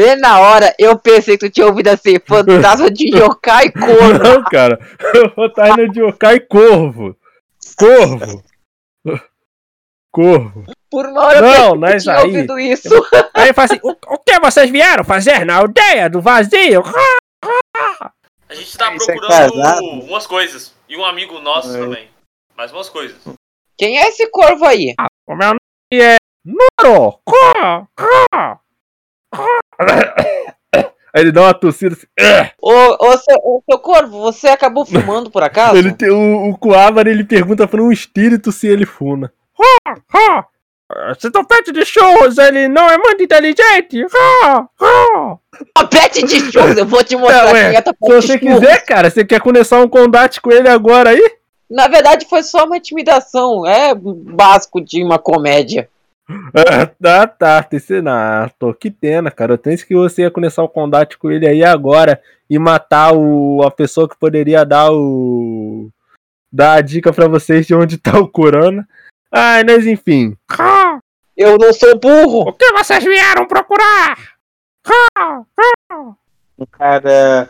Bem 0.00 0.16
na 0.16 0.40
hora, 0.40 0.74
eu 0.78 0.98
pensei 0.98 1.36
que 1.36 1.46
tu 1.46 1.52
tinha 1.52 1.66
ouvido 1.66 1.88
assim, 1.88 2.18
fantasma 2.26 2.90
de 2.90 3.14
yokai 3.14 3.70
corvo. 3.70 4.18
Não, 4.24 4.42
cara. 4.44 4.78
Fantasma 5.34 5.86
de 5.90 6.00
yokai 6.00 6.40
corvo. 6.40 7.14
Corvo. 7.76 8.42
Corvo. 10.10 10.64
Por 10.90 11.04
uma 11.06 11.22
hora 11.26 11.38
eu 11.38 11.42
Não, 11.42 11.50
pensei 11.52 11.66
que 11.70 11.74
tu 11.74 11.78
mas 11.80 12.02
tinha 12.02 12.14
aí- 12.16 12.24
ouvido 12.24 12.58
isso. 12.58 12.88
Aí 13.34 13.52
fala 13.52 13.66
assim, 13.66 13.80
o, 13.82 13.90
o 13.90 14.18
que 14.18 14.40
vocês 14.40 14.70
vieram 14.70 15.04
fazer 15.04 15.44
na 15.44 15.56
aldeia 15.56 16.08
do 16.08 16.20
vazio? 16.22 16.82
A 18.48 18.54
gente 18.54 18.78
tá 18.78 18.88
Ah, 18.88 18.94
é 18.94 18.96
procurando 18.96 19.52
casado? 19.52 19.82
umas 19.84 20.26
coisas. 20.26 20.74
E 20.88 20.96
um 20.96 21.04
amigo 21.04 21.38
nosso 21.40 21.76
É. 21.76 21.78
também. 21.78 22.08
Mais 22.56 22.72
umas 22.72 22.88
coisas. 22.88 23.16
Quem 23.78 23.98
é 23.98 24.08
esse 24.08 24.26
corvo 24.30 24.64
aí? 24.64 24.94
O 25.28 25.36
meu 25.36 25.48
nome 25.48 25.60
é 25.92 26.16
Noro. 26.82 27.20
Aí 31.12 31.22
ele 31.22 31.32
dá 31.32 31.42
uma 31.42 31.54
tossida 31.54 31.96
assim. 31.96 32.06
Ô, 32.62 32.72
ô, 32.72 33.18
seu, 33.18 33.36
ô, 33.42 33.62
seu 33.68 33.78
corvo, 33.80 34.20
você 34.20 34.48
acabou 34.48 34.86
fumando 34.86 35.28
por 35.28 35.42
acaso? 35.42 35.76
Ele 35.76 35.92
tem, 35.92 36.08
o, 36.08 36.50
o 36.50 37.00
ele 37.04 37.24
pergunta 37.24 37.66
para 37.66 37.82
um 37.82 37.90
espírito 37.90 38.52
se 38.52 38.68
ele. 38.68 38.86
Ha, 38.86 39.94
ha. 40.14 40.46
Esse 41.12 41.30
topete 41.30 41.70
de 41.70 41.84
churros, 41.84 42.36
ele 42.38 42.66
não 42.66 42.88
é 42.90 42.98
muito 42.98 43.22
inteligente. 43.22 44.04
Uma 44.80 45.86
pet 45.88 46.24
de 46.24 46.52
churros, 46.52 46.76
eu 46.76 46.86
vou 46.86 47.04
te 47.04 47.16
mostrar 47.16 47.56
é, 47.56 47.74
é 47.76 47.80
tua 47.80 47.92
Se 47.92 47.98
pet 48.00 48.26
você 48.26 48.38
quiser, 48.38 48.84
cara, 48.84 49.10
você 49.10 49.24
quer 49.24 49.40
começar 49.40 49.80
um 49.80 49.88
combate 49.88 50.40
com 50.40 50.50
ele 50.50 50.68
agora 50.68 51.10
aí? 51.10 51.32
Na 51.70 51.86
verdade, 51.86 52.26
foi 52.28 52.42
só 52.42 52.64
uma 52.64 52.76
intimidação. 52.76 53.64
É 53.64 53.94
básico 53.94 54.80
de 54.80 55.04
uma 55.04 55.18
comédia. 55.18 55.88
Ah, 56.54 56.86
tá, 56.86 57.26
tá. 57.26 58.50
Tô 58.58 58.72
que 58.74 58.90
pena, 58.90 59.30
cara. 59.30 59.54
Eu 59.54 59.58
penso 59.58 59.86
que 59.86 59.94
você 59.94 60.22
ia 60.22 60.30
começar 60.30 60.62
o 60.62 60.68
combate 60.68 61.18
com 61.18 61.30
ele 61.30 61.46
aí 61.46 61.64
agora 61.64 62.20
e 62.48 62.58
matar 62.58 63.14
o, 63.14 63.62
a 63.62 63.70
pessoa 63.70 64.08
que 64.08 64.16
poderia 64.16 64.64
dar 64.64 64.92
o. 64.92 65.90
dar 66.52 66.74
a 66.74 66.80
dica 66.80 67.12
pra 67.12 67.28
vocês 67.28 67.66
de 67.66 67.74
onde 67.74 67.98
tá 67.98 68.18
o 68.18 68.28
Corona. 68.28 68.88
Ai, 69.30 69.64
mas 69.64 69.86
enfim. 69.86 70.36
Eu 71.36 71.56
não 71.56 71.72
sou 71.72 71.98
burro. 71.98 72.50
O 72.50 72.52
que 72.52 72.70
vocês 72.72 73.02
vieram 73.02 73.46
procurar? 73.46 74.34
Um 76.58 76.66
cara 76.70 77.48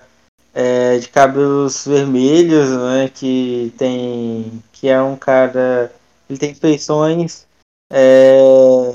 é, 0.55 0.99
de 0.99 1.09
cabelos 1.09 1.87
vermelhos, 1.87 2.71
né? 2.71 3.11
Que 3.13 3.75
tem. 3.77 4.63
que 4.73 4.89
é 4.89 5.03
um 5.03 5.17
cara. 5.17 5.93
Ele 6.29 6.39
tem 6.39 6.55
feições 6.55 7.50
é, 7.91 8.95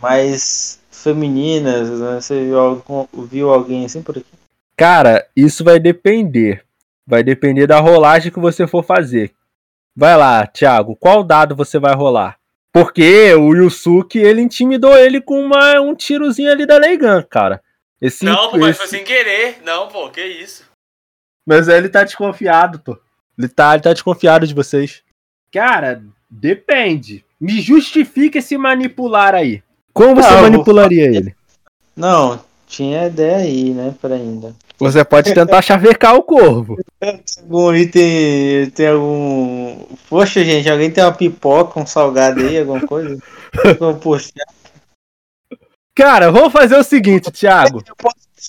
mais 0.00 0.80
femininas, 0.90 1.90
né? 2.00 2.20
Você 2.20 2.44
viu, 2.44 2.58
algum- 2.58 3.06
viu 3.26 3.50
alguém 3.52 3.84
assim 3.84 4.02
por 4.02 4.16
aqui? 4.18 4.26
Cara, 4.76 5.26
isso 5.36 5.62
vai 5.64 5.78
depender. 5.78 6.64
Vai 7.06 7.22
depender 7.22 7.66
da 7.66 7.78
rolagem 7.80 8.32
que 8.32 8.40
você 8.40 8.66
for 8.66 8.84
fazer. 8.84 9.32
Vai 9.94 10.16
lá, 10.16 10.46
Thiago, 10.46 10.96
qual 10.96 11.22
dado 11.22 11.54
você 11.54 11.78
vai 11.78 11.94
rolar? 11.94 12.38
Porque 12.72 13.34
o 13.34 13.54
Yusuke, 13.54 14.18
ele 14.18 14.40
intimidou 14.40 14.96
ele 14.96 15.20
com 15.20 15.38
uma, 15.44 15.78
um 15.80 15.94
tirozinho 15.94 16.50
ali 16.50 16.64
da 16.64 16.78
Leigan, 16.78 17.22
cara. 17.22 17.62
Esse, 18.00 18.24
não, 18.24 18.50
pô, 18.50 18.58
mas 18.58 18.70
esse- 18.70 18.78
foi 18.78 18.88
sem 18.88 19.04
querer. 19.04 19.60
Não, 19.62 19.88
pô, 19.88 20.08
que 20.08 20.24
isso. 20.24 20.64
Mas 21.46 21.68
ele 21.68 21.88
tá 21.88 22.02
desconfiado, 22.04 22.78
pô. 22.80 22.98
Ele 23.38 23.48
tá, 23.48 23.74
ele 23.74 23.82
tá 23.82 23.92
desconfiado 23.92 24.46
de 24.46 24.54
vocês. 24.54 25.02
Cara, 25.52 26.02
depende. 26.30 27.24
Me 27.42 27.60
justifica 27.60 28.38
esse 28.38 28.56
manipular 28.56 29.34
aí. 29.34 29.64
Como 29.92 30.14
você 30.14 30.28
Ah, 30.28 30.30
eu 30.30 30.38
vou 30.42 30.50
manipularia 30.50 31.06
ele? 31.06 31.34
Não, 31.96 32.40
tinha 32.68 33.08
ideia 33.08 33.38
aí, 33.38 33.70
né? 33.70 33.92
Pra 34.00 34.14
ainda. 34.14 34.54
Você 34.78 35.04
pode 35.04 35.34
tentar 35.34 35.60
chavecar 35.60 36.14
o 36.14 36.22
corvo. 36.22 36.76
Algum 37.40 37.74
item. 37.74 38.70
Tem 38.70 38.86
algum. 38.86 39.84
Poxa, 40.08 40.44
gente, 40.44 40.70
alguém 40.70 40.88
tem 40.88 41.02
uma 41.02 41.12
pipoca, 41.12 41.80
um 41.80 41.84
salgado 41.84 42.38
aí, 42.38 42.60
alguma 42.60 42.86
coisa? 42.86 43.18
Poxa, 44.00 44.30
Cara, 45.96 46.30
vamos 46.30 46.52
fazer 46.52 46.76
o 46.76 46.84
seguinte, 46.84 47.32
Thiago. 47.32 47.82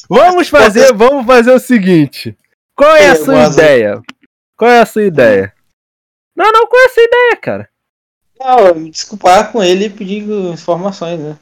Vamos 0.08 0.50
fazer, 0.50 0.94
vamos 0.94 1.26
fazer 1.26 1.52
o 1.52 1.60
seguinte. 1.60 2.38
Qual 2.76 2.96
é 2.96 3.10
a 3.10 3.16
sua 3.16 3.46
ideia? 3.46 4.02
Qual 4.56 4.70
é 4.70 4.82
a 4.82 4.86
sua 4.86 5.04
ideia? 5.04 5.52
Não, 6.36 6.52
não, 6.52 6.68
qual 6.68 6.80
é 6.84 6.86
a 6.86 6.90
sua 6.90 7.04
ideia, 7.04 7.36
cara? 7.38 7.73
Não, 8.40 8.76
me 8.76 8.90
desculpar 8.90 9.52
com 9.52 9.64
ele 9.64 9.86
e 9.86 9.90
pedir 9.90 10.24
informações, 10.52 11.20
né? 11.20 11.38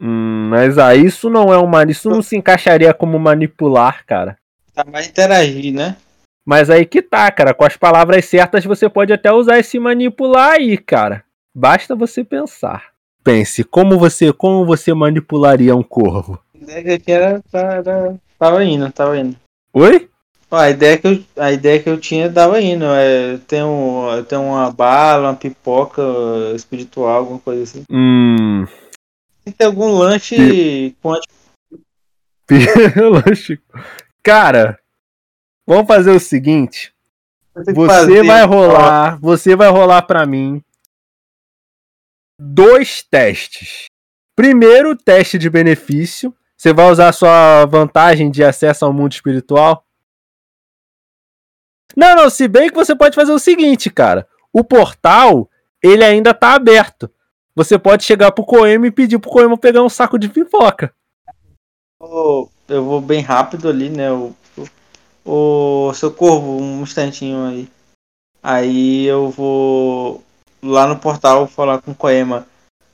Hum, 0.00 0.48
mas 0.50 0.76
aí 0.78 1.04
isso 1.06 1.30
não 1.30 1.52
é 1.52 1.58
uma. 1.58 1.84
Isso 1.84 2.08
não 2.10 2.20
se 2.22 2.36
encaixaria 2.36 2.92
como 2.92 3.18
manipular, 3.18 4.04
cara. 4.06 4.36
Tá 4.74 4.84
mais 4.84 5.06
interagir, 5.08 5.72
né? 5.72 5.96
Mas 6.44 6.68
aí 6.68 6.84
que 6.84 7.00
tá, 7.00 7.30
cara. 7.30 7.54
Com 7.54 7.64
as 7.64 7.76
palavras 7.76 8.24
certas 8.24 8.64
você 8.64 8.88
pode 8.88 9.12
até 9.12 9.32
usar 9.32 9.58
esse 9.58 9.78
manipular 9.78 10.52
aí, 10.54 10.76
cara. 10.76 11.24
Basta 11.54 11.94
você 11.94 12.24
pensar. 12.24 12.92
Pense, 13.22 13.64
como 13.64 13.98
você, 13.98 14.32
como 14.32 14.66
você 14.66 14.92
manipularia 14.92 15.74
um 15.74 15.82
corvo? 15.82 16.38
A 16.54 16.58
ideia 16.58 16.82
que 16.82 16.90
eu 16.90 16.98
tinha 16.98 17.16
era, 17.16 17.42
era- 17.52 18.14
tava 18.38 18.64
indo, 18.64 18.92
tava 18.92 19.16
indo. 19.18 19.36
Oi? 19.72 20.10
A 20.50 20.70
ideia 20.70 20.98
que 20.98 21.06
eu, 21.06 21.24
a 21.36 21.52
ideia 21.52 21.82
que 21.82 21.88
eu 21.88 21.98
tinha 21.98 22.32
tava 22.32 22.60
indo. 22.60 22.84
É, 22.84 23.38
tem, 23.46 23.62
um, 23.62 24.22
tem 24.28 24.38
uma 24.38 24.70
bala, 24.70 25.28
uma 25.28 25.36
pipoca 25.36 26.02
espiritual, 26.54 27.18
alguma 27.18 27.38
coisa 27.40 27.62
assim. 27.64 27.84
Hum. 27.90 28.64
Tem 29.56 29.66
algum 29.66 29.90
lanche 29.90 30.94
com 31.02 31.12
anti- 31.12 31.28
Lógico. 32.96 33.62
Cara, 34.22 34.78
vamos 35.66 35.86
fazer 35.86 36.10
o 36.10 36.20
seguinte. 36.20 36.92
Você 37.54 38.22
vai 38.22 38.44
rolar, 38.44 39.18
você 39.20 39.54
vai 39.54 39.68
rolar 39.70 40.02
pra 40.02 40.26
mim 40.26 40.62
dois 42.38 43.02
testes. 43.02 43.84
Primeiro, 44.36 44.96
teste 44.96 45.38
de 45.38 45.48
benefício. 45.48 46.34
Você 46.56 46.72
vai 46.72 46.90
usar 46.90 47.08
a 47.08 47.12
sua 47.12 47.64
vantagem 47.66 48.30
de 48.30 48.42
acesso 48.42 48.84
ao 48.84 48.92
mundo 48.92 49.12
espiritual. 49.12 49.84
Não, 51.96 52.16
não, 52.16 52.30
se 52.30 52.48
bem 52.48 52.68
que 52.68 52.74
você 52.74 52.94
pode 52.94 53.14
fazer 53.14 53.32
o 53.32 53.38
seguinte, 53.38 53.90
cara. 53.90 54.26
O 54.52 54.62
portal, 54.64 55.48
ele 55.82 56.04
ainda 56.04 56.32
tá 56.34 56.54
aberto. 56.54 57.10
Você 57.54 57.78
pode 57.78 58.04
chegar 58.04 58.32
pro 58.32 58.44
Coema 58.44 58.86
e 58.86 58.90
pedir 58.90 59.18
pro 59.18 59.30
Coema 59.30 59.56
pegar 59.56 59.82
um 59.82 59.88
saco 59.88 60.18
de 60.18 60.28
pipoca. 60.28 60.92
Ô, 62.00 62.48
Eu 62.68 62.84
vou 62.84 63.00
bem 63.00 63.20
rápido 63.20 63.68
ali, 63.68 63.88
né? 63.90 64.10
O, 64.10 64.34
o 65.24 65.92
seu 65.94 66.10
corvo, 66.12 66.58
um 66.60 66.82
instantinho 66.82 67.46
aí. 67.46 67.68
Aí 68.42 69.04
eu 69.04 69.30
vou 69.30 70.22
lá 70.62 70.86
no 70.86 70.98
portal 70.98 71.46
falar 71.46 71.80
com 71.80 71.92
o 71.92 71.94
Coema. 71.94 72.46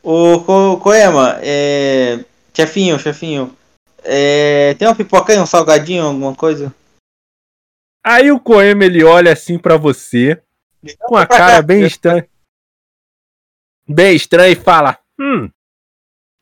Ô 0.02 0.40
Co- 0.40 0.78
Coema, 0.78 1.38
é. 1.42 2.24
Chefinho, 2.54 2.98
chefinho. 2.98 3.56
É, 4.02 4.74
tem 4.74 4.86
uma 4.88 4.94
pipoca 4.94 5.32
aí, 5.32 5.38
um 5.38 5.46
salgadinho, 5.46 6.04
alguma 6.04 6.34
coisa? 6.34 6.74
Aí 8.04 8.30
o 8.30 8.40
Coema 8.40 8.84
ele 8.84 9.04
olha 9.04 9.32
assim 9.32 9.58
pra 9.58 9.76
você 9.76 10.40
com 11.00 11.16
a 11.16 11.26
cara 11.26 11.60
bem 11.62 11.84
estranha. 11.84 12.26
Bem 13.88 14.16
estranha 14.16 14.52
e 14.52 14.56
fala: 14.56 14.98
Hum, 15.18 15.50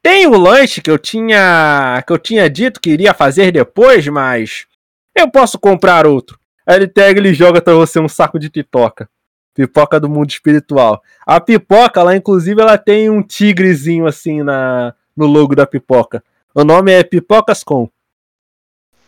tem 0.02 0.26
o 0.26 0.36
lanche 0.36 0.80
que 0.80 0.90
eu 0.90 0.98
tinha. 0.98 2.02
que 2.06 2.12
eu 2.12 2.18
tinha 2.18 2.48
dito 2.48 2.80
que 2.80 2.90
iria 2.90 3.12
fazer 3.12 3.52
depois, 3.52 4.06
mas. 4.08 4.66
Eu 5.14 5.30
posso 5.30 5.58
comprar 5.58 6.06
outro. 6.06 6.38
Aí 6.64 6.76
ele 6.76 6.86
pega 6.86 7.20
e 7.20 7.34
joga 7.34 7.60
pra 7.60 7.74
você 7.74 7.98
um 7.98 8.08
saco 8.08 8.38
de 8.38 8.48
pipoca. 8.48 9.10
Pipoca 9.52 9.98
do 9.98 10.08
mundo 10.08 10.30
espiritual. 10.30 11.02
A 11.26 11.40
pipoca, 11.40 12.02
lá, 12.04 12.14
inclusive, 12.14 12.60
ela 12.60 12.78
tem 12.78 13.10
um 13.10 13.20
tigrezinho 13.20 14.06
assim 14.06 14.42
na, 14.44 14.94
no 15.16 15.26
logo 15.26 15.56
da 15.56 15.66
pipoca. 15.66 16.22
O 16.54 16.62
nome 16.62 16.92
é 16.92 17.02
Pipocas 17.02 17.64
Com. 17.64 17.90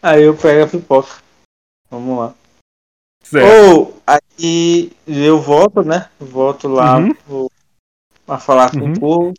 Aí 0.02 0.24
eu 0.24 0.36
pego 0.36 0.64
a 0.64 0.66
pipoca. 0.66 1.22
Vamos 1.88 2.18
lá. 2.18 2.34
Certo. 3.22 3.46
Ou 3.76 4.00
aí 4.06 4.90
eu 5.06 5.40
volto, 5.40 5.82
né? 5.82 6.08
Volto 6.18 6.68
lá 6.68 6.98
Uhum. 6.98 7.14
pro- 7.14 7.52
pra 8.26 8.38
falar 8.38 8.70
com 8.70 8.78
Uhum. 8.80 8.92
o 8.92 9.00
povo, 9.00 9.34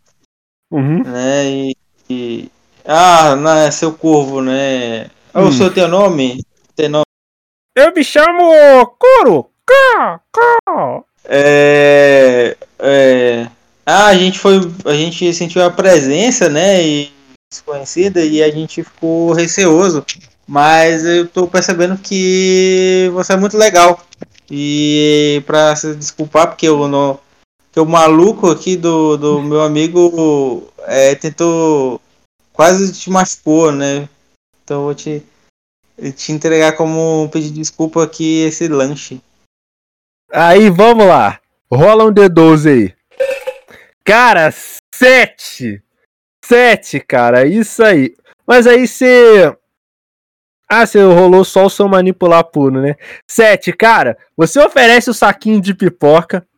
Uhum. 0.70 1.02
né? 1.04 1.44
E, 1.50 1.76
e- 2.08 2.50
Ah, 2.84 3.36
não, 3.36 3.52
é 3.58 3.70
seu 3.70 3.92
corvo, 3.92 4.40
né? 4.42 5.04
Ô, 5.32 5.40
Hum. 5.42 5.48
O 5.48 5.52
seu 5.52 5.72
tem 5.72 5.86
nome? 5.86 6.44
Tem 6.74 6.88
nome? 6.88 7.04
Eu 7.76 7.92
me 7.94 8.02
chamo 8.02 8.50
Kuro. 8.98 9.48
Cá, 9.64 10.20
cá. 10.32 11.02
É, 11.24 12.56
é... 12.80 13.48
Ah, 13.86 14.06
a 14.06 14.14
gente 14.16 14.38
foi. 14.38 14.56
A 14.84 14.94
gente 14.94 15.32
sentiu 15.32 15.64
a 15.64 15.70
presença, 15.70 16.48
né? 16.48 16.82
E 16.84 17.12
desconhecida 17.52 18.24
e 18.24 18.42
a 18.42 18.50
gente 18.50 18.82
ficou 18.82 19.32
receoso. 19.32 20.04
Mas 20.46 21.04
eu 21.04 21.26
tô 21.28 21.46
percebendo 21.46 21.96
que 21.98 23.10
você 23.12 23.32
é 23.32 23.36
muito 23.36 23.56
legal. 23.56 24.04
E 24.50 25.42
pra 25.46 25.74
se 25.76 25.94
desculpar, 25.94 26.48
porque 26.48 26.68
o, 26.68 26.86
no, 26.86 27.18
que 27.72 27.80
o 27.80 27.86
maluco 27.86 28.50
aqui 28.50 28.76
do, 28.76 29.16
do 29.16 29.42
meu 29.42 29.62
amigo 29.62 30.70
é, 30.80 31.14
tentou. 31.14 32.00
Quase 32.52 32.92
te 32.92 33.08
machucou, 33.08 33.72
né? 33.72 34.08
Então 34.62 34.80
eu 34.80 34.84
vou 34.84 34.94
te, 34.94 35.22
te 36.14 36.32
entregar 36.32 36.76
como 36.76 37.24
um 37.24 37.28
pedido 37.28 37.54
de 37.54 37.60
desculpa 37.60 38.04
aqui 38.04 38.42
esse 38.42 38.68
lanche. 38.68 39.22
Aí 40.30 40.68
vamos 40.68 41.06
lá. 41.06 41.40
Rola 41.70 42.04
um 42.04 42.12
D12 42.12 42.70
aí. 42.70 42.94
Cara, 44.04 44.52
sete. 44.94 45.82
Sete, 46.44 47.00
cara. 47.00 47.46
Isso 47.46 47.82
aí. 47.82 48.14
Mas 48.46 48.66
aí 48.66 48.86
você. 48.86 49.56
Ah, 50.74 50.86
você 50.86 51.02
rolou 51.02 51.44
só 51.44 51.66
o 51.66 51.70
seu 51.70 51.86
manipular 51.86 52.42
puro, 52.44 52.80
né? 52.80 52.96
Sete, 53.26 53.74
cara. 53.74 54.16
Você 54.34 54.58
oferece 54.58 55.10
o 55.10 55.12
saquinho 55.12 55.60
de 55.60 55.74
pipoca. 55.74 56.48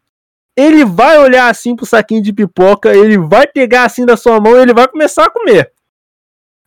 Ele 0.57 0.85
vai 0.85 1.19
olhar 1.19 1.49
assim 1.49 1.75
pro 1.75 1.85
saquinho 1.85 2.23
de 2.23 2.33
pipoca. 2.33 2.95
Ele 2.95 3.19
vai 3.19 3.45
pegar 3.45 3.83
assim 3.83 4.07
da 4.07 4.17
sua 4.17 4.39
mão 4.39 4.57
e 4.57 4.61
ele 4.61 4.73
vai 4.73 4.87
começar 4.87 5.25
a 5.25 5.31
comer. 5.31 5.73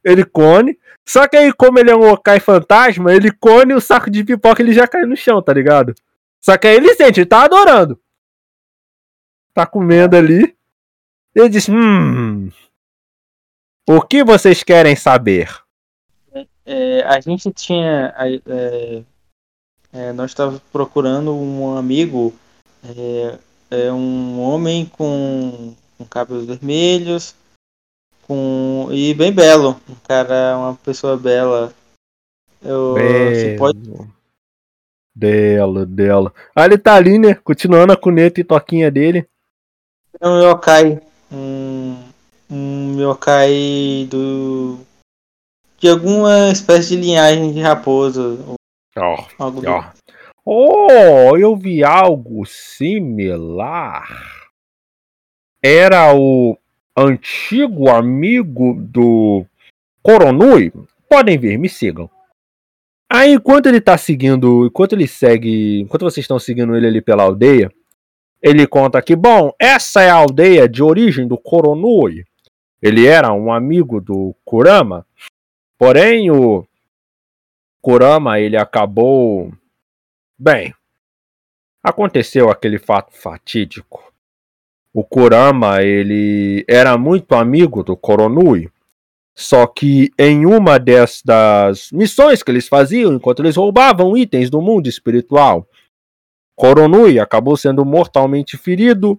Ele 0.04 0.26
come. 0.26 0.78
Só 1.08 1.26
que 1.26 1.38
aí, 1.38 1.54
como 1.54 1.80
ele 1.80 1.90
é 1.90 1.96
um 1.96 2.12
Okai 2.12 2.42
fantasma, 2.42 3.14
ele 3.16 3.32
come 3.32 3.74
o 3.74 3.80
saco 3.80 4.12
de 4.12 4.26
pipoca 4.26 4.62
ele 4.62 4.74
já 4.74 4.86
cai 4.86 5.06
no 5.06 5.16
chão, 5.16 5.42
tá 5.42 5.54
ligado? 5.54 5.96
Só 6.42 6.58
que 6.58 6.68
aí 6.68 6.76
ele 6.76 6.96
sente, 6.96 7.22
ele 7.22 7.28
tá 7.28 7.46
adorando. 7.46 7.98
Tá 9.54 9.66
comendo 9.66 10.18
ali. 10.18 10.54
Ele 11.34 11.48
diz: 11.48 11.70
Hum. 11.70 12.50
O 13.88 14.02
que 14.02 14.22
vocês 14.22 14.64
querem 14.64 14.98
saber? 14.98 15.66
É, 16.68 17.02
a 17.04 17.22
gente 17.22 17.50
tinha. 17.54 18.14
é, 18.46 19.04
é, 19.94 20.12
nós 20.12 20.32
estávamos 20.32 20.62
procurando 20.70 21.34
um 21.34 21.78
amigo, 21.78 22.34
é, 22.84 23.40
é 23.72 23.92
um 23.92 24.42
homem 24.42 24.86
com, 24.86 25.74
com 25.98 26.06
cabelos 26.06 26.46
vermelhos, 26.46 27.34
com 28.24 28.90
e 28.92 29.14
bem 29.14 29.32
belo, 29.32 29.80
um 29.90 29.96
cara, 30.06 30.58
uma 30.58 30.76
pessoa 30.76 31.16
bela. 31.16 31.74
Eu, 32.62 32.96
você 32.96 33.56
pode 33.58 33.80
Dela, 35.16 35.84
dela. 35.84 36.34
Ah, 36.56 36.66
ele 36.66 36.78
tá 36.78 36.94
ali, 36.94 37.18
né? 37.18 37.34
Continuando 37.34 37.92
a 37.92 37.98
cuneta 37.98 38.40
e 38.40 38.44
toquinha 38.44 38.92
dele. 38.92 39.28
É 40.20 40.28
um 40.28 40.52
yokai. 40.52 41.02
Um, 41.32 41.98
um 42.52 43.02
yokai 43.02 44.08
do. 44.12 44.78
De 45.78 45.90
alguma 45.90 46.50
espécie 46.52 46.96
de 46.96 47.02
linhagem 47.02 47.54
de 47.54 47.62
raposa. 47.62 48.38
Ó, 48.98 49.26
Algo 49.38 49.62
do... 49.62 49.70
ó. 49.70 49.84
Oh, 50.44 51.38
eu 51.38 51.56
vi 51.56 51.84
algo 51.84 52.46
similar. 52.46 54.08
Era 55.62 56.16
o 56.16 56.58
antigo 56.96 57.90
amigo 57.90 58.76
do 58.80 59.46
Coronui. 60.02 60.72
Podem 61.10 61.38
vir, 61.38 61.60
me 61.60 61.68
sigam. 61.68 62.10
Aí, 63.10 63.34
enquanto 63.34 63.68
ele 63.68 63.80
tá 63.80 63.98
seguindo, 63.98 64.66
enquanto 64.66 64.94
ele 64.94 65.08
segue, 65.08 65.82
enquanto 65.82 66.04
vocês 66.04 66.24
estão 66.24 66.40
seguindo 66.40 66.76
ele 66.76 66.88
ali 66.88 67.02
pela 67.02 67.24
aldeia, 67.24 67.72
ele 68.42 68.66
conta 68.68 69.02
que, 69.02 69.16
bom, 69.16 69.52
essa 69.60 70.02
é 70.02 70.10
a 70.10 70.16
aldeia 70.16 70.68
de 70.68 70.82
origem 70.82 71.28
do 71.28 71.38
Coronui. 71.38 72.24
Ele 72.82 73.06
era 73.06 73.34
um 73.34 73.52
amigo 73.52 74.00
do 74.00 74.36
Kurama, 74.46 75.06
porém 75.78 76.32
o 76.32 76.66
Kurama, 77.82 78.40
ele 78.40 78.58
acabou, 78.58 79.54
bem, 80.38 80.74
aconteceu 81.82 82.50
aquele 82.50 82.78
fato 82.78 83.16
fatídico. 83.16 84.04
O 84.94 85.04
Kurama, 85.04 85.82
ele 85.82 86.66
era 86.68 86.98
muito 86.98 87.36
amigo 87.36 87.84
do 87.84 87.96
Koronui. 87.96 88.70
Só 89.36 89.68
que 89.68 90.10
em 90.18 90.48
uma 90.48 90.80
das 90.80 91.92
missões 91.92 92.42
que 92.42 92.50
eles 92.50 92.68
faziam, 92.68 93.14
enquanto 93.14 93.40
eles 93.42 93.56
roubavam 93.56 94.18
itens 94.18 94.50
do 94.50 94.60
mundo 94.60 94.88
espiritual, 94.88 95.68
Koronui 96.56 97.20
acabou 97.20 97.56
sendo 97.56 97.86
mortalmente 97.86 98.58
ferido 98.58 99.16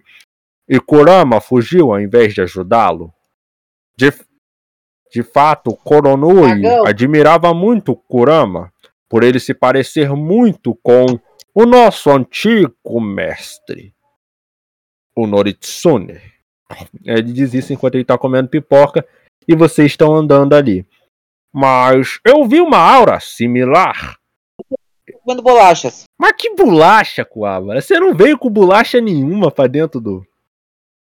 e 0.67 0.77
Kurama 0.77 1.39
fugiu 1.39 1.93
ao 1.93 2.01
invés 2.01 2.33
de 2.33 2.41
ajudá-lo. 2.41 3.13
De 5.11 5.23
fato, 5.23 5.75
Koronui 5.75 6.49
Cagão. 6.61 6.85
admirava 6.85 7.53
muito 7.53 7.95
Kurama 7.95 8.71
por 9.07 9.23
ele 9.23 9.39
se 9.39 9.53
parecer 9.53 10.09
muito 10.11 10.75
com 10.83 11.05
o 11.53 11.65
nosso 11.65 12.11
antigo 12.11 13.01
mestre, 13.01 13.93
o 15.15 15.25
Noritsune. 15.25 16.21
Ele 17.03 17.33
diz 17.33 17.53
isso 17.55 17.73
enquanto 17.73 17.95
ele 17.95 18.03
está 18.03 18.17
comendo 18.17 18.47
pipoca 18.49 19.05
e 19.47 19.55
vocês 19.55 19.91
estão 19.91 20.15
andando 20.15 20.53
ali. 20.53 20.85
Mas 21.51 22.19
eu 22.23 22.47
vi 22.47 22.61
uma 22.61 22.77
aura 22.77 23.19
similar. 23.19 24.17
Comendo 25.23 25.41
bolachas. 25.41 26.03
Mas 26.17 26.33
que 26.37 26.53
bolacha, 26.53 27.25
Coabra? 27.25 27.81
Você 27.81 27.99
não 27.99 28.13
veio 28.13 28.37
com 28.37 28.49
bolacha 28.49 29.01
nenhuma 29.01 29.49
pra 29.49 29.65
dentro 29.65 29.99
do. 29.99 30.23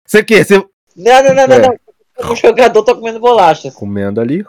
Você 0.05 0.23
quer? 0.23 0.45
Você 0.45 0.57
Não, 0.95 1.23
não, 1.23 1.33
não, 1.33 1.47
não, 1.47 1.55
É. 1.55 1.67
não. 1.67 1.79
O 2.31 2.35
jogador 2.35 2.83
tá 2.83 2.95
comendo 2.95 3.19
bolachas. 3.19 3.75
comendo 3.75 4.19
ali, 4.19 4.43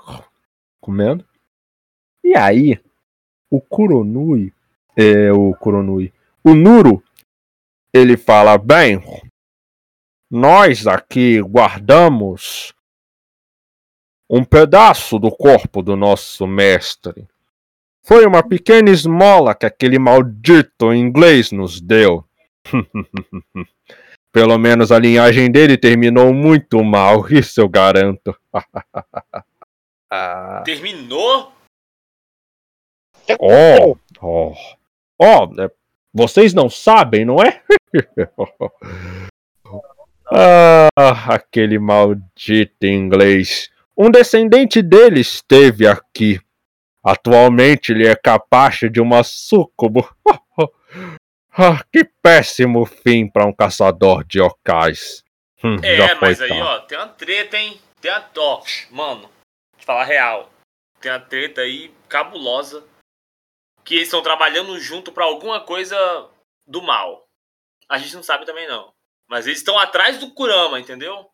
comendo. 0.81 1.25
E 2.25 2.35
aí, 2.37 2.81
o 3.51 3.61
Kuronui, 3.61 4.53
é 4.97 5.31
o 5.33 5.55
Kuronui, 5.55 6.13
o 6.43 6.55
Nuro, 6.55 7.03
ele 7.93 8.17
fala: 8.17 8.57
bem, 8.57 9.03
nós 10.31 10.87
aqui 10.87 11.41
guardamos 11.41 12.73
um 14.31 14.45
pedaço 14.45 15.19
do 15.19 15.31
corpo 15.31 15.83
do 15.83 15.97
nosso 15.97 16.47
mestre. 16.47 17.27
Foi 18.03 18.27
uma 18.27 18.43
pequena 18.43 18.91
esmola 18.91 19.55
que 19.55 19.67
aquele 19.67 19.99
maldito 19.99 20.93
inglês 20.93 21.53
nos 21.53 21.81
deu. 21.81 22.25
Pelo 24.39 24.57
menos 24.57 24.93
a 24.93 25.01
linhagem 25.01 25.51
dele 25.51 25.77
terminou 25.77 26.33
muito 26.33 26.85
mal, 26.85 27.27
isso 27.29 27.61
eu 27.61 27.69
garanto. 27.69 28.33
Ah, 30.11 30.63
Terminou? 30.65 31.53
oh, 33.39 33.95
oh, 34.23 34.55
oh, 35.19 35.71
vocês 36.15 36.55
não 36.55 36.71
sabem, 36.71 37.27
não 37.27 37.43
é? 37.43 37.63
ah, 40.33 40.89
aquele 41.27 41.79
maldito 41.79 42.87
inglês. 42.87 43.69
Um 43.95 44.11
descendente 44.11 44.81
dele 44.81 45.21
esteve 45.21 45.87
aqui. 45.87 46.41
Atualmente 47.05 47.93
ele 47.93 48.07
é 48.07 48.17
capaz 48.17 48.81
de 48.91 49.03
uma 49.03 49.23
sucubo. 49.23 50.09
Ah, 51.59 51.85
que 51.93 52.05
péssimo 52.23 52.85
fim 52.87 53.29
para 53.29 53.47
um 53.47 53.53
caçador 53.53 54.25
de 54.25 54.41
ocais. 54.41 55.23
Hum, 55.63 55.77
É, 55.83 56.15
mas 56.15 56.41
aí, 56.41 56.49
tarde. 56.49 56.63
ó, 56.63 56.79
tem 56.81 56.99
uma 56.99 57.09
treta, 57.09 57.57
hein? 57.59 57.81
Tem 58.01 58.11
a. 58.11 58.29
Ó, 58.37 58.63
mano, 58.91 59.29
te 59.77 59.85
falar 59.85 60.05
real. 60.05 60.51
Tem 61.01 61.11
uma 61.11 61.21
treta 61.21 61.63
aí 61.63 61.93
cabulosa. 62.09 62.85
Que 63.85 63.95
eles 63.97 64.09
estão 64.09 64.23
trabalhando 64.23 64.79
junto 64.79 65.11
pra 65.11 65.25
alguma 65.25 65.61
coisa 65.61 65.97
do 66.67 66.83
mal. 66.83 67.27
a 67.89 67.97
gente 67.99 68.15
não 68.15 68.23
sabe 68.23 68.45
também 68.45 68.69
não. 68.69 68.93
Mas 69.29 69.47
eles 69.47 69.59
estão 69.59 69.79
atrás 69.79 70.19
do 70.19 70.31
Kurama, 70.33 70.79
entendeu? 70.79 71.29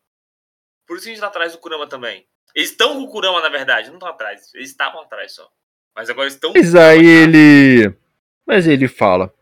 Por 0.86 0.96
isso 0.96 1.04
que 1.04 1.10
a 1.10 1.14
gente 1.14 1.20
tá 1.20 1.26
atrás 1.26 1.52
do 1.52 1.58
Kurama 1.58 1.86
também. 1.88 2.26
Eles 2.54 2.70
estão 2.70 2.94
com 2.94 3.02
o 3.02 3.10
Kurama, 3.10 3.40
na 3.40 3.48
verdade, 3.48 3.88
não 3.88 3.96
estão 3.96 4.08
atrás. 4.08 4.54
Eles 4.54 4.70
estavam 4.70 5.00
atrás 5.00 5.34
só. 5.34 5.50
Mas 5.96 6.08
agora 6.08 6.28
estão. 6.28 6.52
Mas 6.54 6.74
aí 6.76 7.04
ele. 7.04 7.96
Mas 8.46 8.66
ele 8.68 8.86
fala. 8.86 9.34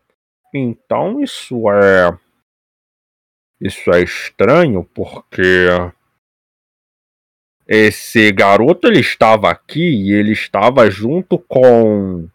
Então 0.53 1.19
isso 1.21 1.69
é. 1.71 2.17
Isso 3.59 3.91
é 3.91 4.03
estranho 4.03 4.83
porque. 4.83 5.67
Esse 7.65 8.29
garoto 8.31 8.87
ele 8.87 8.99
estava 8.99 9.49
aqui 9.49 9.79
e 9.79 10.11
ele 10.11 10.33
estava 10.33 10.89
junto 10.91 11.39
com. 11.39 12.29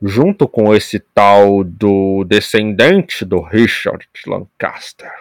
Junto 0.00 0.48
com 0.48 0.74
esse 0.74 0.98
tal 0.98 1.64
do 1.64 2.24
descendente 2.24 3.24
do 3.24 3.40
Richard 3.40 4.08
Lancaster. 4.26 5.12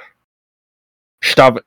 Estava. 1.21 1.63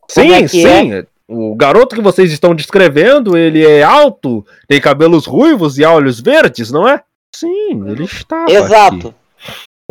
Como 0.00 0.26
Sim, 0.28 0.32
é 0.32 0.42
que 0.42 0.48
sim. 0.48 1.06
O 1.26 1.54
garoto 1.56 1.96
que 1.96 2.02
vocês 2.02 2.30
estão 2.30 2.54
descrevendo, 2.54 3.36
ele 3.36 3.64
é 3.64 3.82
alto, 3.82 4.46
tem 4.68 4.80
cabelos 4.80 5.24
ruivos 5.24 5.78
e 5.78 5.84
olhos 5.84 6.20
verdes, 6.20 6.70
não 6.70 6.86
é? 6.86 7.02
Sim, 7.34 7.88
ele 7.88 8.04
estava 8.04 8.48
Exato. 8.48 9.08
aqui. 9.08 9.16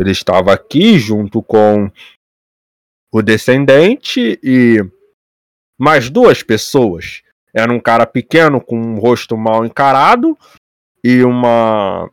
Ele 0.00 0.10
estava 0.10 0.54
aqui 0.54 0.98
junto 0.98 1.42
com 1.42 1.92
o 3.12 3.20
descendente 3.20 4.40
e 4.42 4.78
mais 5.78 6.08
duas 6.08 6.42
pessoas. 6.42 7.22
Era 7.54 7.70
um 7.70 7.78
cara 7.78 8.06
pequeno 8.06 8.62
com 8.62 8.80
um 8.80 8.98
rosto 8.98 9.36
mal 9.36 9.64
encarado 9.66 10.38
e 11.04 11.22
uma 11.22 12.10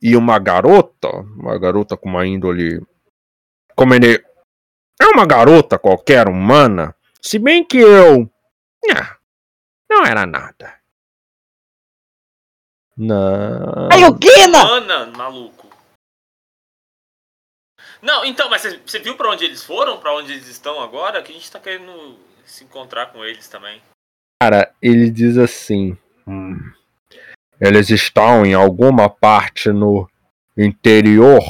e 0.00 0.16
uma 0.16 0.38
garota, 0.38 1.08
uma 1.08 1.58
garota 1.58 1.96
com 1.96 2.08
uma 2.08 2.24
índole 2.24 2.80
como 3.74 3.92
ele 3.92 4.24
é 5.02 5.06
uma 5.12 5.26
garota 5.26 5.80
qualquer 5.80 6.28
humana, 6.28 6.94
se 7.20 7.40
bem 7.40 7.64
que 7.64 7.78
eu 7.78 8.30
ah, 8.88 9.16
não 9.90 10.06
era 10.06 10.24
nada. 10.24 10.73
Não. 12.96 13.88
Aí 13.92 14.04
o 14.04 14.16
Kina! 14.18 14.62
Ana, 14.62 15.06
maluco. 15.06 15.68
Não, 18.00 18.24
então, 18.24 18.48
mas 18.50 18.62
você- 18.62 18.78
você 18.78 18.98
viu 18.98 19.16
pra 19.16 19.30
onde 19.30 19.44
eles 19.44 19.64
foram? 19.64 19.98
Pra 19.98 20.14
onde 20.14 20.32
eles 20.32 20.46
estão 20.46 20.80
agora? 20.80 21.22
Que 21.22 21.32
a 21.32 21.34
gente 21.34 21.50
tá 21.50 21.58
querendo 21.58 22.18
se 22.44 22.64
encontrar 22.64 23.06
com 23.12 23.24
eles 23.24 23.48
também. 23.48 23.80
Cara, 24.42 24.72
ele 24.80 25.10
diz 25.10 25.38
assim: 25.38 25.96
"Hum, 26.26 26.58
eles 27.60 27.90
estão 27.90 28.44
em 28.44 28.54
alguma 28.54 29.08
parte 29.08 29.70
no 29.70 30.08
interior 30.56 31.40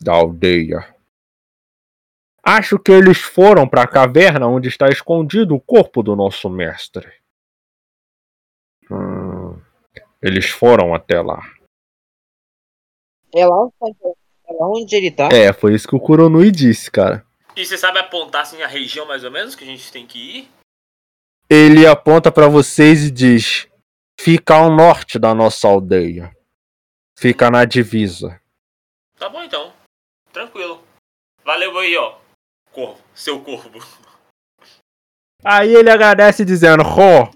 da 0.00 0.14
aldeia. 0.14 0.92
Acho 2.44 2.76
que 2.78 2.90
eles 2.90 3.18
foram 3.20 3.68
para 3.68 3.82
a 3.82 3.86
caverna 3.88 4.48
onde 4.48 4.68
está 4.68 4.88
escondido 4.88 5.54
o 5.54 5.60
corpo 5.60 6.02
do 6.02 6.16
nosso 6.16 6.50
mestre. 6.50 7.12
Hum, 8.90 9.60
eles 10.22 10.48
foram 10.48 10.94
até 10.94 11.20
lá. 11.20 11.40
É 13.34 13.46
lá, 13.46 13.68
onde- 13.80 13.96
é 14.04 14.52
lá 14.52 14.68
onde 14.68 14.94
ele 14.96 15.10
tá. 15.10 15.28
É, 15.32 15.52
foi 15.52 15.74
isso 15.74 15.88
que 15.88 15.96
o 15.96 16.00
Kuronui 16.00 16.50
disse, 16.50 16.90
cara. 16.90 17.24
E 17.56 17.64
você 17.64 17.76
sabe 17.76 17.98
apontar 17.98 18.42
assim 18.42 18.62
a 18.62 18.66
região 18.66 19.06
mais 19.06 19.24
ou 19.24 19.30
menos 19.30 19.54
que 19.54 19.64
a 19.64 19.66
gente 19.66 19.90
tem 19.92 20.06
que 20.06 20.18
ir? 20.18 20.50
Ele 21.48 21.86
aponta 21.86 22.30
para 22.32 22.48
vocês 22.48 23.04
e 23.04 23.10
diz: 23.10 23.68
fica 24.18 24.54
ao 24.54 24.70
norte 24.70 25.18
da 25.18 25.34
nossa 25.34 25.68
aldeia. 25.68 26.34
Fica 27.18 27.50
na 27.50 27.64
divisa. 27.64 28.40
Tá 29.18 29.28
bom 29.28 29.42
então. 29.42 29.72
Tranquilo. 30.32 30.82
Valeu 31.44 31.78
aí, 31.78 31.96
ó. 31.96 32.18
Corvo. 32.72 32.98
Seu 33.14 33.40
corvo. 33.42 33.70
Aí 35.44 35.74
ele 35.74 35.90
agradece 35.90 36.44
dizendo: 36.44 36.82
Rô, 36.82 37.30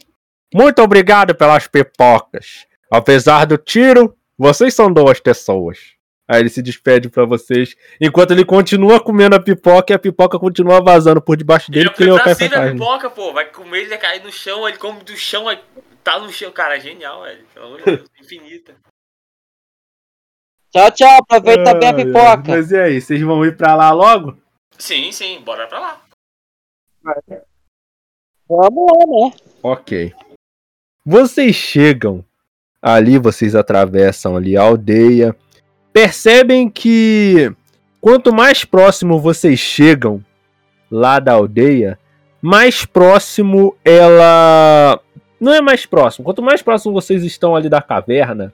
muito 0.55 0.81
obrigado 0.83 1.35
pelas 1.35 1.67
pipocas. 1.69 2.67
Apesar 2.91 3.45
do 3.47 3.59
tiro, 3.59 4.17
vocês 4.39 4.75
são 4.75 4.93
duas 4.93 5.21
pessoas. 5.21 5.97
Aí 6.29 6.41
ele 6.41 6.49
se 6.49 6.61
despede 6.61 7.09
pra 7.09 7.25
vocês, 7.25 7.77
enquanto 8.01 8.33
ele 8.33 8.45
continua 8.45 8.99
comendo 9.01 9.37
a 9.37 9.41
pipoca 9.43 9.93
e 9.93 9.95
a 9.95 9.99
pipoca 9.99 10.39
continua 10.41 10.83
vazando 10.83 11.23
por 11.23 11.37
debaixo 11.37 11.71
dele, 11.71 11.89
Ele 11.99 12.11
não 12.11 12.17
pra 12.17 12.35
carne. 12.35 12.73
pipoca, 12.73 13.09
pô. 13.11 13.33
Vai 13.33 13.47
comer, 13.47 13.79
ele 13.83 13.89
vai 13.91 13.99
cair 13.99 14.25
no 14.25 14.33
chão, 14.33 14.69
ele 14.69 14.77
come 14.77 15.05
do 15.05 15.17
chão, 15.17 15.49
aí 15.49 15.61
tá 16.03 16.19
no 16.19 16.29
chão. 16.33 16.51
Cara, 16.51 16.81
genial, 16.81 17.23
velho. 17.23 17.47
Pelo 17.55 17.67
amor 17.67 17.79
de 17.79 17.85
Deus. 17.85 18.11
Infinita. 18.21 18.75
Tchau, 20.73 20.91
tchau. 20.91 21.19
Aproveita 21.23 21.75
bem 21.75 21.89
a 21.91 21.95
pipoca. 21.95 22.43
Mas 22.49 22.73
e 22.73 22.77
aí, 22.77 23.01
vocês 23.01 23.21
vão 23.23 23.45
ir 23.45 23.57
pra 23.57 23.77
lá 23.77 23.93
logo? 23.93 24.37
Sim, 24.77 25.13
sim. 25.13 25.41
Bora 25.43 25.69
pra 25.69 25.79
lá. 25.79 26.03
Vamos 28.49 28.87
lá, 28.93 29.07
né? 29.29 29.37
Ok. 29.63 30.13
Vocês 31.05 31.55
chegam 31.55 32.25
ali, 32.95 33.19
vocês 33.19 33.55
atravessam 33.55 34.37
ali 34.37 34.57
a 34.57 34.63
aldeia. 34.63 35.35
Percebem 35.93 36.69
que 36.69 37.53
quanto 38.01 38.35
mais 38.35 38.65
próximo 38.65 39.19
vocês 39.19 39.59
chegam 39.59 40.23
lá 40.91 41.19
da 41.19 41.33
aldeia, 41.33 41.99
mais 42.41 42.85
próximo 42.85 43.77
ela. 43.85 45.01
Não 45.41 45.53
é 45.53 45.61
mais 45.61 45.85
próximo. 45.85 46.25
Quanto 46.25 46.43
mais 46.43 46.63
próximo 46.63 46.93
vocês 46.93 47.25
estão 47.25 47.57
ali 47.57 47.69
da 47.69 47.83
caverna, 47.83 48.53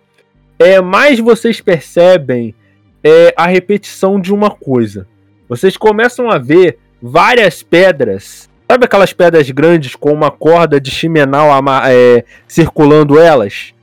é 0.59 0.80
mais 0.80 1.18
vocês 1.18 1.61
percebem 1.61 2.55
é, 3.03 3.35
a 3.37 3.47
repetição 3.47 4.20
de 4.20 4.33
uma 4.33 4.51
coisa. 4.51 5.07
Vocês 5.49 5.76
começam 5.76 6.30
a 6.30 6.39
ver 6.39 6.78
várias 7.01 7.62
pedras 7.62 8.51
Sabe 8.72 8.87
aquelas 8.87 9.12
pedras 9.12 9.51
grandes 9.51 9.95
com 9.95 10.11
uma 10.14 10.30
corda 10.30 10.80
de 10.80 10.91
chimenal 10.91 11.51
é, 11.85 12.24
circulando 12.49 13.18
elas? 13.18 13.74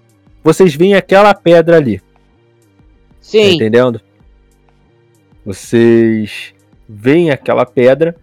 Vocês 0.44 0.76
veem 0.76 0.96
aquela 0.96 1.34
pedra 1.34 1.78
ali, 1.78 2.00
tá 2.00 2.06
Sim. 3.22 3.56
entendendo? 3.56 4.02
Vocês 5.46 6.54
veem 6.88 7.32
aquela 7.32 7.66
pedra 7.66 8.16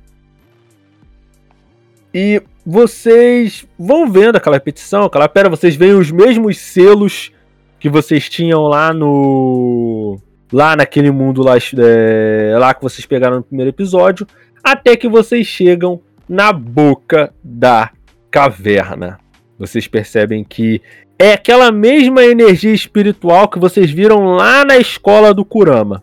e 2.12 2.42
vocês 2.64 3.66
vão 3.78 4.10
vendo 4.10 4.36
aquela 4.36 4.56
repetição, 4.56 5.04
aquela 5.04 5.28
pedra, 5.28 5.50
vocês 5.50 5.76
veem 5.76 5.92
os 5.92 6.10
mesmos 6.10 6.58
selos 6.58 7.30
que 7.78 7.88
vocês 7.88 8.28
tinham 8.28 8.62
lá 8.62 8.92
no 8.92 10.18
lá 10.52 10.76
naquele 10.76 11.10
mundo 11.10 11.42
lá, 11.42 11.54
é, 11.56 12.56
lá 12.58 12.72
que 12.72 12.82
vocês 12.82 13.04
pegaram 13.04 13.36
no 13.36 13.42
primeiro 13.42 13.70
episódio, 13.70 14.26
até 14.62 14.96
que 14.96 15.08
vocês 15.08 15.46
chegam 15.46 16.00
na 16.28 16.52
boca 16.52 17.32
da 17.42 17.90
caverna. 18.30 19.18
Vocês 19.58 19.86
percebem 19.88 20.44
que 20.44 20.82
é 21.18 21.32
aquela 21.32 21.72
mesma 21.72 22.24
energia 22.24 22.72
espiritual 22.74 23.48
que 23.48 23.58
vocês 23.58 23.90
viram 23.90 24.34
lá 24.34 24.64
na 24.64 24.76
escola 24.76 25.32
do 25.32 25.44
Kurama. 25.44 26.02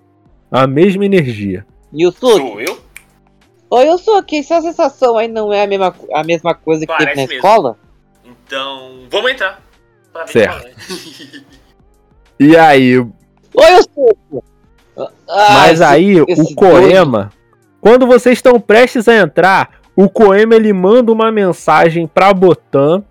A 0.52 0.66
mesma 0.68 1.06
energia. 1.06 1.66
Yusuke. 1.96 2.38
Sou 2.38 2.62
eu? 2.62 2.80
Ô, 3.70 3.80
Yusuke, 3.82 4.38
essa 4.38 4.62
sensação 4.62 5.18
aí 5.18 5.28
não 5.28 5.52
é 5.54 5.64
a 5.64 5.68
mesma, 5.68 5.96
a 6.14 6.24
mesma 6.24 6.54
coisa 6.56 6.82
que 6.82 6.88
Parece 6.88 7.08
teve 7.10 7.22
na 7.22 7.28
mesmo. 7.28 7.36
escola? 7.48 7.78
Então, 8.26 9.02
vamos 9.12 9.32
entrar. 9.32 9.62
Pra 10.12 10.26
ver 10.26 10.32
Certo. 10.32 10.60
qual 10.62 10.68
é. 10.68 11.44
E 12.40 12.58
aí, 12.58 12.98
Ô, 13.00 13.08
Yusuke. 13.56 14.48
Ah, 14.98 15.48
mas 15.54 15.74
esse- 15.74 15.84
aí 15.84 16.22
o 16.22 16.26
esse 16.28 16.54
Koema, 16.56 17.32
quando 17.82 18.06
vocês 18.06 18.38
estão 18.38 18.60
prestes 18.60 19.08
a 19.08 19.16
entrar, 19.18 19.80
o 19.96 20.10
Koema 20.10 20.56
ele 20.56 20.72
manda 20.74 21.12
uma 21.12 21.32
mensagem 21.32 22.06
pra 22.08 22.34
Botan 22.34 23.04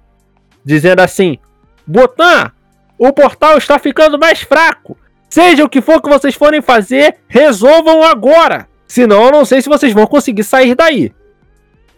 dizendo 0.65 1.01
assim: 1.01 1.39
Botan, 1.87 2.53
o 2.99 3.13
portal 3.13 3.59
está 3.59 3.79
ficando 3.79 4.19
mais 4.19 4.41
fraco. 4.43 4.97
Seja 5.29 5.65
o 5.65 5.69
que 5.69 5.81
for 5.81 6.01
que 6.03 6.09
vocês 6.09 6.35
forem 6.35 6.61
fazer, 6.61 7.17
resolvam 7.27 8.03
agora. 8.03 8.69
Senão 8.87 9.25
eu 9.25 9.33
não 9.33 9.45
sei 9.45 9.63
se 9.63 9.69
vocês 9.69 9.93
vão 9.93 10.07
conseguir 10.07 10.45
sair 10.45 10.75
daí. 10.75 11.13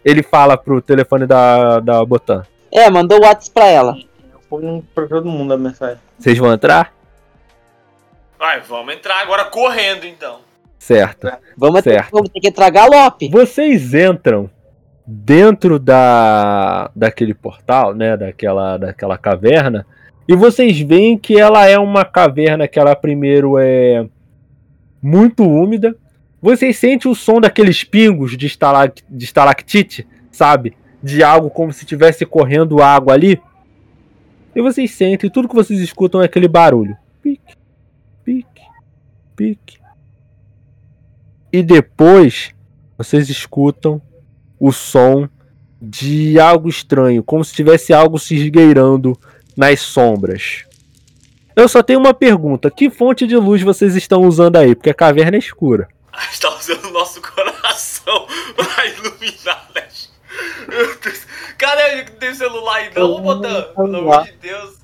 Ele 0.03 0.23
fala 0.23 0.55
pro 0.57 0.81
telefone 0.81 1.25
da, 1.25 1.79
da 1.79 2.05
Botan. 2.05 2.45
É, 2.71 2.89
mandou 2.89 3.19
o 3.19 3.25
WhatsApp 3.25 3.51
pra 3.53 3.65
ela. 3.65 3.97
Foi 4.49 4.83
pra 4.93 5.07
todo 5.07 5.27
mundo 5.27 5.53
a 5.53 5.57
mensagem. 5.57 5.97
Vocês 6.17 6.37
vão 6.37 6.53
entrar? 6.53 6.93
Vai, 8.37 8.61
vamos 8.61 8.93
entrar 8.93 9.21
agora 9.21 9.45
correndo 9.45 10.05
então. 10.05 10.39
Certo. 10.77 11.31
Vamos 11.57 11.81
ter, 11.81 11.93
Certo. 11.93 12.11
vamos 12.11 12.29
ter 12.29 12.39
que 12.39 12.47
entrar 12.47 12.69
galope. 12.69 13.29
Vocês 13.29 13.93
entram 13.93 14.49
dentro 15.05 15.77
da 15.77 16.89
daquele 16.95 17.33
portal, 17.33 17.93
né, 17.93 18.17
daquela 18.17 18.77
daquela 18.77 19.17
caverna, 19.17 19.85
e 20.27 20.35
vocês 20.35 20.79
veem 20.79 21.17
que 21.17 21.39
ela 21.39 21.67
é 21.67 21.77
uma 21.77 22.03
caverna 22.03 22.67
que 22.67 22.79
ela 22.79 22.95
primeiro 22.95 23.57
é 23.59 24.07
muito 25.01 25.43
úmida. 25.43 25.95
Vocês 26.41 26.77
sentem 26.77 27.09
o 27.09 27.15
som 27.15 27.39
daqueles 27.39 27.83
pingos 27.83 28.35
de, 28.35 28.47
estalac, 28.47 29.03
de 29.07 29.25
estalactite, 29.25 30.07
sabe? 30.31 30.75
De 31.01 31.23
algo 31.23 31.49
como 31.49 31.71
se 31.71 31.83
estivesse 31.83 32.25
correndo 32.25 32.81
água 32.81 33.13
ali. 33.13 33.39
E 34.55 34.61
vocês 34.61 34.91
sentem, 34.91 35.29
tudo 35.29 35.47
que 35.47 35.55
vocês 35.55 35.79
escutam 35.79 36.21
é 36.21 36.25
aquele 36.25 36.47
barulho. 36.47 36.97
Pique, 37.21 37.55
pique, 38.23 38.61
pique. 39.35 39.77
E 41.53 41.61
depois 41.61 42.53
vocês 42.97 43.29
escutam 43.29 44.01
o 44.59 44.71
som 44.71 45.27
de 45.81 46.39
algo 46.39 46.69
estranho, 46.69 47.23
como 47.23 47.43
se 47.43 47.53
tivesse 47.53 47.93
algo 47.93 48.17
se 48.17 48.35
esgueirando 48.35 49.17
nas 49.55 49.81
sombras. 49.81 50.65
Eu 51.55 51.67
só 51.67 51.81
tenho 51.81 51.99
uma 51.99 52.13
pergunta: 52.13 52.69
que 52.69 52.89
fonte 52.89 53.25
de 53.25 53.35
luz 53.37 53.61
vocês 53.61 53.95
estão 53.95 54.23
usando 54.23 54.57
aí? 54.57 54.75
Porque 54.75 54.89
a 54.89 54.93
caverna 54.93 55.37
é 55.37 55.39
escura. 55.39 55.87
A 56.11 56.21
gente 56.25 56.41
tá 56.41 56.55
usando 56.57 56.85
o 56.85 56.91
nosso 56.91 57.21
coração 57.21 58.27
pra 58.55 58.85
iluminar, 58.85 59.69
né? 59.75 59.83
Meu 60.67 60.97
Deus. 60.99 61.25
Cadê 61.57 62.03
que 62.03 62.11
tem 62.13 62.33
celular 62.33 62.75
aí 62.75 62.89
não, 62.93 63.21
Botan? 63.21 63.67
Pelo 63.75 63.97
amor 63.97 64.23
de 64.23 64.33
Deus. 64.33 64.75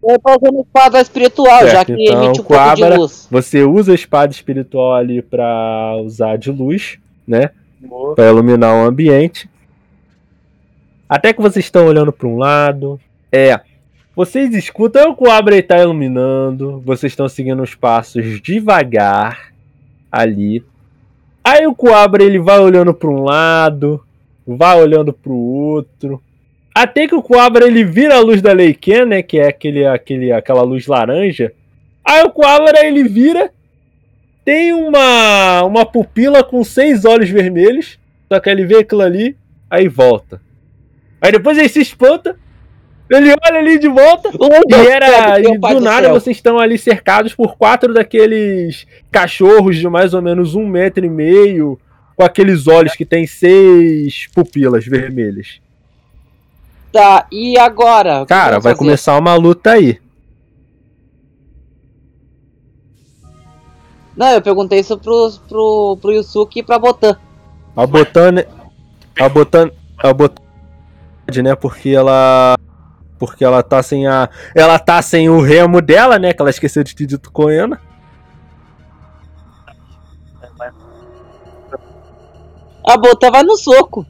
Eu 0.00 0.18
tô 0.20 0.30
usando 0.30 0.60
espada 0.60 1.00
espiritual, 1.00 1.60
já 1.62 1.70
Certo, 1.70 1.94
que 1.94 2.04
então, 2.04 2.24
emite 2.24 2.40
um 2.40 2.44
pouco 2.44 2.74
de 2.74 2.80
Coabra, 2.80 2.96
luz. 2.96 3.26
Você 3.30 3.64
usa 3.64 3.92
a 3.92 3.94
espada 3.94 4.32
espiritual 4.32 4.94
ali 4.94 5.20
pra 5.20 5.96
usar 6.04 6.38
de 6.38 6.52
luz, 6.52 6.98
né? 7.28 7.50
Pra 8.16 8.28
iluminar 8.28 8.74
o 8.74 8.86
ambiente. 8.86 9.48
Até 11.08 11.32
que 11.32 11.40
vocês 11.40 11.64
estão 11.64 11.86
olhando 11.86 12.12
para 12.12 12.26
um 12.26 12.38
lado. 12.38 13.00
É. 13.30 13.60
Vocês 14.16 14.52
escutam 14.54 15.10
o 15.10 15.14
Coabra 15.14 15.54
ele 15.54 15.62
tá 15.62 15.78
iluminando. 15.78 16.82
Vocês 16.84 17.12
estão 17.12 17.28
seguindo 17.28 17.62
os 17.62 17.74
passos 17.74 18.40
devagar 18.40 19.52
ali. 20.10 20.64
Aí 21.44 21.66
o 21.66 21.74
Coabra 21.74 22.22
ele 22.22 22.38
vai 22.38 22.58
olhando 22.58 22.92
para 22.92 23.08
um 23.08 23.22
lado, 23.22 24.02
vai 24.46 24.80
olhando 24.80 25.12
para 25.12 25.32
o 25.32 25.36
outro. 25.36 26.20
Até 26.74 27.06
que 27.06 27.14
o 27.14 27.22
Coabra 27.22 27.66
ele 27.66 27.84
vira 27.84 28.16
a 28.16 28.20
luz 28.20 28.42
da 28.42 28.52
Leiken, 28.52 29.06
né? 29.06 29.22
Que 29.22 29.38
é 29.38 29.48
aquele, 29.48 29.86
aquele, 29.86 30.30
aquela 30.30 30.62
luz 30.62 30.86
laranja. 30.86 31.52
Aí 32.04 32.22
o 32.22 32.30
Coabra 32.30 32.84
ele 32.86 33.04
vira. 33.04 33.50
Tem 34.48 34.72
uma, 34.72 35.62
uma 35.64 35.84
pupila 35.84 36.42
com 36.42 36.64
seis 36.64 37.04
olhos 37.04 37.28
vermelhos. 37.28 37.98
Só 38.32 38.40
que 38.40 38.48
ele 38.48 38.64
vê 38.64 38.76
aquilo 38.76 39.02
ali, 39.02 39.36
aí 39.70 39.88
volta. 39.88 40.40
Aí 41.20 41.30
depois 41.30 41.58
ele 41.58 41.68
se 41.68 41.82
espanta. 41.82 42.34
Ele 43.10 43.28
olha 43.28 43.58
ali 43.58 43.78
de 43.78 43.88
volta. 43.88 44.30
E 44.66 44.74
era. 44.86 45.38
E 45.38 45.58
do 45.58 45.80
nada 45.80 46.08
vocês 46.08 46.34
estão 46.34 46.58
ali 46.58 46.78
cercados 46.78 47.34
por 47.34 47.58
quatro 47.58 47.92
daqueles 47.92 48.86
cachorros 49.12 49.76
de 49.76 49.86
mais 49.86 50.14
ou 50.14 50.22
menos 50.22 50.54
um 50.54 50.66
metro 50.66 51.04
e 51.04 51.10
meio. 51.10 51.78
Com 52.16 52.24
aqueles 52.24 52.66
olhos 52.66 52.96
que 52.96 53.04
tem 53.04 53.26
seis 53.26 54.28
pupilas 54.34 54.86
vermelhas. 54.86 55.60
Tá, 56.90 57.26
e 57.30 57.58
agora? 57.58 58.24
Cara, 58.24 58.52
vai 58.52 58.72
fazer? 58.72 58.76
começar 58.76 59.18
uma 59.18 59.34
luta 59.34 59.72
aí. 59.72 59.98
Não, 64.18 64.30
eu 64.30 64.42
perguntei 64.42 64.80
isso 64.80 64.98
pro, 64.98 65.30
pro, 65.48 65.96
pro 66.02 66.10
Yusuke 66.10 66.58
e 66.58 66.62
pra 66.64 66.76
Botan. 66.76 67.16
A 67.76 67.86
Botan. 67.86 68.44
A 69.16 69.28
Botan. 69.28 69.70
A 69.96 70.12
Botan. 70.12 70.42
Né? 71.40 71.54
Porque 71.54 71.90
ela. 71.90 72.56
Porque 73.16 73.44
ela 73.44 73.62
tá 73.62 73.80
sem 73.80 74.08
a. 74.08 74.28
Ela 74.56 74.76
tá 74.80 75.00
sem 75.02 75.30
o 75.30 75.40
remo 75.40 75.80
dela, 75.80 76.18
né? 76.18 76.32
Que 76.32 76.42
ela 76.42 76.50
esqueceu 76.50 76.82
de 76.82 76.96
ter 76.96 77.06
dito 77.06 77.30
com 77.30 77.48
ela. 77.48 77.78
A 82.84 82.96
Botan 82.96 83.30
vai 83.30 83.44
no 83.44 83.56
soco. 83.56 84.04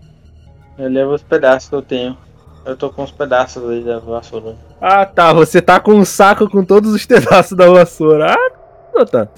Eu 0.78 0.88
levo 0.88 1.12
os 1.12 1.22
pedaços 1.22 1.68
que 1.68 1.74
eu 1.74 1.82
tenho. 1.82 2.16
Eu 2.64 2.78
tô 2.78 2.88
com 2.88 3.02
os 3.02 3.11
pedaços 3.11 3.62
aí 3.68 3.84
da 3.84 3.98
vassoura. 3.98 4.56
Ah, 4.80 5.04
tá. 5.04 5.34
Você 5.34 5.61
tá 5.61 5.78
com 5.78 5.92
um 5.92 6.04
saco 6.06 6.48
com 6.48 6.64
todos 6.64 6.94
os 6.94 7.04
pedaços 7.04 7.54
da 7.54 7.68
vassoura. 7.68 8.32
Ah, 8.32 8.50
Botan. 8.94 9.28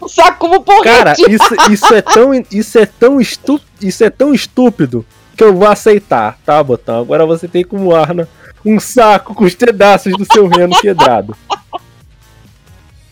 O 0.00 0.08
saco 0.08 0.38
como 0.38 0.62
porrete. 0.62 0.84
Cara, 0.84 1.14
isso, 1.18 1.72
isso 1.72 1.94
é 1.94 2.02
tão 2.02 2.32
isso 2.50 2.78
é 2.78 2.86
tão 2.86 3.20
estu, 3.20 3.60
isso 3.80 4.04
é 4.04 4.10
tão 4.10 4.32
estúpido 4.32 5.04
que 5.36 5.44
eu 5.44 5.54
vou 5.54 5.68
aceitar, 5.68 6.38
tá, 6.44 6.62
Botão? 6.62 7.00
Agora 7.00 7.26
você 7.26 7.48
tem 7.48 7.64
como 7.64 7.94
arma 7.94 8.28
um 8.64 8.78
saco 8.78 9.34
com 9.34 9.44
os 9.44 9.54
pedaços 9.54 10.12
do 10.12 10.24
seu 10.32 10.46
reno 10.46 10.78
quebrado. 10.80 11.36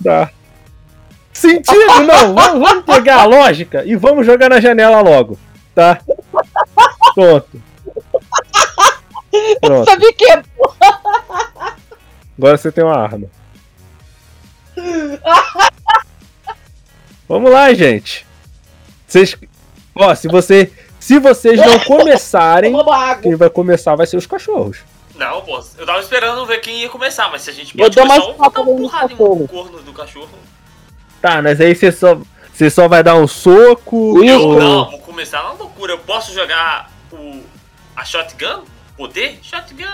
Tá. 0.03 0.31
Sentido, 1.33 2.03
não. 2.07 2.35
Vamos, 2.35 2.69
vamos 2.69 2.85
pegar 2.85 3.23
a 3.23 3.25
lógica 3.25 3.85
e 3.85 3.97
vamos 3.97 4.27
jogar 4.27 4.49
na 4.49 4.61
janela 4.61 5.01
logo, 5.01 5.39
tá? 5.75 6.01
Pronto. 7.15 7.63
Pronto. 9.61 9.91
Sabe 9.91 10.13
que 10.13 10.25
é 10.25 10.43
Agora 12.39 12.57
você 12.57 12.73
tem 12.73 12.85
uma 12.85 12.97
arma. 12.97 13.27
Vamos 17.29 17.51
lá, 17.51 17.73
gente. 17.75 18.27
Vocês, 19.07 19.37
ó, 19.95 20.15
se 20.15 20.29
você, 20.29 20.73
se 20.99 21.19
vocês 21.19 21.59
não 21.59 21.79
começarem, 21.85 22.73
quem 23.23 23.35
vai 23.37 23.51
começar 23.51 23.95
vai 23.95 24.07
ser 24.07 24.17
os 24.17 24.27
cachorros. 24.27 24.79
Não, 25.15 25.43
pô, 25.43 25.63
eu 25.79 25.85
tava 25.87 26.01
esperando 26.01 26.47
ver 26.47 26.59
quem 26.61 26.81
ia 26.81 26.89
começar, 26.89 27.31
mas 27.31 27.43
se 27.43 27.51
a 27.51 27.53
gente 27.53 27.75
Eu 27.79 27.85
pode 27.85 27.95
dou 27.95 28.07
começar, 28.07 28.27
mais 28.27 28.35
um, 28.35 28.39
vou 28.39 28.51
dar 28.51 28.61
uma 28.61 28.77
porrada 28.79 29.15
no 29.15 29.49
corno 29.49 29.83
do 29.83 29.93
cachorro. 29.93 30.29
Tá, 31.21 31.43
mas 31.43 31.61
aí 31.61 31.75
você 31.75 31.93
só, 31.93 32.19
você 32.53 32.71
só 32.71 32.89
vai 32.89 33.03
dar 33.03 33.17
um 33.17 33.29
soco. 33.29 34.25
Eu 34.25 34.41
ou- 34.41 34.59
não, 34.59 34.91
vou 34.91 35.01
começar 35.01 35.43
na 35.43 35.53
loucura. 35.53 35.93
Eu 35.93 35.99
posso 35.99 36.33
jogar 36.33 36.91
o. 37.13 37.43
a 37.95 38.05
shotgun? 38.05 38.63
Poder? 38.97 39.39
Shotgun! 39.43 39.85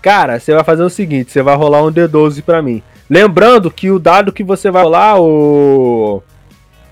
Cara, 0.00 0.38
você 0.38 0.54
vai 0.54 0.62
fazer 0.62 0.82
o 0.84 0.90
seguinte, 0.90 1.32
você 1.32 1.42
vai 1.42 1.56
rolar 1.56 1.82
um 1.82 1.92
D12 1.92 2.42
pra 2.42 2.62
mim. 2.62 2.82
Lembrando 3.08 3.70
que 3.70 3.90
o 3.90 3.98
dado 3.98 4.32
que 4.32 4.44
você 4.44 4.70
vai 4.70 4.82
rolar, 4.82 5.20
o 5.20 6.22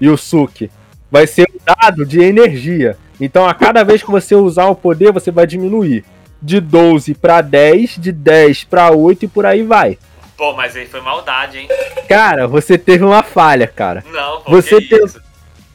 Yusuke, 0.01 0.71
vai 1.11 1.27
ser 1.27 1.43
um 1.43 1.59
dado 1.64 2.05
de 2.07 2.21
energia. 2.21 2.97
Então 3.21 3.47
a 3.47 3.55
cada 3.55 3.83
vez 3.85 4.03
que 4.03 4.11
você 4.11 4.35
usar 4.35 4.67
o 4.67 4.75
poder, 4.75 5.12
você 5.12 5.31
vai 5.31 5.47
diminuir 5.47 6.05
de 6.41 6.61
12 6.61 7.14
pra 7.14 7.41
10, 7.41 7.97
de 7.99 8.12
10 8.12 8.64
pra 8.64 8.91
8 8.91 9.25
e 9.25 9.29
por 9.29 9.45
aí 9.47 9.62
vai. 9.62 9.99
Pô, 10.37 10.53
mas 10.53 10.77
aí 10.77 10.87
foi 10.87 11.01
maldade, 11.01 11.59
hein? 11.59 11.69
Cara, 12.09 12.47
você 12.47 12.77
teve 12.77 13.03
uma 13.05 13.23
falha, 13.23 13.67
cara. 13.67 14.05
Não, 14.12 14.43
pô, 14.43 14.51
Você 14.53 14.81
que 14.81 14.89
tem- 14.89 15.05
isso? 15.05 15.21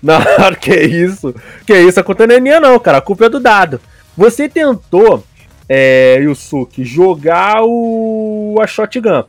Não, 0.01 0.19
que 0.59 0.75
isso? 0.75 1.33
Que 1.65 1.77
isso? 1.79 1.99
A 1.99 2.03
culpa 2.03 2.25
não 2.27 2.35
é 2.35 2.39
minha, 2.39 2.59
não, 2.59 2.79
cara. 2.79 2.99
A 2.99 3.01
culpa 3.01 3.25
é 3.25 3.29
do 3.29 3.39
dado. 3.39 3.81
Você 4.15 4.47
tentou, 4.47 5.23
é, 5.67 6.19
Yusuke, 6.21 6.83
jogar 6.83 7.61
o 7.63 8.55
a 8.61 8.67
shotgun. 8.67 9.23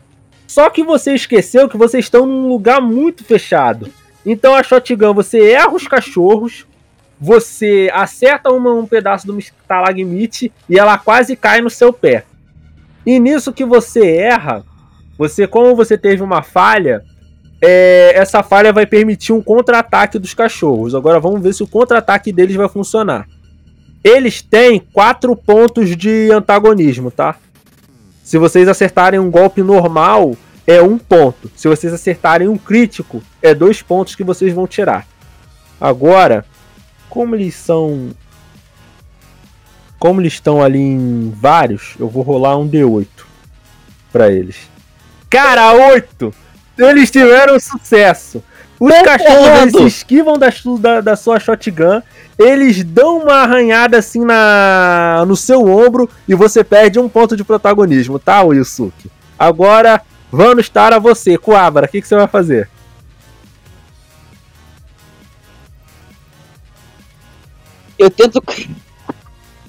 Só 0.47 0.68
que 0.68 0.82
você 0.82 1.14
esqueceu 1.14 1.68
que 1.68 1.76
vocês 1.76 2.05
estão 2.05 2.26
num 2.26 2.49
lugar 2.49 2.80
muito 2.80 3.24
fechado. 3.24 3.88
Então 4.24 4.55
a 4.55 4.62
shotgun, 4.62 5.14
você 5.14 5.53
erra 5.53 5.74
os 5.74 5.86
cachorros, 5.88 6.66
você 7.20 7.90
acerta 7.93 8.51
uma- 8.51 8.74
um 8.74 8.86
pedaço 8.86 9.26
do 9.26 9.38
estalagmite 9.38 10.53
e 10.68 10.78
ela 10.78 10.99
quase 10.99 11.36
cai 11.36 11.61
no 11.61 11.70
seu 11.70 11.93
pé. 11.93 12.24
E 13.07 13.18
nisso 13.18 13.53
que 13.53 13.64
você 13.64 14.16
erra, 14.16 14.64
você, 15.18 15.47
como 15.47 15.74
você 15.74 15.97
teve 15.97 16.22
uma 16.22 16.43
falha, 16.43 17.03
é, 17.61 18.12
essa 18.16 18.43
falha 18.43 18.72
vai 18.72 18.86
permitir 18.86 19.32
um 19.32 19.40
contra-ataque 19.43 20.18
dos 20.18 20.34
cachorros. 20.34 20.95
Agora 20.95 21.20
vamos 21.20 21.40
ver 21.40 21.53
se 21.55 21.62
o 21.62 21.66
contra-ataque 21.66 22.32
deles 22.32 22.57
vai 22.57 22.68
funcionar. 22.68 23.26
Eles 24.03 24.43
têm 24.43 24.80
4 24.93 25.34
pontos 25.36 25.97
de 25.97 26.28
antagonismo, 26.32 27.11
tá? 27.11 27.36
Se 28.33 28.39
vocês 28.39 28.66
acertarem 28.66 29.20
um 29.20 29.30
golpe 29.30 29.62
normal, 29.62 30.35
é 30.66 30.80
um 30.80 30.97
ponto. 30.97 31.53
Se 31.55 31.68
vocês 31.68 31.93
acertarem 31.93 32.49
um 32.49 32.57
crítico, 32.57 33.22
é 33.43 33.55
dois 33.55 33.83
pontos 33.83 34.14
que 34.14 34.24
vocês 34.24 34.55
vão 34.55 34.66
tirar. 34.66 35.07
Agora, 35.78 36.47
como 37.11 37.35
eles 37.35 37.55
são. 37.55 38.09
Como 39.99 40.18
eles 40.22 40.33
estão 40.33 40.62
ali 40.62 40.78
em 40.78 41.30
vários, 41.37 41.95
eu 42.01 42.09
vou 42.09 42.22
rolar 42.22 42.57
um 42.57 42.66
D8 42.66 43.07
pra 44.11 44.33
eles. 44.33 44.57
Cara, 45.28 45.70
8! 45.74 46.35
Eles 46.78 47.11
tiveram 47.11 47.61
sucesso. 47.61 48.43
Os 48.83 49.03
cachorros 49.03 49.61
eles 49.61 49.72
se 49.76 49.87
esquivam 49.87 50.37
da, 50.37 50.49
da, 50.80 51.01
da 51.01 51.14
sua 51.14 51.39
shotgun, 51.39 52.03
eles 52.37 52.83
dão 52.83 53.18
uma 53.20 53.35
arranhada 53.35 53.97
assim 53.97 54.24
na 54.24 55.24
no 55.24 55.37
seu 55.37 55.64
ombro 55.64 56.11
e 56.26 56.35
você 56.35 56.64
perde 56.64 56.99
um 56.99 57.09
ponto 57.09 57.37
de 57.37 57.45
protagonismo, 57.45 58.18
tá, 58.18 58.41
Yusuke? 58.43 59.09
Agora, 59.39 60.03
vamos 60.33 60.64
estar 60.64 60.93
a 60.93 60.99
você, 60.99 61.39
Kuabara, 61.39 61.87
o 61.87 61.89
que, 61.89 62.03
que 62.03 62.09
você 62.09 62.16
vai 62.16 62.26
fazer? 62.26 62.68
Eu 67.97 68.11
tento. 68.11 68.43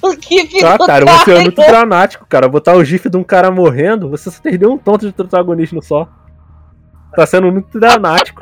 O 0.01 0.17
que 0.17 0.47
que 0.47 0.65
Ah, 0.65 0.75
cara, 0.79 1.05
você 1.05 1.33
é 1.33 1.41
muito 1.41 1.61
dramático, 1.61 2.25
cara. 2.27 2.49
Botar 2.49 2.73
o 2.73 2.83
gif 2.83 3.07
de 3.07 3.17
um 3.17 3.23
cara 3.23 3.51
morrendo, 3.51 4.09
você 4.09 4.31
só 4.31 4.41
perdeu 4.41 4.71
um 4.71 4.77
ponto 4.77 5.05
de 5.05 5.13
protagonismo 5.13 5.83
só. 5.83 6.09
Tá 7.15 7.25
sendo 7.25 7.51
muito 7.51 7.79
dramático. 7.79 8.39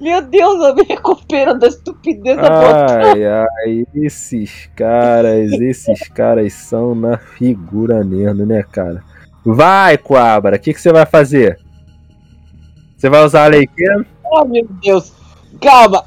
Meu 0.00 0.20
Deus, 0.22 0.62
eu 0.62 0.74
me 0.74 0.82
recupero 0.84 1.58
da 1.58 1.68
estupidez 1.68 2.36
da. 2.36 3.02
Ai, 3.02 3.24
ai, 3.24 3.86
esses 3.94 4.70
caras, 4.76 5.52
esses 5.52 6.08
caras 6.08 6.52
são 6.52 6.94
na 6.94 7.16
figura 7.16 8.04
mesmo, 8.04 8.44
né, 8.44 8.62
cara? 8.62 9.02
Vai, 9.44 9.96
Coabra, 9.96 10.56
o 10.56 10.58
que, 10.58 10.74
que 10.74 10.80
você 10.80 10.92
vai 10.92 11.06
fazer? 11.06 11.58
Você 12.96 13.08
vai 13.08 13.24
usar 13.24 13.44
a 13.44 13.48
Leiken? 13.48 14.04
Oh, 14.24 14.44
meu 14.44 14.66
Deus. 14.82 15.12
Calma. 15.60 16.04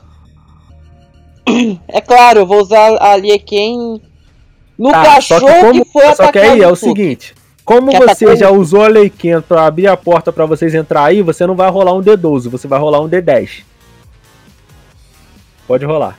É 1.88 2.00
claro, 2.00 2.40
eu 2.42 2.46
vou 2.46 2.62
usar 2.62 2.96
a 3.02 3.16
Lieken 3.16 4.00
no 4.78 4.92
Tá, 4.92 5.20
só 5.20 5.40
cachorro 5.40 5.48
que, 5.48 5.60
como, 5.62 5.86
que 5.86 5.92
foi 5.92 6.04
só 6.04 6.10
atacado. 6.12 6.32
que 6.34 6.40
aí 6.40 6.62
é 6.62 6.68
o 6.68 6.76
seguinte: 6.76 7.34
como 7.70 7.92
Que 7.92 8.00
você 8.00 8.26
atacou 8.26 8.36
já 8.36 8.50
usou 8.50 8.84
a 8.84 8.88
Leiken 8.88 9.42
pra 9.42 9.68
abrir 9.68 9.86
a 9.86 9.96
porta 9.96 10.34
pra 10.34 10.44
vocês 10.48 10.74
entrar 10.74 11.04
aí, 11.04 11.22
você 11.22 11.46
não 11.46 11.56
vai 11.56 11.70
rolar 11.70 11.94
um 11.94 12.02
D12, 12.02 12.50
você 12.50 12.68
vai 12.68 12.80
rolar 12.80 13.00
um 13.00 13.08
D10. 13.08 13.64
Pode 15.68 15.86
rolar. 15.86 16.18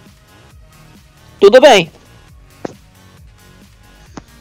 Tudo 1.40 1.60
bem. 1.60 1.90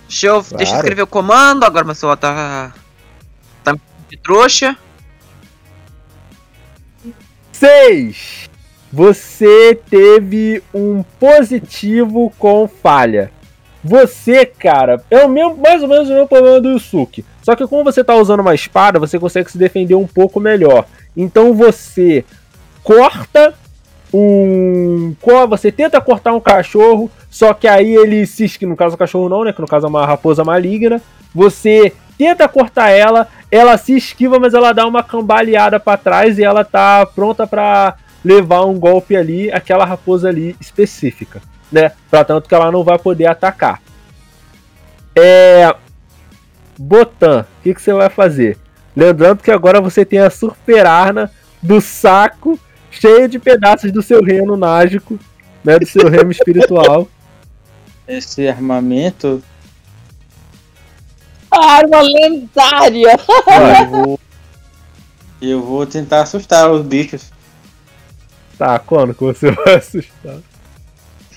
Deixa 0.08 0.28
eu, 0.28 0.40
deixa 0.40 0.54
eu 0.54 0.58
Claro. 0.58 0.76
escrever 0.76 1.02
o 1.02 1.08
comando, 1.08 1.64
agora 1.64 1.84
meu 1.84 1.96
celular 1.96 2.18
tá. 2.18 2.76
tá 3.64 3.76
de 4.08 4.16
trouxa. 4.18 4.78
6. 7.54 8.52
Você 8.94 9.82
teve 9.90 10.62
um 10.72 11.02
positivo 11.20 12.32
com 12.38 12.68
falha. 12.68 13.32
Você, 13.84 14.46
cara, 14.46 15.02
é 15.10 15.24
o 15.24 15.30
mesmo, 15.30 15.58
mais 15.58 15.82
ou 15.82 15.88
menos 15.88 16.10
o 16.10 16.14
mesmo 16.14 16.28
problema 16.28 16.60
do 16.60 16.72
Yusuke. 16.72 17.24
Só 17.42 17.56
que 17.56 17.66
como 17.66 17.84
você 17.84 18.04
tá 18.04 18.16
usando 18.16 18.42
uma 18.42 18.54
espada, 18.54 19.00
você 19.00 19.18
consegue 19.18 19.52
se 19.52 19.58
defender 19.58 19.96
um 19.96 20.08
pouco 20.08 20.40
melhor. 20.40 20.86
Então 21.16 21.54
você 21.54 22.26
corta 22.84 23.54
um. 24.14 25.16
Você 25.50 25.72
tenta 25.72 26.02
cortar 26.02 26.34
um 26.34 26.40
cachorro, 26.40 27.10
só 27.30 27.54
que 27.54 27.68
aí 27.68 27.96
ele 27.96 28.26
se. 28.26 28.50
No 28.66 28.76
caso 28.76 28.96
o 28.96 28.98
cachorro 28.98 29.30
não, 29.30 29.44
né? 29.44 29.54
Que 29.54 29.62
no 29.62 29.68
caso 29.68 29.86
é 29.86 29.90
uma 29.90 30.06
raposa 30.06 30.44
maligna. 30.44 31.02
Você 31.34 31.94
tenta 32.18 32.48
cortar 32.50 32.90
ela, 32.90 33.28
ela 33.50 33.78
se 33.78 33.96
esquiva, 33.96 34.40
mas 34.40 34.54
ela 34.54 34.74
dá 34.74 34.86
uma 34.86 35.02
cambaleada 35.02 35.80
pra 35.80 35.96
trás 35.96 36.38
e 36.38 36.44
ela 36.44 36.66
tá 36.66 37.06
pronta 37.06 37.48
pra 37.48 37.96
levar 38.24 38.66
um 38.66 38.78
golpe 38.78 39.16
ali, 39.16 39.50
aquela 39.52 39.86
raposa 39.86 40.28
ali 40.28 40.56
específica, 40.60 41.42
né? 41.72 41.92
Pra 42.10 42.24
tanto 42.24 42.48
que 42.48 42.56
ela 42.56 42.72
não 42.72 42.84
vai 42.84 42.98
poder 42.98 43.28
atacar. 43.28 43.82
É. 45.16 45.76
Botan, 46.78 47.42
o 47.42 47.64
que, 47.64 47.74
que 47.74 47.82
você 47.82 47.94
vai 47.94 48.10
fazer? 48.10 48.58
Lembrando 48.96 49.44
que 49.44 49.52
agora 49.52 49.82
você 49.82 50.06
tem 50.06 50.20
a 50.20 50.30
Super 50.30 50.86
Arna 50.86 51.30
do 51.62 51.82
saco 51.82 52.58
cheio 52.90 53.28
de 53.28 53.38
pedaços 53.38 53.92
do 53.92 54.02
seu 54.02 54.24
reino 54.24 54.58
mágico, 54.58 55.20
né? 55.64 55.78
Do 55.78 55.86
seu 55.86 56.10
reino 56.10 56.32
espiritual. 56.32 57.08
Esse 58.08 58.48
armamento. 58.48 59.44
Arma 61.52 62.02
lendária! 62.02 63.16
Eu 63.80 63.90
vou, 63.90 64.20
eu 65.42 65.62
vou 65.62 65.86
tentar 65.86 66.22
assustar 66.22 66.70
os 66.70 66.86
bichos. 66.86 67.32
Tá, 68.58 68.78
quando 68.78 69.14
que 69.14 69.24
você 69.24 69.52
vai 69.52 69.76
assustar? 69.76 70.38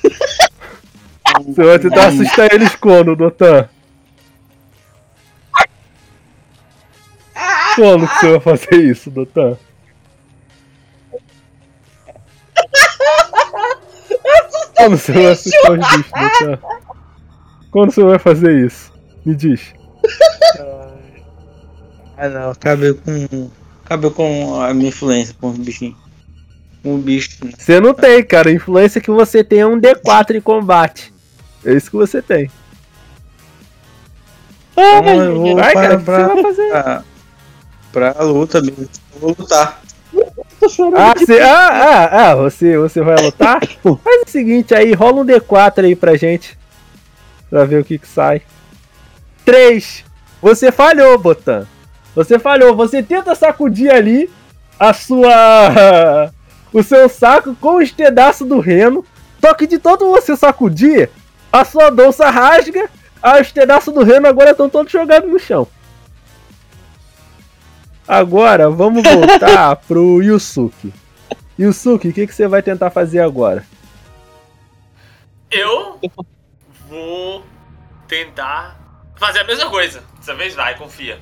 Você 1.46 1.64
vai 1.64 1.78
tentar 1.78 2.08
assustar 2.08 2.52
eles 2.52 2.74
quando, 2.76 3.16
Dotan? 3.16 3.68
Quando 7.74 8.06
que 8.06 8.14
você 8.14 8.30
vai 8.30 8.40
fazer 8.40 8.76
isso, 8.84 9.10
Dotan? 9.10 9.56
Quando 14.76 14.98
você 14.98 15.12
vai 15.12 15.26
assustar 15.26 15.72
os 15.72 15.78
bichos, 15.78 16.12
Dotan? 16.12 16.58
Quando 17.70 17.92
você 17.92 18.02
vai 18.02 18.18
fazer 18.18 18.66
isso? 18.66 18.92
Me 19.24 19.34
diz. 19.34 19.72
Ah 22.16 22.28
não, 22.28 22.50
acabei 22.50 22.92
com. 22.94 23.50
Acabei 23.84 24.10
com 24.10 24.60
a 24.60 24.72
minha 24.72 24.90
influência 24.90 25.34
com 25.40 25.50
os 25.50 25.58
bichinhos. 25.58 26.01
O 26.84 26.96
bicho. 26.98 27.44
né? 27.44 27.52
Você 27.56 27.80
não 27.80 27.94
tem, 27.94 28.24
cara. 28.24 28.48
A 28.50 28.52
influência 28.52 29.00
que 29.00 29.10
você 29.10 29.44
tem 29.44 29.60
é 29.60 29.66
um 29.66 29.80
D4 29.80 30.36
em 30.36 30.40
combate. 30.40 31.12
É 31.64 31.72
isso 31.72 31.90
que 31.90 31.96
você 31.96 32.20
tem. 32.20 32.50
Então 34.72 35.20
eu 35.20 35.40
vou 35.40 35.56
Vai, 35.56 35.74
cara, 35.74 35.98
para, 35.98 36.26
o 36.26 36.36
que 36.36 36.42
você 36.42 36.42
vai 36.42 36.42
fazer? 36.42 37.04
pra, 37.92 38.14
pra 38.14 38.22
luta 38.24 38.60
mesmo. 38.60 38.88
Eu 39.14 39.20
vou 39.20 39.36
lutar. 39.38 39.80
Ah, 40.96 41.14
você, 41.16 41.40
ah, 41.40 41.68
ah, 41.68 42.30
ah, 42.30 42.34
você, 42.34 42.78
você 42.78 43.00
vai 43.00 43.16
lutar? 43.16 43.60
Faz 43.82 44.22
o 44.26 44.30
seguinte 44.30 44.74
aí, 44.74 44.92
rola 44.92 45.22
um 45.22 45.26
D4 45.26 45.84
aí 45.84 45.96
pra 45.96 46.16
gente. 46.16 46.58
Pra 47.50 47.64
ver 47.64 47.80
o 47.80 47.84
que 47.84 47.98
que 47.98 48.08
sai. 48.08 48.42
3. 49.44 50.04
Você 50.40 50.72
falhou, 50.72 51.18
Botan. 51.18 51.66
Você 52.14 52.38
falhou. 52.38 52.74
Você 52.76 53.02
tenta 53.02 53.34
sacudir 53.34 53.90
ali 53.90 54.30
a 54.78 54.92
sua. 54.92 56.32
O 56.72 56.82
seu 56.82 57.08
saco 57.08 57.54
com 57.56 57.76
o 57.76 57.82
estedaço 57.82 58.44
do 58.44 58.60
reno. 58.60 59.04
Só 59.40 59.52
que 59.54 59.66
de 59.66 59.78
tanto 59.78 60.10
você 60.10 60.36
sacudir, 60.36 61.10
a 61.52 61.64
sua 61.64 61.90
bolsa 61.90 62.30
rasga. 62.30 62.88
A 63.22 63.38
estedaço 63.38 63.92
do 63.92 64.02
reno 64.02 64.26
agora 64.26 64.50
estão 64.50 64.68
todos 64.68 64.90
jogados 64.90 65.30
no 65.30 65.38
chão. 65.38 65.68
Agora 68.06 68.68
vamos 68.68 69.02
voltar 69.04 69.76
pro 69.86 70.20
Yusuke. 70.20 70.92
Yusuke, 71.58 72.08
o 72.08 72.12
que, 72.12 72.26
que 72.26 72.34
você 72.34 72.48
vai 72.48 72.62
tentar 72.62 72.90
fazer 72.90 73.20
agora? 73.20 73.64
Eu 75.50 76.00
vou 76.88 77.44
tentar 78.08 78.76
fazer 79.14 79.40
a 79.40 79.44
mesma 79.44 79.70
coisa. 79.70 80.02
Dessa 80.18 80.34
vez 80.34 80.54
vai, 80.54 80.76
confia. 80.76 81.20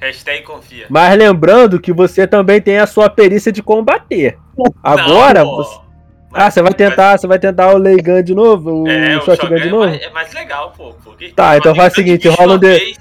Hashtag 0.00 0.42
confia. 0.44 0.86
Mas 0.88 1.16
lembrando 1.18 1.80
que 1.80 1.92
você 1.92 2.26
também 2.26 2.60
tem 2.60 2.78
a 2.78 2.86
sua 2.86 3.10
perícia 3.10 3.50
de 3.50 3.62
combater. 3.62 4.38
Agora, 4.82 5.42
Não, 5.44 5.56
você... 5.56 5.78
ah, 6.34 6.50
você 6.50 6.62
vai 6.62 6.72
tentar, 6.74 7.18
você 7.18 7.26
vai 7.26 7.38
tentar 7.38 7.72
o 7.74 7.78
Leigan 7.78 8.22
de 8.22 8.34
novo, 8.34 8.84
o 8.84 8.88
É, 8.88 9.16
o 9.18 9.22
Shotgun 9.22 9.56
de 9.56 9.68
é 9.68 9.70
novo? 9.70 9.86
mais, 9.86 10.00
é 10.02 10.10
mais 10.10 10.32
legal, 10.32 10.72
pô. 10.76 10.94
Porque 11.02 11.30
Tá, 11.30 11.56
então 11.56 11.74
faz 11.74 11.92
o 11.92 11.96
seguinte, 11.96 12.28
rola 12.28 12.52
um 12.52 12.54
uma 12.54 12.58
D- 12.58 12.94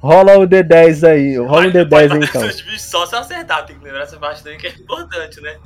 Rola 0.00 0.36
o 0.38 0.48
D10 0.48 1.08
aí, 1.08 1.36
rola 1.38 1.60
um 1.68 1.72
pode 1.72 1.78
D10 1.86 2.12
aí 2.12 2.24
então. 2.24 2.42
só 2.76 3.06
se 3.06 3.14
eu 3.14 3.18
acertar. 3.20 3.64
Tem 3.66 3.78
que 3.78 3.84
lembrar 3.84 4.02
essa 4.02 4.16
parte 4.16 4.42
daí 4.42 4.56
que 4.56 4.66
é 4.66 4.70
importante, 4.70 5.40
né? 5.40 5.56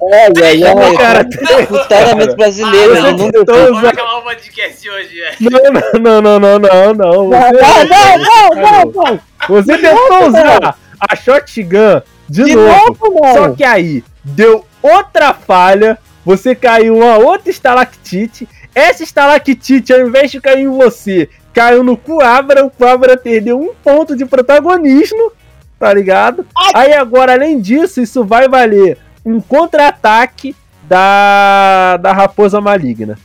Olha, 0.00 0.74
olha, 0.76 0.98
Cara, 0.98 1.28
Putariamente 1.66 2.36
brasileiro, 2.36 2.94
Você 2.94 2.98
ele 3.08 3.10
não 3.16 3.30
tentou 3.30 3.54
Vamos 3.56 3.78
usar- 3.78 3.88
acabar 3.88 4.18
o 4.18 4.22
podcast 4.22 4.90
hoje, 4.90 5.20
é. 5.20 5.34
Não, 5.40 6.00
não, 6.00 6.12
não, 6.22 6.38
não, 6.40 6.58
não, 6.58 6.94
não. 6.94 7.28
Você, 7.28 7.84
Não, 7.84 8.54
não, 8.54 8.62
não, 8.62 8.92
não, 9.08 9.20
você 9.48 9.78
tentou 9.78 10.28
usar 10.28 10.76
a 11.00 11.16
shotgun 11.16 12.02
de, 12.28 12.44
De 12.44 12.54
novo. 12.54 12.96
novo. 13.02 13.34
Só 13.34 13.50
que 13.54 13.64
aí 13.64 14.04
deu 14.22 14.64
outra 14.82 15.34
falha, 15.34 15.98
você 16.24 16.54
caiu 16.54 16.96
uma 16.96 17.16
outra 17.18 17.50
estalactite. 17.50 18.48
Essa 18.74 19.02
estalactite, 19.02 19.92
ao 19.92 20.00
invés 20.00 20.30
de 20.30 20.40
cair 20.40 20.62
em 20.62 20.68
você, 20.68 21.28
caiu 21.52 21.82
no 21.82 21.96
Coabra. 21.96 22.64
O 22.64 22.70
Coabra 22.70 23.16
perdeu 23.16 23.58
um 23.60 23.74
ponto 23.82 24.14
de 24.16 24.24
protagonismo, 24.24 25.32
tá 25.78 25.92
ligado? 25.92 26.46
Aí 26.74 26.92
agora, 26.92 27.32
além 27.32 27.60
disso, 27.60 28.00
isso 28.00 28.24
vai 28.24 28.48
valer 28.48 28.96
um 29.30 29.40
contra-ataque 29.40 30.54
da, 30.84 31.96
da 31.98 32.12
Raposa 32.12 32.60
Maligna. 32.60 33.18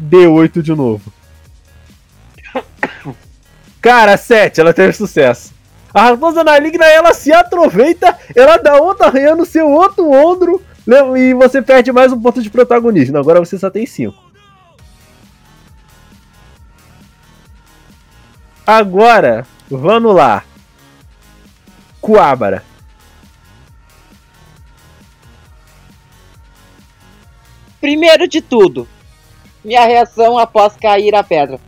D8 0.00 0.62
de 0.62 0.74
novo. 0.74 1.12
Cara, 3.80 4.16
7, 4.16 4.60
ela 4.60 4.72
teve 4.72 4.92
sucesso. 4.92 5.52
A 5.92 6.02
Raposa 6.10 6.42
Maligna, 6.42 6.84
ela 6.86 7.12
se 7.14 7.32
aproveita, 7.32 8.16
ela 8.34 8.56
dá 8.56 8.76
outra 8.76 9.06
arranha 9.06 9.34
no 9.36 9.44
seu 9.44 9.68
outro 9.70 10.10
ombro 10.10 10.62
le- 10.86 11.18
e 11.30 11.34
você 11.34 11.60
perde 11.62 11.92
mais 11.92 12.12
um 12.12 12.20
ponto 12.20 12.42
de 12.42 12.50
protagonismo. 12.50 13.18
Agora 13.18 13.40
você 13.40 13.58
só 13.58 13.70
tem 13.70 13.86
5. 13.86 14.14
Agora, 18.66 19.46
vamos 19.70 20.14
lá. 20.14 20.42
Coabra. 22.00 22.62
Primeiro 27.84 28.26
de 28.26 28.40
tudo, 28.40 28.88
minha 29.62 29.84
reação 29.84 30.38
após 30.38 30.74
cair 30.74 31.14
a 31.14 31.22
pedra. 31.22 31.60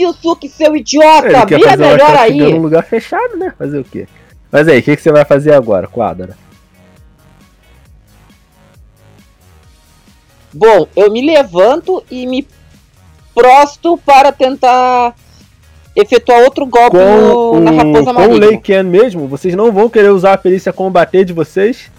Yusuke, 0.00 0.48
seu 0.48 0.74
idiota, 0.74 1.26
Ele 1.26 1.44
quer 1.44 1.56
mira 1.58 1.70
fazer 1.72 1.82
uma 1.82 1.90
melhor 1.92 2.08
shotgun 2.16 2.22
aí. 2.46 2.52
num 2.54 2.62
lugar 2.62 2.84
fechado, 2.84 3.36
né? 3.36 3.52
Fazer 3.58 3.78
o 3.80 3.84
quê? 3.84 4.08
Mas 4.50 4.66
aí, 4.66 4.78
o 4.78 4.82
que, 4.82 4.96
que 4.96 5.02
você 5.02 5.12
vai 5.12 5.26
fazer 5.26 5.52
agora, 5.52 5.86
Quadra? 5.86 6.38
Bom, 10.54 10.88
eu 10.96 11.10
me 11.12 11.20
levanto 11.20 12.02
e 12.10 12.26
me 12.26 12.48
prosto 13.34 13.98
para 14.06 14.32
tentar 14.32 15.14
efetuar 15.94 16.40
outro 16.44 16.64
golpe 16.64 16.96
no- 16.96 17.50
Com 17.50 17.60
na 17.60 17.72
o, 17.72 17.76
raposa 17.76 18.04
com 18.06 18.10
o 18.10 18.14
maligna. 18.14 18.46
Leiken 18.46 18.82
mesmo, 18.84 19.28
vocês 19.28 19.54
não 19.54 19.70
vão 19.70 19.90
querer 19.90 20.08
usar 20.08 20.32
a 20.32 20.38
perícia 20.38 20.72
combater 20.72 21.26
de 21.26 21.34
vocês? 21.34 21.92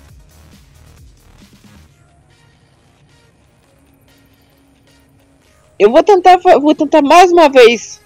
Eu 5.80 5.91
vou 5.91 6.02
tentar, 6.03 6.38
vou 6.38 6.73
tentar 6.76 7.02
mais 7.02 7.31
uma 7.31 7.49
vez. 7.49 8.02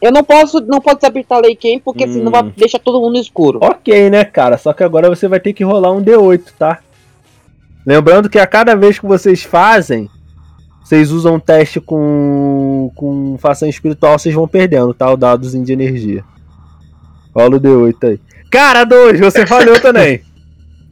Eu 0.00 0.12
não 0.12 0.22
posso, 0.24 0.60
não 0.60 0.80
posso 0.80 0.96
desabilitar 0.96 1.40
Leiken, 1.40 1.78
porque 1.78 2.06
senão 2.06 2.28
Hum. 2.28 2.30
vai 2.30 2.42
deixar 2.56 2.78
todo 2.78 3.00
mundo 3.00 3.14
no 3.14 3.20
escuro. 3.20 3.58
Ok, 3.62 4.10
né, 4.10 4.24
cara? 4.24 4.58
Só 4.58 4.72
que 4.72 4.82
agora 4.82 5.08
você 5.08 5.26
vai 5.28 5.40
ter 5.40 5.52
que 5.52 5.64
rolar 5.64 5.92
um 5.92 6.02
D8, 6.02 6.42
tá? 6.58 6.80
Lembrando 7.86 8.28
que 8.28 8.38
a 8.38 8.46
cada 8.46 8.74
vez 8.74 8.98
que 8.98 9.06
vocês 9.06 9.42
fazem, 9.42 10.10
vocês 10.82 11.10
usam 11.10 11.36
um 11.36 11.40
teste 11.40 11.80
com, 11.80 12.90
com 12.94 13.36
fação 13.38 13.68
espiritual, 13.68 14.18
vocês 14.18 14.34
vão 14.34 14.48
perdendo, 14.48 14.92
tá? 14.92 15.10
O 15.10 15.16
dadozinho 15.16 15.64
de 15.64 15.72
energia. 15.72 16.24
Rola 17.34 17.56
o 17.56 17.60
D8 17.60 18.08
aí. 18.08 18.20
Cara, 18.50 18.84
dois, 18.84 19.18
você 19.18 19.46
falhou 19.46 19.80
também. 19.80 20.20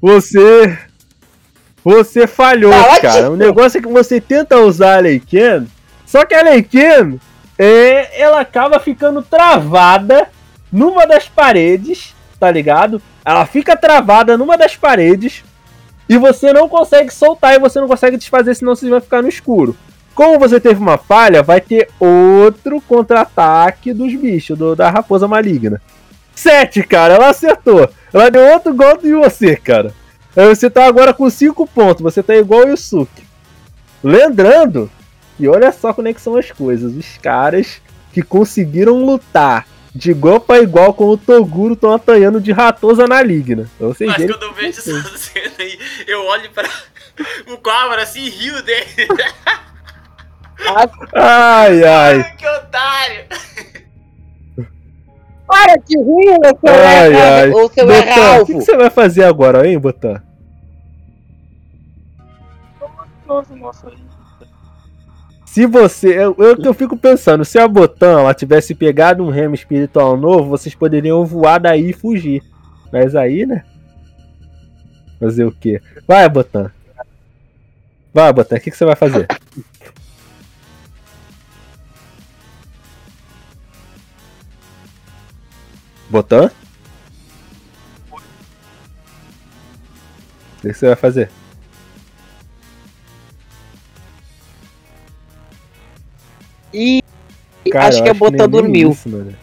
Você. 0.01 0.79
Você 1.85 2.27
falhou, 2.27 2.73
Fala 2.73 3.01
cara. 3.01 3.31
O 3.31 3.37
negócio 3.37 3.79
é 3.79 3.83
que 3.83 3.89
você 3.89 4.21
tenta 4.21 4.59
usar 4.59 4.97
a 4.99 5.01
Leiken, 5.01 5.67
só 6.13 6.27
que 6.27 6.35
a 6.35 6.43
Leiken, 6.43 7.19
é, 7.59 8.21
ela 8.21 8.39
acaba 8.43 8.79
ficando 8.79 9.23
travada 9.23 10.29
numa 10.71 11.07
das 11.07 11.27
paredes, 11.27 12.15
tá 12.39 12.51
ligado? 12.51 13.01
Ela 13.25 13.47
fica 13.47 13.75
travada 13.75 14.37
numa 14.37 14.59
das 14.59 14.77
paredes 14.77 15.43
e 16.07 16.19
você 16.19 16.53
não 16.53 16.69
consegue 16.69 17.09
soltar 17.11 17.55
e 17.55 17.59
você 17.59 17.81
não 17.81 17.89
consegue 17.89 18.19
desfazer, 18.19 18.55
senão 18.55 18.75
você 18.75 18.91
vai 18.91 19.01
ficar 19.01 19.23
no 19.23 19.29
escuro. 19.31 19.75
Como 20.15 20.39
você 20.39 20.61
teve 20.61 20.79
uma 20.79 20.99
falha, 20.99 21.43
vai 21.43 21.63
ter 21.63 21.89
outro 21.99 22.79
contra-ataque 22.83 23.95
dos 23.95 24.15
bichos, 24.15 24.59
do- 24.59 24.77
da 24.77 24.91
raposa 24.91 25.27
maligna. 25.27 25.81
7, 26.35 26.83
cara, 26.83 27.15
ela 27.15 27.31
acertou. 27.31 27.89
Ela 28.13 28.31
deu 28.31 28.53
outro 28.53 28.75
golpe 28.75 29.09
em 29.09 29.15
você, 29.15 29.57
cara. 29.57 29.95
Você 30.37 30.69
tá 30.69 30.85
agora 30.85 31.15
com 31.15 31.31
5 31.31 31.67
pontos, 31.67 32.03
você 32.03 32.23
tá 32.23 32.37
igual 32.37 32.67
o 32.67 32.69
Yusuke. 32.69 33.23
Lembrando 34.05 34.91
que 35.37 35.49
olha 35.49 35.73
só 35.73 35.93
como 35.93 36.09
é 36.09 36.13
que 36.15 36.21
são 36.21 36.37
as 36.37 36.51
coisas. 36.51 36.95
Os 36.95 37.19
caras 37.19 37.81
que 38.13 38.23
conseguiram 38.23 39.05
lutar 39.05 39.67
de 39.95 40.11
igual 40.11 40.41
pra 40.41 40.61
igual 40.61 40.95
com 40.95 41.09
o 41.09 41.17
Toguro 41.19 41.75
estão 41.75 41.93
apanhando 41.93 42.41
de 42.41 42.53
ratosa 42.53 43.07
maligna. 43.07 43.69
Pra 43.79 43.89
vocês 43.89 44.11
Mas 44.11 44.31
quando 44.31 44.43
eu 44.43 44.55
vejo 44.55 44.81
vocês. 44.81 44.97
essa 44.97 45.19
cena 45.19 45.55
aí, 45.59 45.79
eu 46.07 46.25
olho 46.25 46.51
pra 46.51 46.69
o 47.53 47.59
Cobra 47.59 48.03
assim 48.03 48.25
e 48.25 48.31
rio 48.31 48.63
dele. 48.63 48.87
Ai, 51.15 51.85
ai. 51.85 52.21
Ai, 52.21 52.37
que 52.37 52.47
otário! 52.47 53.25
Para 55.47 55.77
de 55.77 55.99
rir, 55.99 56.39
seu 56.43 56.73
Ai, 56.73 57.15
ai. 57.15 57.51
ou 57.51 57.71
seu 57.71 57.87
Botan, 57.87 57.99
erra 57.99 58.43
o 58.43 58.47
que, 58.47 58.55
você 58.55 58.77
vai 58.77 58.89
fazer 58.89 59.25
agora, 59.25 59.67
hein, 59.67 59.79
Botan? 59.79 60.23
Se 65.53 65.67
você. 65.67 66.09
Eu, 66.19 66.35
eu, 66.39 66.57
eu 66.57 66.73
fico 66.73 66.97
pensando, 66.97 67.45
se 67.45 67.59
a 67.59 67.69
Botan 67.69 68.21
ela 68.21 68.33
tivesse 68.33 68.75
pegado 68.75 69.23
um 69.23 69.29
remo 69.29 69.55
espiritual 69.55 70.17
novo, 70.17 70.49
vocês 70.49 70.75
poderiam 70.75 71.27
voar 71.27 71.59
daí 71.59 71.91
e 71.91 71.93
fugir. 71.93 72.43
Mas 72.91 73.15
aí, 73.15 73.45
né? 73.45 73.63
Fazer 75.21 75.45
o 75.45 75.53
quê? 75.53 75.83
Vai, 76.09 76.27
Botan. 76.27 76.73
Vai, 78.15 78.33
Botan, 78.33 78.57
o 78.57 78.61
que, 78.61 78.71
que 78.71 78.77
você 78.79 78.87
vai 78.87 78.97
fazer? 78.97 79.29
Botan? 86.09 86.51
O 90.57 90.63
que, 90.63 90.69
que 90.69 90.75
você 90.75 90.87
vai 90.87 90.97
fazer? 90.97 91.42
E 96.73 97.03
Cara, 97.71 97.89
acho 97.89 98.03
que 98.03 98.09
a 98.09 98.15
nem 98.15 98.49
dormiu. 98.49 98.91
isso, 98.91 99.09
mano. 99.09 99.35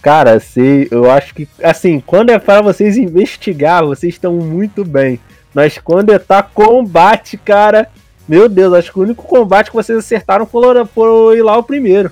Cara, 0.00 0.40
sei, 0.40 0.88
eu 0.90 1.10
acho 1.10 1.34
que. 1.34 1.48
Assim, 1.62 2.00
quando 2.00 2.30
é 2.30 2.38
para 2.38 2.60
vocês 2.60 2.96
investigar, 2.96 3.84
vocês 3.84 4.14
estão 4.14 4.34
muito 4.34 4.84
bem. 4.84 5.20
Mas 5.54 5.78
quando 5.78 6.12
é 6.12 6.18
tá 6.18 6.42
combate, 6.42 7.36
cara. 7.36 7.88
Meu 8.28 8.48
Deus, 8.48 8.72
acho 8.72 8.92
que 8.92 8.98
o 8.98 9.02
único 9.02 9.24
combate 9.24 9.70
que 9.70 9.76
vocês 9.76 9.98
acertaram 9.98 10.46
foi, 10.46 10.84
foi 10.86 11.38
ir 11.38 11.42
lá 11.42 11.56
o 11.56 11.62
primeiro. 11.62 12.10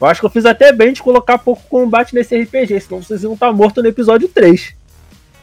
Eu 0.00 0.06
acho 0.06 0.20
que 0.20 0.26
eu 0.26 0.30
fiz 0.30 0.46
até 0.46 0.72
bem 0.72 0.92
de 0.92 1.02
colocar 1.02 1.38
pouco 1.38 1.62
combate 1.68 2.14
nesse 2.14 2.36
RPG, 2.36 2.80
senão 2.80 3.02
vocês 3.02 3.22
iam 3.22 3.34
estar 3.34 3.52
mortos 3.52 3.82
no 3.82 3.88
episódio 3.88 4.26
3. 4.28 4.74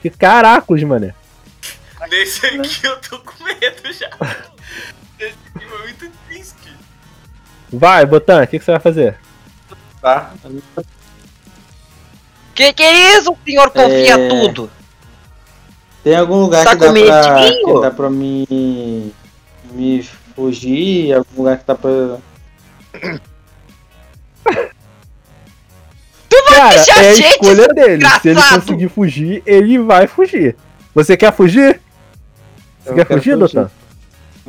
Que 0.01 0.09
caracos, 0.09 0.81
mano. 0.83 1.13
Nesse 2.09 2.45
aqui 2.45 2.85
eu 2.85 2.97
tô 2.97 3.19
com 3.19 3.43
medo 3.43 3.93
já. 3.93 4.09
Esse 5.19 5.35
aqui 5.55 5.65
foi 5.65 5.79
muito 5.79 5.99
triste. 5.99 6.26
Vai, 7.71 8.05
Botan, 8.05 8.43
o 8.43 8.47
que, 8.47 8.59
que 8.59 8.65
você 8.65 8.71
vai 8.71 8.79
fazer? 8.79 9.17
Tá? 10.01 10.31
que 12.55 12.73
que 12.73 12.83
é 12.83 13.17
isso? 13.17 13.31
O 13.31 13.37
senhor 13.45 13.69
confia 13.71 14.17
É. 14.17 14.29
tudo. 14.29 14.69
Tem 16.03 16.15
algum 16.15 16.35
lugar 16.41 16.63
Tá 16.63 16.71
que, 16.71 16.77
dá 16.77 16.87
com 16.87 16.93
pra, 16.93 17.49
que 17.51 17.81
dá 17.81 17.91
pra 17.91 18.09
me, 18.09 19.13
me 19.73 20.03
fugir? 20.35 21.13
Algum 21.13 21.37
lugar 21.37 21.57
que 21.57 21.65
dá 21.65 21.75
pra. 21.75 22.17
Cara, 26.49 26.69
deixar 26.75 27.03
é 27.03 27.07
a 27.09 27.11
a 27.11 27.13
gente, 27.15 27.27
escolha 27.31 27.67
dele. 27.67 28.05
Se 28.21 28.29
ele 28.29 28.41
conseguir 28.41 28.89
fugir, 28.89 29.43
ele 29.45 29.77
vai 29.79 30.07
fugir. 30.07 30.55
Você 30.95 31.15
quer 31.17 31.31
fugir? 31.33 31.79
Você 32.83 32.89
Eu 32.91 32.95
quer 32.95 33.05
fugir, 33.07 33.37
fugir. 33.37 33.37
Doutor? 33.37 33.71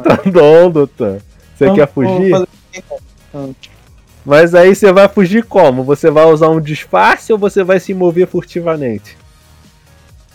Tá 0.03 0.17
bom, 0.31 0.71
Doutor. 0.71 1.21
Você 1.57 1.65
Então, 1.65 1.75
quer 1.75 1.89
fugir? 1.89 2.31
fazer- 2.31 2.49
Mas 4.25 4.55
aí 4.55 4.75
você 4.75 4.93
vai 4.93 5.09
fugir 5.09 5.45
como? 5.45 5.83
Você 5.85 6.11
vai 6.11 6.27
usar 6.27 6.49
um 6.49 6.61
disfarce 6.61 7.33
ou 7.33 7.39
você 7.39 7.65
vai 7.65 7.81
se 7.81 7.95
mover 7.95 8.27
furtivamente? 8.27 9.17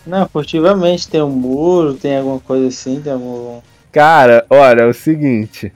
Não, 0.06 0.28
furtivamente 0.28 1.08
tem 1.08 1.22
um 1.22 1.30
muro, 1.30 1.94
tem 1.94 2.18
alguma 2.18 2.40
coisa 2.40 2.68
assim, 2.68 3.00
tem 3.00 3.12
algum. 3.12 3.60
Cara, 3.90 4.44
olha, 4.50 4.82
é 4.82 4.86
o 4.86 4.92
seguinte. 4.92 5.72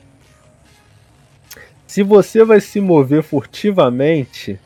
Se 1.86 2.02
você 2.02 2.44
vai 2.44 2.60
se 2.60 2.80
mover 2.80 3.22
furtivamente, 3.22 4.58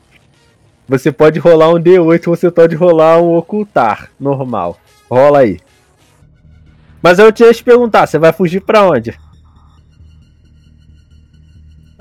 você 0.89 1.13
pode 1.13 1.39
rolar 1.39 1.69
um 1.69 1.81
D8, 1.81 2.25
você 2.25 2.51
pode 2.51 2.75
rolar 2.75 3.21
um 3.23 3.37
ocultar, 3.37 4.11
normal. 4.19 4.79
Rola 5.11 5.41
aí. 5.41 5.61
Mas 7.01 7.19
eu 7.19 7.31
tinha 7.31 7.53
te 7.53 7.63
perguntar, 7.63 8.07
você 8.07 8.19
vai 8.19 8.33
fugir 8.33 8.61
pra 8.61 8.89
onde? 8.89 9.17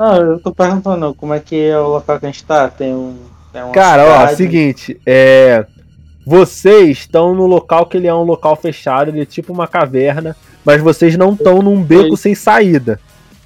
Não, 0.02 0.16
eu 0.16 0.40
tô 0.40 0.52
perguntando 0.52 1.14
como 1.14 1.32
é 1.34 1.40
que 1.40 1.56
é 1.68 1.78
o 1.78 1.88
local 1.90 2.20
que 2.20 2.26
a 2.26 2.30
gente 2.32 2.44
tá. 2.44 2.68
Tem 2.70 2.92
um. 2.94 3.20
Tem 3.54 3.72
Cara, 3.72 4.04
ó, 4.06 4.18
cidade. 4.22 4.36
seguinte, 4.38 5.00
é. 5.06 5.66
Vocês 6.26 7.00
estão 7.00 7.36
no 7.36 7.46
local 7.46 7.86
que 7.86 7.98
ele 7.98 8.08
é 8.08 8.14
um 8.14 8.24
local 8.24 8.56
fechado, 8.56 9.10
ele 9.10 9.22
é 9.22 9.26
tipo 9.26 9.52
uma 9.54 9.68
caverna, 9.68 10.36
mas 10.66 10.82
vocês 10.82 11.16
não 11.18 11.34
estão 11.34 11.62
num 11.62 11.84
beco 11.84 12.16
sem 12.18 12.34
saída. 12.34 13.00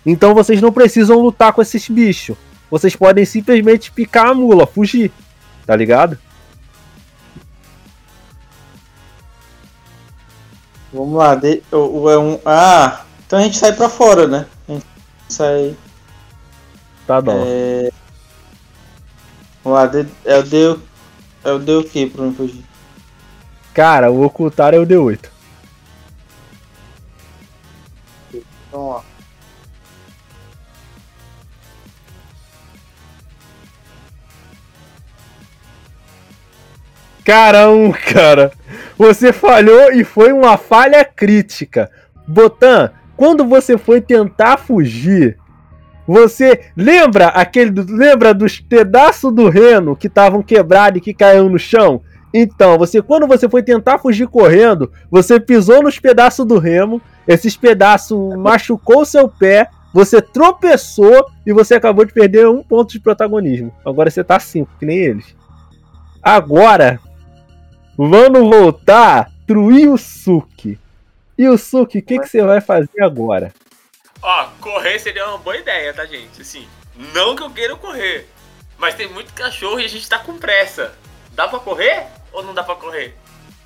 Então 0.05 0.33
vocês 0.33 0.61
não 0.61 0.71
precisam 0.71 1.19
lutar 1.19 1.51
com 1.51 1.61
esses 1.61 1.89
bichos. 1.89 2.37
Vocês 2.71 2.95
podem 2.95 3.25
simplesmente 3.25 3.91
picar 3.91 4.27
a 4.27 4.33
mula, 4.33 4.65
fugir. 4.67 5.11
Tá 5.65 5.75
ligado? 5.75 6.17
Vamos 10.93 11.15
lá, 11.17 11.35
de, 11.35 11.61
o, 11.71 12.03
o- 12.03 12.09
é 12.09 12.17
um. 12.17 12.39
Ah, 12.45 13.01
então 13.25 13.39
a 13.39 13.41
gente 13.41 13.57
sai 13.57 13.73
pra 13.73 13.89
fora, 13.89 14.27
né? 14.27 14.45
A 14.69 14.71
gente 14.73 14.85
sai. 15.27 15.75
Tá 17.05 17.21
bom. 17.21 17.43
É... 17.45 17.91
Vamos 19.63 19.79
lá, 19.79 19.87
de, 19.87 20.07
é 20.23 20.37
o 20.37 20.43
D. 20.43 20.79
É 21.43 21.51
o 21.51 21.59
D 21.59 21.71
o 21.73 21.83
que 21.83 22.07
pra 22.07 22.23
mim 22.23 22.33
fugir? 22.33 22.63
Cara, 23.73 24.11
o 24.11 24.23
ocultar 24.23 24.73
é 24.73 24.79
o 24.79 24.85
D8. 24.85 25.29
Então, 28.33 28.81
ó. 28.81 29.01
Caramba, 37.25 37.97
cara. 37.97 38.51
Você 38.97 39.33
falhou 39.33 39.91
e 39.91 40.03
foi 40.03 40.31
uma 40.31 40.57
falha 40.57 41.03
crítica. 41.03 41.91
Botan, 42.27 42.91
quando 43.17 43.43
você 43.43 43.77
foi 43.77 43.99
tentar 43.99 44.57
fugir, 44.57 45.37
você 46.07 46.65
lembra 46.75 47.27
aquele 47.27 47.71
lembra 47.81 48.33
dos 48.33 48.59
pedaços 48.59 49.33
do 49.33 49.49
reno 49.49 49.95
que 49.95 50.07
estavam 50.07 50.41
quebrados 50.41 50.97
e 50.97 51.01
que 51.01 51.13
caíram 51.13 51.49
no 51.49 51.59
chão? 51.59 52.01
Então, 52.33 52.77
você 52.77 53.01
quando 53.01 53.27
você 53.27 53.47
foi 53.47 53.63
tentar 53.63 53.97
fugir 53.97 54.27
correndo, 54.27 54.91
você 55.09 55.39
pisou 55.39 55.81
nos 55.81 55.99
pedaços 55.99 56.45
do 56.45 56.59
remo, 56.59 57.01
esses 57.27 57.55
pedaços 57.55 58.35
machucou 58.35 59.05
seu 59.05 59.29
pé, 59.29 59.69
você 59.93 60.21
tropeçou 60.21 61.25
e 61.45 61.53
você 61.53 61.75
acabou 61.75 62.03
de 62.03 62.13
perder 62.13 62.47
um 62.49 62.61
ponto 62.61 62.91
de 62.91 62.99
protagonismo. 62.99 63.71
Agora 63.85 64.11
você 64.11 64.23
tá 64.23 64.39
cinco, 64.39 64.69
que 64.77 64.85
nem 64.85 64.97
eles. 64.97 65.33
Agora, 66.21 66.99
vamos 67.97 68.41
voltar 68.41 69.31
pro 69.47 69.71
Yusuke. 69.71 70.77
Yusuke, 71.39 71.99
o 71.99 72.01
que, 72.01 72.19
que 72.19 72.27
você 72.27 72.41
vai 72.41 72.59
fazer 72.59 73.01
agora? 73.01 73.53
Ó, 74.21 74.47
correr 74.59 74.99
seria 74.99 75.27
uma 75.27 75.37
boa 75.37 75.57
ideia, 75.57 75.93
tá, 75.93 76.05
gente? 76.05 76.41
Assim, 76.41 76.67
não 77.13 77.35
que 77.35 77.43
eu 77.43 77.49
queira 77.49 77.75
correr, 77.75 78.27
mas 78.77 78.95
tem 78.95 79.07
muito 79.07 79.33
cachorro 79.33 79.79
e 79.79 79.85
a 79.85 79.89
gente 79.89 80.07
tá 80.07 80.19
com 80.19 80.37
pressa. 80.37 80.93
Dá 81.33 81.47
pra 81.47 81.59
correr 81.59 82.05
ou 82.31 82.43
não 82.43 82.53
dá 82.53 82.63
pra 82.63 82.75
correr? 82.75 83.15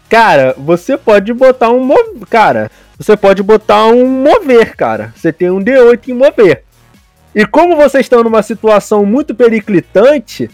Cara, 0.09 0.55
você 0.57 0.97
pode 0.97 1.31
botar 1.33 1.69
um 1.69 1.83
mov... 1.83 2.25
cara, 2.29 2.71
você 2.97 3.15
pode 3.15 3.41
botar 3.43 3.85
um 3.85 4.05
mover, 4.05 4.75
cara. 4.75 5.13
Você 5.15 5.31
tem 5.31 5.49
um 5.49 5.63
D8 5.63 6.09
em 6.09 6.13
mover. 6.13 6.63
E 7.33 7.45
como 7.45 7.75
vocês 7.75 8.05
estão 8.05 8.23
numa 8.23 8.41
situação 8.41 9.05
muito 9.05 9.35
periclitante, 9.35 10.49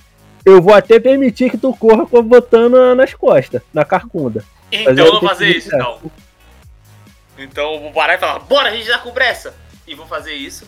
eu 0.46 0.62
vou 0.62 0.74
até 0.74 1.00
permitir 1.00 1.50
que 1.50 1.58
tu 1.58 1.74
corra 1.74 2.06
botando 2.22 2.94
nas 2.96 3.14
costas, 3.14 3.62
na 3.74 3.84
carcunda. 3.84 4.44
Então 4.72 5.06
eu 5.06 5.20
tenho 5.20 5.28
fazer 5.28 5.48
isso, 5.48 5.70
evitar. 5.70 5.78
então. 5.78 6.12
Então 7.38 7.74
eu 7.74 7.80
vou 7.80 7.92
parar 7.92 8.16
e 8.16 8.18
falar, 8.18 8.40
bora, 8.40 8.70
a 8.70 8.76
gente 8.76 8.88
tá 8.88 9.00
com 9.00 9.12
pressa. 9.12 9.56
E 9.88 9.96
vou 9.96 10.08
fazer 10.08 10.34
isso. 10.34 10.66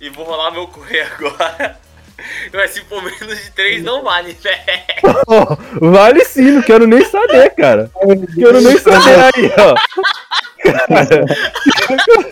E 0.00 0.08
vou 0.08 0.24
rolar 0.24 0.50
meu 0.50 0.66
correr 0.66 1.02
agora. 1.18 1.78
Mas 2.52 2.70
se 2.70 2.80
for 2.82 3.02
menos 3.02 3.42
de 3.42 3.50
3, 3.50 3.82
não 3.82 4.04
vale, 4.04 4.36
né? 4.44 4.84
Oh, 5.26 5.56
vale 5.90 6.24
sim, 6.24 6.52
não 6.52 6.62
quero 6.62 6.86
nem 6.86 7.04
saber, 7.04 7.50
cara. 7.50 7.90
Não 8.02 8.26
quero 8.26 8.60
nem 8.60 8.78
saber 8.78 9.16
aí, 9.34 9.52
ó. 9.58 9.74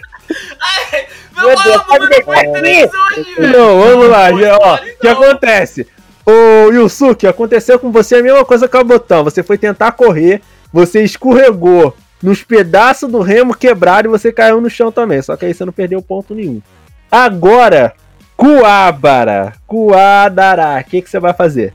Ai, 0.60 1.06
Meu 1.36 1.48
não 1.48 1.54
deixar 1.56 1.84
foi 1.84 2.38
aqui. 2.38 2.60
3 2.60 2.90
hoje, 2.94 3.34
velho. 3.34 3.58
Não, 3.58 3.80
vamos 3.80 4.08
lá, 4.08 4.28
ó. 4.60 4.76
O 4.76 4.98
que 5.00 5.08
acontece? 5.08 5.88
Ô, 6.24 6.70
Yusuke, 6.70 7.26
aconteceu 7.26 7.78
com 7.78 7.90
você 7.90 8.16
a 8.16 8.22
mesma 8.22 8.44
coisa 8.44 8.68
com 8.68 8.78
a 8.78 8.84
botão. 8.84 9.24
Você 9.24 9.42
foi 9.42 9.58
tentar 9.58 9.92
correr, 9.92 10.40
você 10.72 11.02
escorregou 11.02 11.96
nos 12.22 12.42
pedaços 12.42 13.10
do 13.10 13.20
remo 13.20 13.54
quebrado 13.54 14.06
e 14.06 14.10
você 14.10 14.32
caiu 14.32 14.60
no 14.60 14.70
chão 14.70 14.92
também. 14.92 15.20
Só 15.20 15.36
que 15.36 15.44
aí 15.44 15.54
você 15.54 15.64
não 15.64 15.72
perdeu 15.72 16.00
ponto 16.00 16.34
nenhum. 16.34 16.62
Agora, 17.10 17.94
Kuabara, 18.36 19.54
Kuadara, 19.66 20.80
o 20.80 20.84
que, 20.84 21.02
que 21.02 21.10
você 21.10 21.18
vai 21.18 21.34
fazer? 21.34 21.74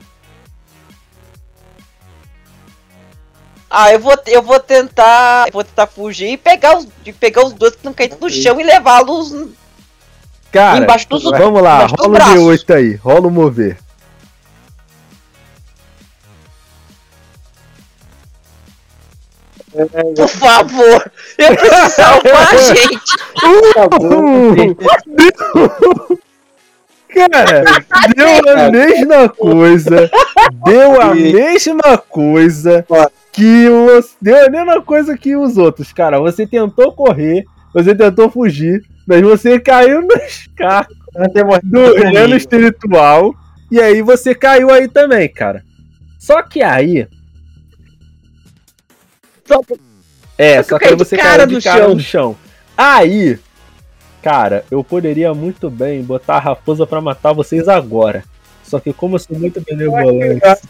Ah, 3.70 3.92
eu 3.92 4.00
vou, 4.00 4.18
eu 4.28 4.42
vou 4.42 4.60
tentar. 4.60 5.48
Eu 5.48 5.54
vou 5.54 5.64
tentar 5.64 5.88
fugir 5.88 6.32
e 6.32 6.38
pegar 6.38 6.78
os, 6.78 6.88
pegar 7.20 7.46
os 7.46 7.54
dois 7.54 7.74
que 7.74 7.80
estão 7.80 7.94
caindo 7.94 8.18
no 8.20 8.30
chão 8.30 8.60
e 8.60 8.64
levá-los 8.64 9.34
Cara, 10.52 10.80
embaixo 10.80 11.08
dos 11.10 11.24
vamos 11.24 11.62
lá, 11.62 11.86
rola 11.86 12.08
o 12.08 12.10
braços. 12.10 12.36
D8 12.36 12.76
aí, 12.76 12.96
rola 12.96 13.28
o 13.28 13.32
mover. 13.32 13.78
Por 20.16 20.28
favor! 20.28 21.12
Eu 21.38 21.56
preciso 21.56 21.90
salvar 21.90 22.54
a 22.54 22.58
gente! 22.58 23.16
Uh! 25.44 26.18
Cara, 27.14 27.64
deu 28.16 28.54
a 28.54 28.70
mesma 28.72 29.30
coisa. 29.30 30.10
Deu 30.66 31.02
a 31.02 31.16
mesma 31.16 31.98
coisa 31.98 32.86
que 33.32 33.68
os. 33.68 34.16
Deu 34.22 34.46
a 34.46 34.50
mesma 34.50 34.82
coisa 34.82 35.18
que 35.18 35.36
os 35.36 35.58
outros, 35.58 35.92
cara. 35.94 36.20
Você 36.20 36.46
tentou 36.46 36.92
correr, 36.92 37.46
você 37.74 37.96
tentou 37.96 38.30
fugir, 38.30 38.84
mas 39.08 39.22
você 39.22 39.60
caiu 39.60 40.02
nos 40.02 40.48
carros 40.56 40.96
do 41.64 41.96
reino 41.96 42.36
espiritual. 42.36 43.34
E 43.72 43.82
aí 43.82 44.02
você 44.02 44.36
caiu 44.36 44.70
aí 44.70 44.88
também, 44.88 45.28
cara. 45.28 45.64
Só 46.20 46.42
que 46.42 46.62
aí. 46.62 47.08
Só 49.48 49.62
que- 49.64 49.80
É, 50.38 50.62
Só 50.64 50.78
que 50.78 50.86
só 50.86 50.92
que 50.92 50.96
você 51.04 51.18
cara 51.18 51.38
caiu 51.38 51.48
de 51.48 51.56
no 51.56 51.62
cara 51.62 51.84
chão. 51.86 51.94
no 51.96 52.00
chão. 52.00 52.36
Aí, 52.78 53.40
cara, 54.22 54.64
eu 54.70 54.84
poderia 54.84 55.34
muito 55.34 55.70
bem 55.70 56.04
botar 56.04 56.36
a 56.36 56.40
raposa 56.40 56.86
pra 56.86 57.02
matar 57.02 57.34
vocês 57.34 57.68
agora. 57.68 58.24
Só 58.64 58.80
que 58.80 58.94
como 58.94 59.16
eu 59.16 59.20
sou 59.20 59.38
muito 59.40 59.62
benevolente, 59.62 60.42
vidas 60.44 60.62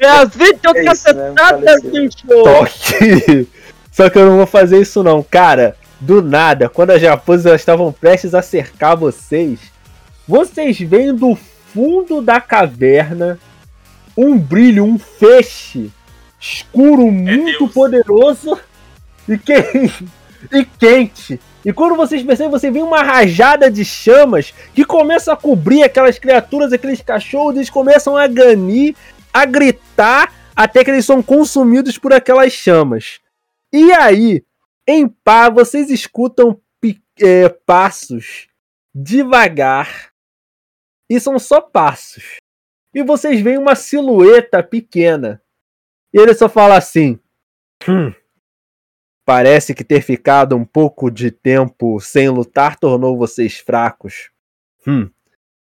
É 0.00 0.22
isso, 0.24 0.34
né? 0.74 0.84
cacetadas, 0.84 1.82
Faleceu. 1.82 1.90
bicho! 1.90 2.26
toque. 2.26 3.48
Só 3.92 4.08
que 4.08 4.18
eu 4.18 4.26
não 4.26 4.36
vou 4.36 4.46
fazer 4.46 4.80
isso 4.80 5.02
não, 5.02 5.22
cara. 5.22 5.76
Do 6.00 6.22
nada, 6.22 6.68
quando 6.68 6.90
as 6.92 7.02
raposas 7.02 7.60
estavam 7.60 7.92
prestes 7.92 8.32
a 8.32 8.40
cercar 8.40 8.96
vocês, 8.96 9.58
vocês 10.26 10.78
veem 10.78 11.12
do 11.12 11.36
fundo 11.74 12.22
da 12.22 12.40
caverna 12.40 13.36
um 14.16 14.38
brilho, 14.38 14.84
um 14.84 14.96
feixe 14.98 15.90
escuro 16.40 17.10
muito 17.10 17.58
Deus. 17.58 17.72
poderoso 17.72 18.58
e 19.28 19.38
quente, 19.38 20.08
e 20.52 20.64
quente. 20.64 21.40
E 21.64 21.72
quando 21.72 21.96
vocês 21.96 22.22
percebem, 22.22 22.50
você 22.50 22.70
vê 22.70 22.80
uma 22.80 23.02
rajada 23.02 23.70
de 23.70 23.84
chamas 23.84 24.54
que 24.74 24.84
começa 24.84 25.32
a 25.32 25.36
cobrir 25.36 25.82
aquelas 25.82 26.18
criaturas, 26.18 26.72
aqueles 26.72 27.02
cachorros, 27.02 27.56
eles 27.56 27.70
começam 27.70 28.16
a 28.16 28.26
ganir, 28.26 28.96
a 29.32 29.44
gritar, 29.44 30.32
até 30.54 30.84
que 30.84 30.90
eles 30.90 31.04
são 31.04 31.22
consumidos 31.22 31.98
por 31.98 32.12
aquelas 32.12 32.52
chamas. 32.52 33.20
E 33.72 33.92
aí, 33.92 34.42
em 34.86 35.06
pá, 35.06 35.50
vocês 35.50 35.90
escutam 35.90 36.58
é, 37.20 37.48
passos 37.48 38.48
devagar. 38.94 40.12
E 41.10 41.18
são 41.18 41.38
só 41.38 41.60
passos. 41.60 42.36
E 42.94 43.02
vocês 43.02 43.40
veem 43.40 43.58
uma 43.58 43.74
silhueta 43.74 44.62
pequena. 44.62 45.42
E 46.12 46.18
ele 46.18 46.34
só 46.34 46.48
fala 46.48 46.76
assim: 46.76 47.18
"Hum, 47.88 48.12
Parece 49.28 49.74
que 49.74 49.84
ter 49.84 50.00
ficado 50.00 50.56
um 50.56 50.64
pouco 50.64 51.10
de 51.10 51.30
tempo 51.30 52.00
sem 52.00 52.30
lutar 52.30 52.78
tornou 52.78 53.14
vocês 53.14 53.58
fracos. 53.58 54.30
Hum. 54.86 55.10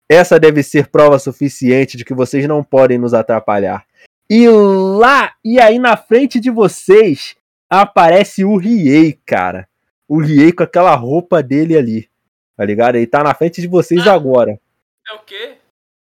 Essa 0.10 0.38
deve 0.38 0.62
ser 0.62 0.90
prova 0.90 1.18
suficiente 1.18 1.96
de 1.96 2.04
que 2.04 2.14
vocês 2.14 2.46
não 2.46 2.62
podem 2.62 2.98
nos 2.98 3.14
atrapalhar. 3.14 3.88
E 4.30 4.50
lá, 4.50 5.34
e 5.42 5.62
aí 5.62 5.80
na 5.80 5.96
frente 5.96 6.42
de 6.42 6.52
vocês, 6.52 7.38
aparece 7.70 8.44
o 8.44 8.58
Riei, 8.58 9.18
cara. 9.26 9.66
O 10.10 10.20
Riei 10.20 10.52
com 10.52 10.64
aquela 10.64 10.94
roupa 10.94 11.42
dele 11.42 11.78
ali. 11.78 12.10
Tá 12.58 12.66
ligado? 12.66 12.96
Ele 12.98 13.08
tá 13.08 13.24
na 13.24 13.34
frente 13.34 13.62
de 13.62 13.68
vocês 13.70 14.06
agora. 14.06 14.60
É 15.08 15.14
o 15.14 15.20
quê? 15.20 15.56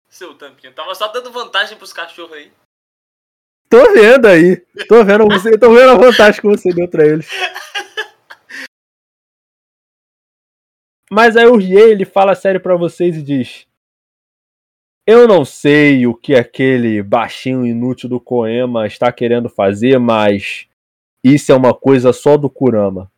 Seu 0.08 0.32
tampinho. 0.32 0.72
Tava 0.72 0.94
só 0.94 1.08
dando 1.08 1.30
vantagem 1.30 1.76
pros 1.76 1.92
cachorros 1.92 2.32
aí. 2.32 2.50
Tô 3.70 3.92
vendo 3.94 4.26
aí. 4.26 4.56
Tô 4.88 5.04
vendo 5.04 5.26
você, 5.26 5.56
tô 5.56 5.72
vendo 5.72 5.90
a 5.90 5.94
vantagem 5.94 6.40
que 6.40 6.46
você 6.46 6.72
deu 6.72 6.88
pra 6.88 7.06
eles. 7.06 7.28
Mas 11.08 11.36
aí 11.36 11.46
o 11.46 11.56
Riei, 11.56 11.92
ele 11.92 12.04
fala 12.04 12.34
sério 12.34 12.60
pra 12.60 12.76
vocês 12.76 13.16
e 13.16 13.22
diz: 13.22 13.68
Eu 15.06 15.28
não 15.28 15.44
sei 15.44 16.04
o 16.04 16.14
que 16.14 16.34
aquele 16.34 17.00
baixinho 17.00 17.64
inútil 17.64 18.08
do 18.08 18.20
Koema 18.20 18.88
está 18.88 19.12
querendo 19.12 19.48
fazer, 19.48 19.98
mas 19.98 20.68
isso 21.22 21.52
é 21.52 21.54
uma 21.54 21.72
coisa 21.72 22.12
só 22.12 22.36
do 22.36 22.50
Kurama. 22.50 23.10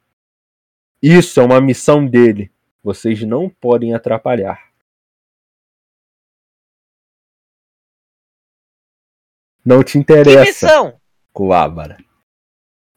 Isso 1.03 1.41
é 1.41 1.45
uma 1.45 1.61
missão 1.61 2.07
dele. 2.07 2.51
Vocês 2.83 3.23
não 3.23 3.49
podem 3.49 3.95
atrapalhar. 3.95 4.72
Não 9.65 9.83
te 9.83 9.93
Que 9.93 9.99
interessa. 9.99 10.41
missão! 10.67 11.01
Coabara. 11.33 11.99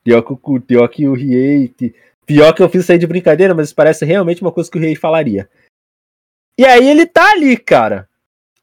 Pior 0.04 0.22
que, 0.22 0.34
o- 0.34 0.62
pior 0.62 0.88
que 0.88 1.08
o 1.08 1.14
Riei. 1.14 1.68
que- 1.70 1.96
Pior 2.26 2.54
que 2.54 2.62
eu 2.64 2.70
fiz 2.70 2.82
isso 2.82 2.92
aí 2.92 2.98
de 2.98 3.06
brincadeira, 3.06 3.54
mas 3.54 3.68
isso 3.68 3.76
parece 3.76 4.04
realmente 4.04 4.42
uma 4.42 4.52
coisa 4.52 4.70
que 4.70 4.78
o 4.78 4.82
Riei 4.82 4.96
falaria. 4.96 5.48
E 6.58 6.66
aí 6.66 6.88
ele 6.90 7.06
tá 7.06 7.32
ali, 7.32 7.56
cara. 7.56 8.10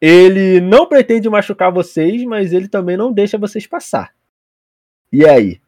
Ele 0.01 0.61
não 0.61 0.87
pretende 0.87 1.29
machucar 1.31 1.73
vocês, 1.73 2.25
mas 2.25 2.53
ele 2.53 2.67
também 2.67 2.97
não 2.97 3.13
deixa 3.13 3.39
vocês 3.39 3.67
passar. 3.67 4.13
E 5.13 5.25
aí? 5.25 5.61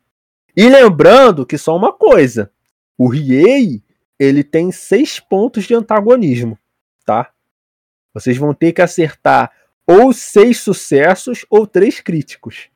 E 0.56 0.68
lembrando 0.68 1.46
que 1.46 1.56
só 1.56 1.76
uma 1.76 1.92
coisa: 1.92 2.50
o 2.98 3.08
Riei 3.08 3.80
ele 4.18 4.42
tem 4.42 4.72
seis 4.72 5.20
pontos 5.20 5.64
de 5.64 5.74
antagonismo, 5.74 6.58
tá? 7.04 7.30
Vocês 8.12 8.36
vão 8.36 8.52
ter 8.54 8.72
que 8.72 8.82
acertar 8.82 9.52
ou 9.86 10.12
seis 10.12 10.60
sucessos 10.60 11.44
ou 11.50 11.66
três 11.66 12.00
críticos. 12.00 12.68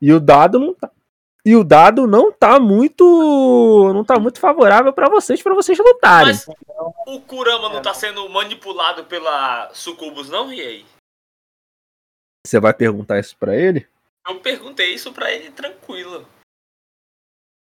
E 0.00 0.12
o 0.12 0.20
dado 0.20 0.58
não 0.58 0.74
tá. 0.74 0.90
E 1.44 1.56
o 1.56 1.64
dado 1.64 2.06
não 2.06 2.30
tá 2.30 2.60
muito. 2.60 3.92
não 3.94 4.04
tá 4.04 4.18
muito 4.18 4.38
favorável 4.38 4.92
pra 4.92 5.08
vocês, 5.08 5.42
para 5.42 5.54
vocês 5.54 5.78
lutarem. 5.78 6.34
Mas 6.34 6.46
o 7.06 7.20
Kurama 7.22 7.70
não 7.70 7.80
tá 7.80 7.94
sendo 7.94 8.28
manipulado 8.28 9.04
pela 9.04 9.72
Sucubus, 9.72 10.28
não, 10.28 10.48
Riei? 10.48 10.84
Você 12.46 12.60
vai 12.60 12.74
perguntar 12.74 13.18
isso 13.18 13.36
pra 13.36 13.56
ele? 13.56 13.86
Eu 14.26 14.40
perguntei 14.40 14.94
isso 14.94 15.12
pra 15.12 15.32
ele 15.32 15.50
tranquilo. 15.50 16.28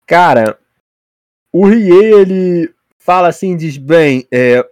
Cara, 0.08 0.60
o 1.54 1.66
Riei, 1.68 2.14
ele 2.14 2.74
fala 2.98 3.28
assim, 3.28 3.56
diz, 3.56 3.78
bem, 3.78 4.28
é, 4.32 4.68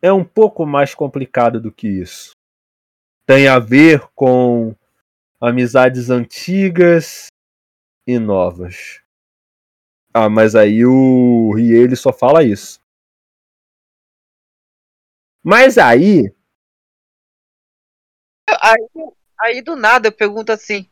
é 0.00 0.12
um 0.12 0.24
pouco 0.24 0.66
mais 0.66 0.94
complicado 0.94 1.60
do 1.60 1.72
que 1.72 1.88
isso. 1.88 2.31
Tem 3.26 3.48
a 3.48 3.58
ver 3.58 4.00
com 4.14 4.74
amizades 5.40 6.10
antigas 6.10 7.26
e 8.06 8.18
novas. 8.18 9.00
Ah, 10.12 10.28
mas 10.28 10.54
aí 10.54 10.84
o 10.84 11.52
Rie 11.54 11.72
ele 11.72 11.96
só 11.96 12.12
fala 12.12 12.42
isso. 12.42 12.80
Mas 15.42 15.78
aí, 15.78 16.32
Aí, 18.60 18.86
aí 19.40 19.62
do 19.62 19.74
nada 19.76 20.08
eu 20.08 20.12
pergunto 20.12 20.52
assim: 20.52 20.88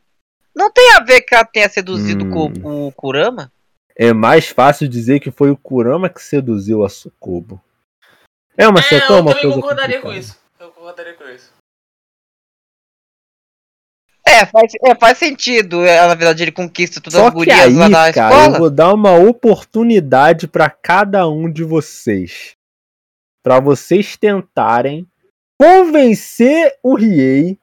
não 0.55 0.71
tem 0.71 0.93
a 0.95 0.99
ver 1.03 1.21
que 1.21 1.35
ela 1.35 1.45
tenha 1.45 1.69
seduzido 1.69 2.25
Hum. 2.25 2.53
o, 2.63 2.87
o 2.87 2.91
Kurama? 2.93 3.51
é 3.95 4.13
mais 4.13 4.47
fácil 4.47 4.87
dizer 4.87 5.19
que 5.19 5.29
foi 5.29 5.51
o 5.51 5.57
Kurama 5.57 6.09
que 6.09 6.21
seduziu 6.21 6.83
a 6.83 6.89
Sukobo. 6.89 7.61
É, 8.57 8.67
mas 8.67 8.91
É, 8.91 8.95
eu 8.95 9.19
uma 9.19 9.33
coisa 9.33 9.53
concordaria 9.53 10.01
com 10.01 10.11
isso. 10.11 10.37
Eu 10.59 10.71
concordaria 10.71 11.13
com 11.13 11.23
isso. 11.25 11.53
É, 14.31 14.45
faz, 14.45 14.71
é, 14.83 14.95
faz 14.95 15.17
sentido. 15.17 15.83
É, 15.83 16.07
na 16.07 16.15
verdade, 16.15 16.43
ele 16.43 16.51
conquista 16.51 17.01
todas 17.01 17.19
Só 17.19 17.27
as 17.27 17.33
gurias 17.33 17.59
aí, 17.59 17.73
lá 17.73 17.89
na 17.89 18.13
cara, 18.13 18.33
eu 18.33 18.39
escola. 18.39 18.59
vou 18.59 18.69
dar 18.69 18.93
uma 18.93 19.13
oportunidade 19.15 20.47
pra 20.47 20.69
cada 20.69 21.27
um 21.27 21.51
de 21.51 21.63
vocês. 21.63 22.55
Pra 23.43 23.59
vocês 23.59 24.15
tentarem 24.15 25.07
convencer 25.59 26.75
o 26.83 26.95
Riei 26.95 27.57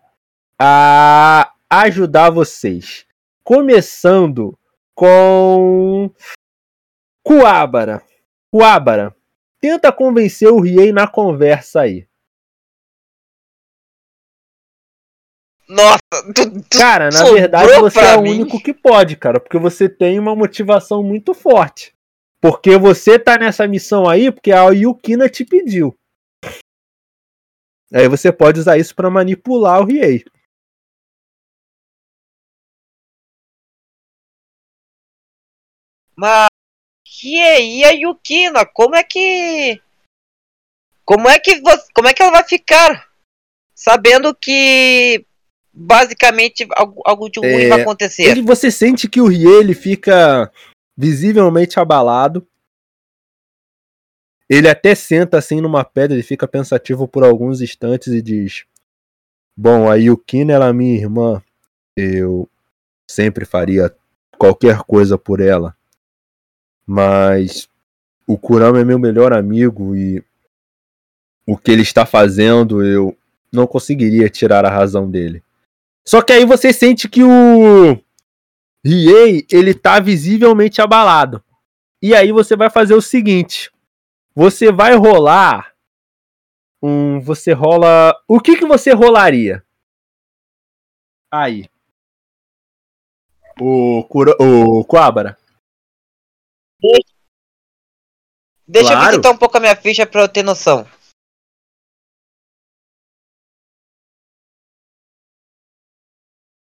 a 0.60 1.52
ajudar 1.70 2.30
vocês. 2.30 3.06
Começando 3.44 4.58
com 4.94 6.10
Kuabara. 7.24 8.02
Kuabara, 8.50 9.14
tenta 9.60 9.92
convencer 9.92 10.48
o 10.48 10.60
Riei 10.60 10.92
na 10.92 11.06
conversa 11.06 11.82
aí. 11.82 12.07
Nossa, 15.68 15.98
tu, 16.34 16.50
tu- 16.50 16.78
Cara, 16.78 17.10
na 17.10 17.24
verdade 17.24 17.78
você 17.80 18.00
é 18.00 18.16
o 18.16 18.22
mim? 18.22 18.30
único 18.40 18.60
que 18.62 18.72
pode, 18.72 19.16
cara, 19.16 19.38
porque 19.38 19.58
você 19.58 19.88
tem 19.88 20.18
uma 20.18 20.34
motivação 20.34 21.02
muito 21.02 21.34
forte. 21.34 21.94
Porque 22.40 22.78
você 22.78 23.18
tá 23.18 23.36
nessa 23.36 23.66
missão 23.66 24.08
aí 24.08 24.30
porque 24.30 24.52
a 24.52 24.70
Yukina 24.70 25.28
te 25.28 25.44
pediu. 25.44 25.94
Aí 27.92 28.08
você 28.08 28.32
pode 28.32 28.60
usar 28.60 28.78
isso 28.78 28.94
pra 28.94 29.10
manipular 29.10 29.80
o 29.80 29.84
Riei. 29.84 30.24
Mas 36.16 36.48
aí 37.22 37.84
a 37.84 37.90
Yukina? 37.90 38.64
Como 38.66 38.94
é 38.94 39.02
que. 39.02 39.80
Como 41.04 41.28
é 41.28 41.38
que 41.38 41.60
você, 41.60 41.92
como 41.94 42.08
é 42.08 42.14
que 42.14 42.22
ela 42.22 42.32
vai 42.32 42.44
ficar? 42.44 43.08
Sabendo 43.74 44.34
que 44.34 45.24
basicamente 45.78 46.66
algo, 46.74 47.00
algo 47.04 47.30
de 47.30 47.38
ruim 47.38 47.62
É, 47.62 47.68
vai 47.68 47.80
acontecer. 47.82 48.24
Ele, 48.24 48.42
você 48.42 48.70
sente 48.70 49.08
que 49.08 49.20
o 49.20 49.28
Riei 49.28 49.60
ele 49.60 49.74
fica 49.74 50.50
visivelmente 50.96 51.78
abalado. 51.78 52.46
Ele 54.50 54.68
até 54.68 54.94
senta 54.94 55.38
assim 55.38 55.60
numa 55.60 55.84
pedra, 55.84 56.16
ele 56.16 56.22
fica 56.22 56.48
pensativo 56.48 57.06
por 57.06 57.22
alguns 57.22 57.60
instantes 57.60 58.08
e 58.08 58.20
diz: 58.20 58.64
Bom, 59.56 59.88
a 59.88 59.94
Yukina 59.94 60.52
ela 60.52 60.68
é 60.68 60.72
minha 60.72 60.96
irmã. 60.96 61.42
Eu 61.96 62.48
sempre 63.08 63.44
faria 63.44 63.94
qualquer 64.36 64.82
coisa 64.82 65.16
por 65.16 65.40
ela. 65.40 65.76
Mas 66.86 67.68
o 68.26 68.38
Kurama 68.38 68.80
é 68.80 68.84
meu 68.84 68.98
melhor 68.98 69.32
amigo 69.32 69.94
e 69.94 70.24
o 71.46 71.56
que 71.56 71.70
ele 71.70 71.82
está 71.82 72.04
fazendo 72.06 72.82
eu 72.82 73.16
não 73.52 73.66
conseguiria 73.66 74.28
tirar 74.28 74.64
a 74.64 74.70
razão 74.70 75.10
dele. 75.10 75.42
Só 76.08 76.22
que 76.22 76.32
aí 76.32 76.46
você 76.46 76.72
sente 76.72 77.06
que 77.06 77.22
o 77.22 77.92
Riei, 78.82 79.46
ele 79.52 79.74
tá 79.74 80.00
visivelmente 80.00 80.80
abalado. 80.80 81.44
E 82.00 82.14
aí 82.14 82.32
você 82.32 82.56
vai 82.56 82.70
fazer 82.70 82.94
o 82.94 83.02
seguinte, 83.02 83.70
você 84.34 84.72
vai 84.72 84.94
rolar 84.94 85.74
um, 86.82 87.20
você 87.20 87.52
rola, 87.52 88.18
o 88.26 88.40
que 88.40 88.56
que 88.56 88.64
você 88.64 88.94
rolaria? 88.94 89.62
Aí. 91.30 91.68
O 93.60 94.02
Kura, 94.04 94.34
o 94.40 94.82
Kuabara. 94.86 95.36
Deixa 98.66 98.92
claro. 98.92 99.04
eu 99.04 99.10
visitar 99.10 99.30
um 99.30 99.36
pouco 99.36 99.58
a 99.58 99.60
minha 99.60 99.76
ficha 99.76 100.06
pra 100.06 100.22
eu 100.22 100.28
ter 100.28 100.42
noção. 100.42 100.88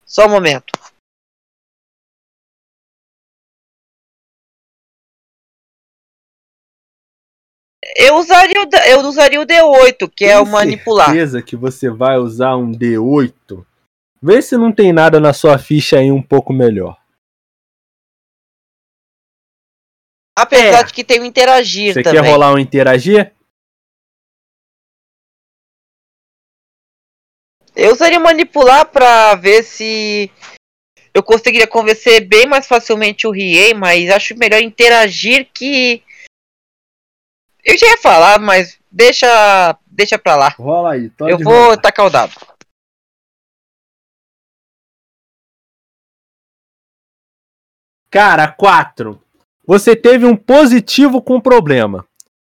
Só 0.10 0.26
um 0.26 0.30
momento. 0.30 0.73
Eu 7.95 8.18
usaria 8.18 8.61
o, 8.61 8.69
eu 8.88 8.99
usaria 9.07 9.41
o 9.41 9.45
D8, 9.45 10.10
que 10.14 10.26
é 10.26 10.38
o 10.40 10.44
Tem 10.44 10.52
manipular. 10.52 11.07
certeza 11.07 11.41
que 11.41 11.56
você 11.56 11.90
vai 11.90 12.18
usar 12.18 12.56
um 12.56 12.72
D8? 12.72 13.65
Vê 14.22 14.41
se 14.41 14.57
não 14.57 14.72
tem 14.72 14.91
nada 14.91 15.19
na 15.19 15.34
sua 15.34 15.57
ficha 15.57 15.98
aí 15.98 16.11
um 16.11 16.22
pouco 16.22 16.52
melhor. 16.52 16.99
Apesar 20.38 20.80
É. 20.80 20.84
de 20.84 20.94
que 20.94 21.03
tem 21.03 21.19
o 21.19 21.26
interagir 21.26 21.94
Você 21.94 22.03
também. 22.03 22.22
quer 22.22 22.30
rolar 22.30 22.53
um 22.53 22.60
interagir? 22.60 23.34
Eu 27.75 27.91
usaria 27.93 28.19
manipular 28.19 28.85
pra 28.85 29.35
ver 29.35 29.63
se 29.63 30.31
eu 31.13 31.23
conseguiria 31.23 31.67
convencer 31.67 32.25
bem 32.27 32.45
mais 32.45 32.67
facilmente 32.67 33.27
o 33.27 33.31
Riei, 33.31 33.73
mas 33.73 34.09
acho 34.09 34.37
melhor 34.37 34.61
interagir 34.61 35.49
que. 35.53 36.03
Eu 37.63 37.77
já 37.77 37.87
ia 37.87 37.97
falar, 37.97 38.39
mas 38.39 38.79
deixa, 38.91 39.77
deixa 39.85 40.17
pra 40.17 40.35
lá. 40.35 40.49
Rola 40.57 40.93
aí. 40.93 41.11
eu 41.19 41.37
vou 41.39 41.77
tacar 41.77 42.05
o 42.05 42.09
dado. 42.09 42.33
Cara, 48.09 48.47
4. 48.51 49.21
Você 49.65 49.95
teve 49.95 50.25
um 50.25 50.35
positivo 50.35 51.21
com 51.21 51.39
problema. 51.39 52.07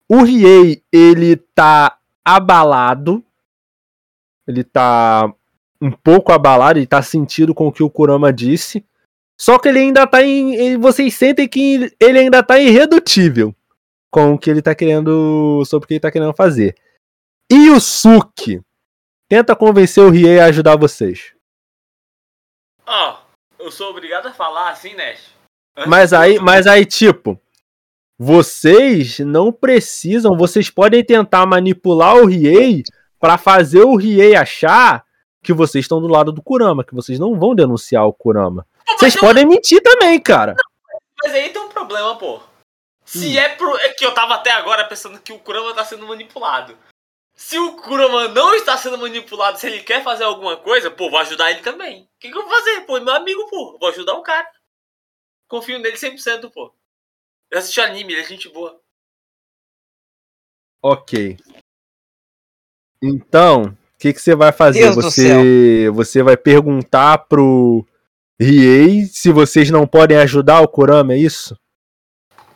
O 0.08 0.22
Riei, 0.22 0.82
ele 0.92 1.36
tá 1.36 1.98
abalado. 2.24 3.24
Ele 4.50 4.64
tá 4.64 5.32
um 5.80 5.90
pouco 5.90 6.32
abalado, 6.32 6.78
ele 6.78 6.86
tá 6.86 7.00
sentido 7.02 7.54
com 7.54 7.68
o 7.68 7.72
que 7.72 7.82
o 7.82 7.90
Kurama 7.90 8.32
disse. 8.32 8.84
Só 9.40 9.58
que 9.58 9.68
ele 9.68 9.78
ainda 9.78 10.06
tá 10.06 10.22
em. 10.22 10.76
Vocês 10.76 11.14
sentem 11.14 11.48
que 11.48 11.94
ele 11.98 12.18
ainda 12.18 12.42
tá 12.42 12.58
irredutível 12.58 13.54
com 14.10 14.34
o 14.34 14.38
que 14.38 14.50
ele 14.50 14.60
tá 14.60 14.74
querendo. 14.74 15.64
sobre 15.64 15.84
o 15.84 15.88
que 15.88 15.94
ele 15.94 16.00
tá 16.00 16.10
querendo 16.10 16.34
fazer. 16.34 16.76
E 17.50 17.70
o 17.70 17.80
Suki 17.80 18.60
tenta 19.28 19.56
convencer 19.56 20.04
o 20.04 20.10
Riei 20.10 20.38
a 20.38 20.46
ajudar 20.46 20.76
vocês. 20.76 21.32
Ó, 22.86 23.18
eu 23.58 23.70
sou 23.70 23.90
obrigado 23.90 24.26
a 24.26 24.32
falar 24.32 24.70
assim, 24.70 24.94
Nash. 24.94 25.32
Antes 25.76 25.90
Mas 25.90 26.12
aí, 26.12 26.38
mas 26.38 26.66
aí, 26.66 26.84
tipo, 26.84 27.40
vocês 28.18 29.20
não 29.20 29.50
precisam, 29.50 30.36
vocês 30.36 30.68
podem 30.68 31.02
tentar 31.02 31.46
manipular 31.46 32.16
o 32.16 32.26
Riei 32.26 32.82
pra 33.20 33.38
fazer 33.38 33.82
o 33.82 33.94
Riei 33.96 34.34
achar 34.34 35.04
que 35.42 35.52
vocês 35.52 35.84
estão 35.84 36.00
do 36.00 36.08
lado 36.08 36.32
do 36.32 36.42
Kurama, 36.42 36.84
que 36.84 36.94
vocês 36.94 37.18
não 37.18 37.38
vão 37.38 37.54
denunciar 37.54 38.04
o 38.06 38.12
Kurama. 38.12 38.66
Vocês 38.98 39.14
eu- 39.14 39.20
podem 39.20 39.46
mentir 39.46 39.80
também, 39.82 40.20
cara. 40.20 40.56
Mas 41.22 41.32
aí 41.34 41.50
tem 41.50 41.62
um 41.62 41.68
problema, 41.68 42.16
pô. 42.16 42.40
Se 43.04 43.36
Hum. 43.36 43.40
é 43.40 43.48
pro. 43.56 43.76
É 43.78 43.90
que 43.92 44.04
eu 44.04 44.12
tava 44.14 44.34
até 44.34 44.50
agora 44.52 44.84
pensando 44.86 45.20
que 45.20 45.32
o 45.32 45.38
Kurama 45.38 45.74
tá 45.74 45.84
sendo 45.84 46.06
manipulado. 46.06 46.76
Se 47.34 47.58
o 47.58 47.76
Kurama 47.76 48.28
não 48.28 48.54
está 48.54 48.76
sendo 48.76 48.98
manipulado, 48.98 49.58
se 49.58 49.66
ele 49.66 49.82
quer 49.82 50.02
fazer 50.04 50.24
alguma 50.24 50.56
coisa, 50.56 50.90
pô, 50.90 51.08
vou 51.10 51.18
ajudar 51.20 51.50
ele 51.50 51.60
também. 51.60 52.02
O 52.02 52.08
que, 52.18 52.30
que 52.30 52.36
eu 52.36 52.42
vou 52.42 52.50
fazer? 52.50 52.82
Pô, 52.82 52.96
é 52.98 53.00
meu 53.00 53.14
amigo, 53.14 53.48
pô. 53.48 53.78
Vou 53.78 53.88
ajudar 53.88 54.14
o 54.14 54.22
cara. 54.22 54.46
Confio 55.48 55.78
nele 55.78 55.96
100%, 55.96 56.50
pô. 56.50 56.72
Eu 57.50 57.58
assisti 57.58 57.80
anime, 57.80 58.12
ele 58.12 58.22
é 58.22 58.24
gente 58.24 58.48
boa. 58.48 58.78
Ok. 60.82 61.36
Então, 63.02 63.64
o 63.64 63.98
que, 63.98 64.12
que 64.12 64.20
você 64.20 64.34
vai 64.34 64.52
fazer? 64.52 64.80
Deus 64.80 64.96
Você, 64.96 65.90
você 65.90 66.22
vai 66.22 66.36
perguntar 66.36 67.18
pro 67.18 67.86
Riei 68.40 69.06
se 69.06 69.32
vocês 69.32 69.70
não 69.70 69.86
podem 69.86 70.16
ajudar 70.18 70.60
o 70.60 70.68
Kurama, 70.68 71.14
é 71.14 71.18
isso? 71.18 71.56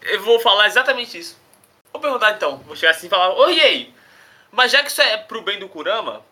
Eu 0.03 0.23
vou 0.23 0.39
falar 0.41 0.67
exatamente 0.67 1.19
isso. 1.19 1.39
Vou 1.93 2.01
perguntar 2.01 2.33
então. 2.33 2.59
Vou 2.59 2.77
chegar 2.77 2.93
assim 2.93 3.07
e 3.07 3.11
falar: 3.11 3.35
Oi, 3.35 3.61
aí. 3.61 3.95
Mas 4.51 4.71
já 4.71 4.83
que 4.83 4.91
isso 4.91 5.01
é 5.01 5.17
pro 5.17 5.43
bem 5.43 5.59
do 5.59 5.69
Kurama, 5.69 6.25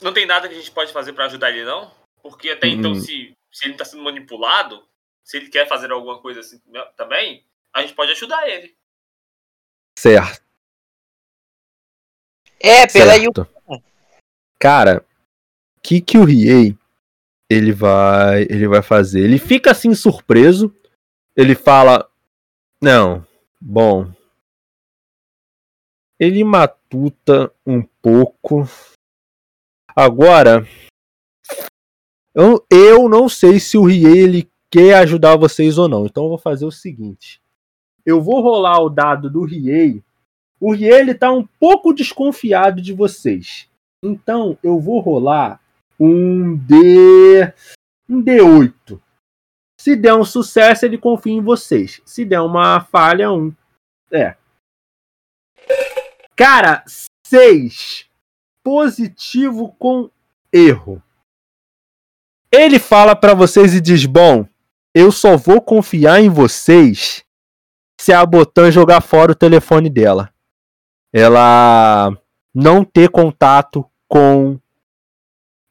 não 0.00 0.12
tem 0.12 0.26
nada 0.26 0.48
que 0.48 0.54
a 0.54 0.58
gente 0.58 0.70
pode 0.70 0.92
fazer 0.92 1.12
pra 1.12 1.26
ajudar 1.26 1.50
ele, 1.50 1.64
não? 1.64 1.90
Porque 2.22 2.50
até 2.50 2.66
então, 2.68 2.92
Hum. 2.92 3.00
se, 3.00 3.34
se 3.50 3.66
ele 3.66 3.74
tá 3.74 3.84
sendo 3.84 4.02
manipulado, 4.02 4.86
se 5.22 5.36
ele 5.36 5.48
quer 5.48 5.66
fazer 5.66 5.90
alguma 5.90 6.20
coisa 6.20 6.40
assim 6.40 6.60
né, 6.66 6.84
também, 6.96 7.44
a 7.72 7.80
gente 7.80 7.94
pode 7.94 8.12
ajudar 8.12 8.48
ele. 8.48 8.76
Certo. 9.98 10.43
É, 12.64 12.86
pela 12.86 13.12
certo. 13.12 13.46
Cara, 14.58 15.04
o 15.76 15.80
que, 15.82 16.00
que 16.00 16.16
o 16.16 16.24
Riei 16.24 16.74
ele 17.50 17.72
vai, 17.72 18.42
ele 18.44 18.66
vai 18.66 18.80
fazer. 18.80 19.20
Ele 19.20 19.38
fica 19.38 19.70
assim 19.70 19.94
surpreso. 19.94 20.74
Ele 21.36 21.54
fala: 21.54 22.08
"Não, 22.80 23.26
bom. 23.60 24.10
Ele 26.18 26.42
matuta 26.42 27.52
um 27.66 27.82
pouco. 28.00 28.66
Agora, 29.94 30.66
eu, 32.34 32.64
eu 32.70 33.08
não 33.08 33.28
sei 33.28 33.60
se 33.60 33.76
o 33.76 33.84
Riei 33.84 34.18
ele 34.18 34.50
quer 34.70 34.94
ajudar 34.94 35.36
vocês 35.36 35.76
ou 35.76 35.88
não. 35.88 36.06
Então 36.06 36.24
eu 36.24 36.30
vou 36.30 36.38
fazer 36.38 36.64
o 36.64 36.70
seguinte. 36.70 37.42
Eu 38.06 38.22
vou 38.22 38.40
rolar 38.40 38.80
o 38.80 38.88
dado 38.88 39.30
do 39.30 39.44
Riei. 39.44 40.02
O 40.64 40.72
Riei 40.72 40.98
ele 40.98 41.14
tá 41.14 41.30
um 41.30 41.46
pouco 41.60 41.92
desconfiado 41.92 42.80
de 42.80 42.94
vocês. 42.94 43.68
Então 44.02 44.56
eu 44.62 44.80
vou 44.80 44.98
rolar 44.98 45.60
um 46.00 46.56
D 46.56 47.52
um 48.08 48.22
D8. 48.22 48.98
Se 49.78 49.94
der 49.94 50.14
um 50.14 50.24
sucesso, 50.24 50.86
ele 50.86 50.96
confia 50.96 51.34
em 51.34 51.42
vocês. 51.42 52.00
Se 52.06 52.24
der 52.24 52.40
uma 52.40 52.80
falha, 52.80 53.30
um. 53.30 53.52
É. 54.10 54.36
Cara, 56.34 56.82
6. 57.26 58.08
Positivo 58.62 59.76
com 59.78 60.08
erro. 60.50 61.02
Ele 62.50 62.78
fala 62.78 63.14
para 63.14 63.34
vocês 63.34 63.74
e 63.74 63.82
diz: 63.82 64.06
Bom, 64.06 64.48
eu 64.94 65.12
só 65.12 65.36
vou 65.36 65.60
confiar 65.60 66.22
em 66.22 66.30
vocês 66.30 67.22
se 68.00 68.14
a 68.14 68.24
Botan 68.24 68.70
jogar 68.70 69.02
fora 69.02 69.32
o 69.32 69.36
telefone 69.36 69.90
dela. 69.90 70.33
Ela 71.16 72.10
não 72.52 72.84
ter 72.84 73.08
contato 73.08 73.88
com 74.08 74.60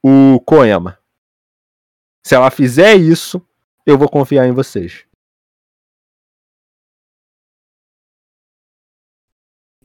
o 0.02 0.40
Koema. 0.46 0.98
Se 2.26 2.34
ela 2.34 2.50
fizer 2.50 2.96
isso, 2.96 3.46
eu 3.86 3.98
vou 3.98 4.10
confiar 4.10 4.48
em 4.48 4.54
vocês. 4.54 5.06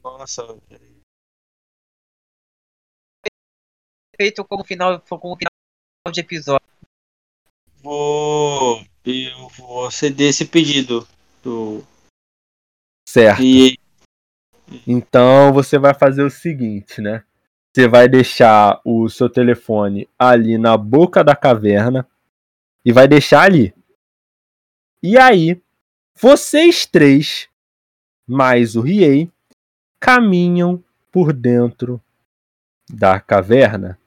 Nossa, 0.01 0.43
Feito 4.17 4.45
como 4.45 4.65
final, 4.65 5.01
como 5.01 5.37
final 5.37 6.13
de 6.13 6.21
episódio. 6.21 6.67
vou. 7.83 8.81
Eu 9.05 9.49
vou 9.49 9.91
ceder 9.91 10.29
esse 10.29 10.47
pedido 10.47 11.07
do. 11.43 11.85
Certo. 13.09 13.43
E 13.43 13.77
Então 14.87 15.53
você 15.53 15.79
vai 15.79 15.95
fazer 15.95 16.23
o 16.23 16.31
seguinte, 16.31 17.01
né? 17.01 17.23
Você 17.73 17.87
vai 17.87 18.09
deixar 18.09 18.81
o 18.85 19.09
seu 19.09 19.29
telefone 19.29 20.09
ali 20.19 20.59
na 20.59 20.77
boca 20.77 21.23
da 21.23 21.37
caverna 21.37 22.07
e 22.85 22.93
vai 22.93 23.07
deixar 23.07 23.43
ali. 23.43 23.75
E 25.03 25.17
aí, 25.17 25.61
vocês 26.21 26.85
três, 26.85 27.49
mais 28.27 28.75
o 28.75 28.81
Riei, 28.81 29.31
caminham 30.01 30.83
por 31.13 31.33
dentro 31.33 32.03
da 32.91 33.21
caverna. 33.21 33.99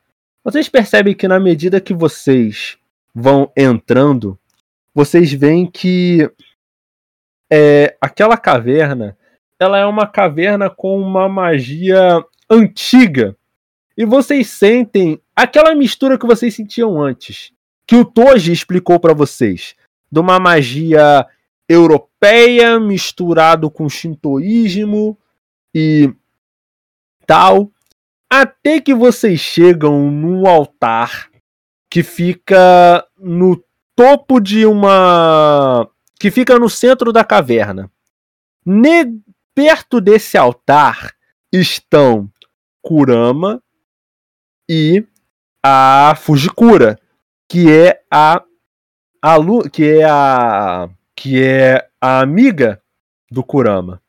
Vocês 0.44 0.68
percebem 0.68 1.16
que 1.16 1.28
na 1.28 1.40
medida 1.40 1.80
que 1.80 1.94
vocês 1.94 2.78
vão 3.14 3.52
entrando, 3.56 4.38
vocês 4.94 5.32
veem 5.32 5.70
que 5.70 6.30
é, 7.50 7.96
aquela 8.02 8.38
caverna 8.38 9.18
ela 9.62 9.78
é 9.78 9.86
uma 9.86 10.08
caverna 10.08 10.72
com 10.72 11.00
uma 11.00 11.30
magia 11.30 12.26
antiga. 12.50 13.38
E 13.96 14.04
vocês 14.04 14.50
sentem 14.50 15.22
aquela 15.36 15.76
mistura 15.76 16.18
que 16.18 16.26
vocês 16.26 16.56
sentiam 16.56 17.00
antes, 17.00 17.54
que 17.86 17.96
o 17.96 18.04
Toji 18.04 18.52
explicou 18.52 19.00
para 19.00 19.14
vocês, 19.14 19.76
de 20.12 20.20
uma 20.20 20.40
magia 20.40 21.28
europeia 21.70 22.80
misturado 22.80 23.70
com 23.70 23.88
shintoísmo 23.88 25.16
e 25.76 26.12
tal, 27.28 27.72
até 28.28 28.82
que 28.82 28.96
vocês 28.96 29.40
chegam 29.40 30.10
num 30.10 30.48
altar 30.48 31.30
que 31.88 32.02
fica 32.02 33.08
no 33.16 33.64
topo 33.96 34.40
de 34.40 34.66
uma 34.66 35.88
que 36.20 36.32
fica 36.32 36.58
no 36.58 36.68
centro 36.68 37.14
da 37.14 37.24
caverna. 37.24 37.92
Perto 39.56 40.00
desse 40.02 40.38
altar 40.38 41.16
estão 41.52 42.32
Kurama 42.82 43.62
e 44.70 45.06
a 45.64 46.16
Fujikura, 46.16 47.00
que 47.48 47.72
é 47.72 48.04
a, 48.10 48.44
a 49.22 49.36
que 49.72 50.00
é 50.00 50.04
a 50.06 50.90
que 51.16 51.44
é 51.44 51.90
a 52.00 52.20
amiga 52.22 52.82
do 53.30 53.44
Kurama. 53.44 54.02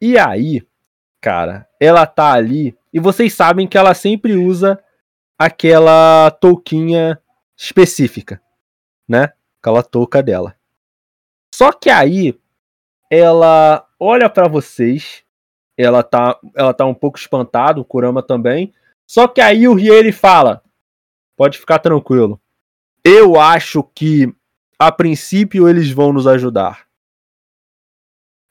E 0.00 0.18
aí, 0.18 0.64
cara, 1.20 1.68
ela 1.80 2.06
tá 2.06 2.32
ali 2.32 2.76
e 2.92 3.00
vocês 3.00 3.32
sabem 3.32 3.66
que 3.66 3.76
ela 3.76 3.94
sempre 3.94 4.36
usa 4.36 4.82
aquela 5.38 6.30
touquinha 6.30 7.20
específica, 7.56 8.40
né? 9.08 9.32
Aquela 9.60 9.82
touca 9.82 10.22
dela. 10.22 10.56
Só 11.52 11.72
que 11.72 11.90
aí 11.90 12.38
ela 13.10 13.86
olha 13.98 14.28
pra 14.28 14.48
vocês, 14.48 15.22
ela 15.76 16.02
tá, 16.02 16.38
ela 16.54 16.72
tá 16.72 16.84
um 16.86 16.94
pouco 16.94 17.18
espantada, 17.18 17.80
o 17.80 17.84
Kurama 17.84 18.22
também. 18.22 18.72
Só 19.06 19.28
que 19.28 19.40
aí 19.40 19.68
o 19.68 19.74
Rie 19.74 19.90
ele 19.90 20.12
fala: 20.12 20.62
"Pode 21.36 21.58
ficar 21.58 21.78
tranquilo. 21.78 22.40
Eu 23.04 23.38
acho 23.38 23.82
que 23.94 24.32
a 24.78 24.90
princípio 24.90 25.68
eles 25.68 25.90
vão 25.90 26.12
nos 26.12 26.26
ajudar." 26.26 26.86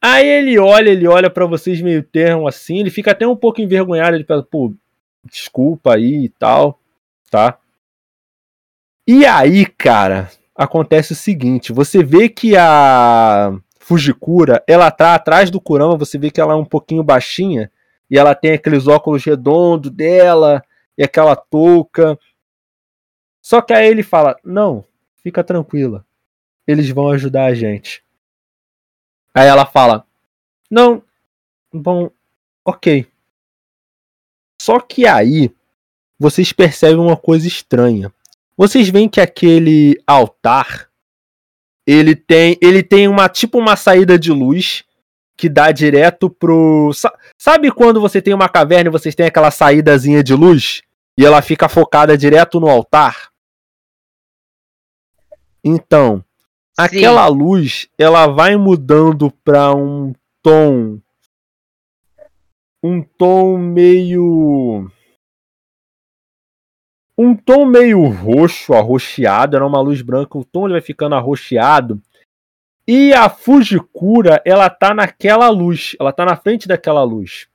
Aí 0.02 0.28
ele 0.28 0.60
olha, 0.60 0.90
ele 0.90 1.08
olha 1.08 1.30
pra 1.30 1.46
vocês 1.46 1.82
meio 1.82 2.04
termo 2.04 2.48
assim, 2.48 2.80
ele 2.80 2.90
fica 2.90 3.12
até 3.12 3.26
um 3.26 3.38
pouco 3.38 3.62
envergonhado, 3.62 4.16
ele 4.16 4.26
fala: 4.26 4.44
"Pô, 4.44 4.74
desculpa 5.26 5.96
aí 5.96 6.26
e 6.26 6.30
tal, 6.30 6.80
tá?" 7.32 7.58
E 9.08 9.26
aí, 9.26 9.66
cara, 9.66 10.30
acontece 10.56 11.12
o 11.14 11.16
seguinte, 11.16 11.74
você 11.74 12.04
vê 12.04 12.30
que 12.30 12.56
a 12.56 13.52
Fujikura, 13.84 14.64
ela 14.66 14.90
tá 14.90 15.14
atrás 15.14 15.52
do 15.52 15.60
Kurama, 15.60 15.98
você 15.98 16.18
vê 16.18 16.32
que 16.32 16.40
ela 16.40 16.54
é 16.54 16.56
um 16.56 16.64
pouquinho 16.64 17.04
baixinha, 17.04 17.70
e 18.10 18.18
ela 18.18 18.34
tem 18.34 18.54
aqueles 18.54 18.88
óculos 18.88 19.26
redondos 19.26 19.92
dela, 19.92 20.64
e 20.98 21.04
aquela 21.04 21.36
touca. 21.36 22.18
Só 23.42 23.62
que 23.62 23.74
aí 23.74 23.86
ele 23.86 24.02
fala: 24.02 24.38
Não, 24.42 24.86
fica 25.22 25.44
tranquila. 25.44 26.06
Eles 26.66 26.90
vão 26.92 27.10
ajudar 27.10 27.48
a 27.48 27.54
gente. 27.54 28.02
Aí 29.34 29.48
ela 29.48 29.66
fala: 29.66 30.08
Não, 30.72 31.04
bom, 31.74 32.10
ok. 32.64 33.06
Só 34.62 34.80
que 34.80 35.06
aí 35.06 35.54
vocês 36.18 36.54
percebem 36.54 37.00
uma 37.00 37.18
coisa 37.18 37.46
estranha. 37.46 38.14
Vocês 38.56 38.88
veem 38.88 39.10
que 39.10 39.20
aquele 39.20 40.02
altar 40.08 40.90
ele 41.86 42.16
tem 42.16 42.58
ele 42.62 42.82
tem 42.84 43.08
uma 43.08 43.28
tipo 43.30 43.58
uma 43.60 43.76
saída 43.76 44.18
de 44.18 44.32
luz 44.32 44.84
que 45.36 45.50
dá 45.50 45.72
direto 45.72 46.30
pro 46.30 46.92
sa- 46.94 47.14
sabe 47.38 47.72
quando 47.72 48.00
você 48.00 48.22
tem 48.22 48.34
uma 48.34 48.48
caverna 48.48 48.90
e 48.90 48.92
vocês 48.92 49.16
têm 49.16 49.26
aquela 49.26 49.52
saídazinha 49.52 50.24
de 50.24 50.34
luz? 50.34 50.82
E 51.20 51.26
ela 51.26 51.42
fica 51.42 51.68
focada 51.68 52.18
direto 52.18 52.60
no 52.60 52.70
altar? 52.70 53.30
Então 55.64 56.24
aquela 56.78 57.28
luz 57.28 57.88
ela 57.98 58.28
vai 58.28 58.56
mudando 58.56 59.32
para 59.44 59.74
um 59.76 60.14
tom 60.42 61.00
um 62.84 63.02
tom 63.02 63.58
meio 63.58 64.92
um 67.18 67.36
tom 67.36 67.66
meio 67.66 68.04
roxo, 68.08 68.74
arroxeado, 68.74 69.56
era 69.56 69.66
uma 69.66 69.82
luz 69.82 70.02
branca, 70.02 70.38
o 70.38 70.44
tom 70.44 70.66
ele 70.66 70.74
vai 70.74 70.82
ficando 70.82 71.16
arroxeado. 71.16 72.02
E 72.88 73.14
a 73.14 73.30
Fujikura, 73.30 74.42
ela 74.46 74.70
tá 74.70 74.94
naquela 74.94 75.48
luz, 75.50 75.96
ela 76.00 76.12
tá 76.12 76.26
na 76.26 76.36
frente 76.36 76.68
daquela 76.68 77.04
luz. 77.04 77.48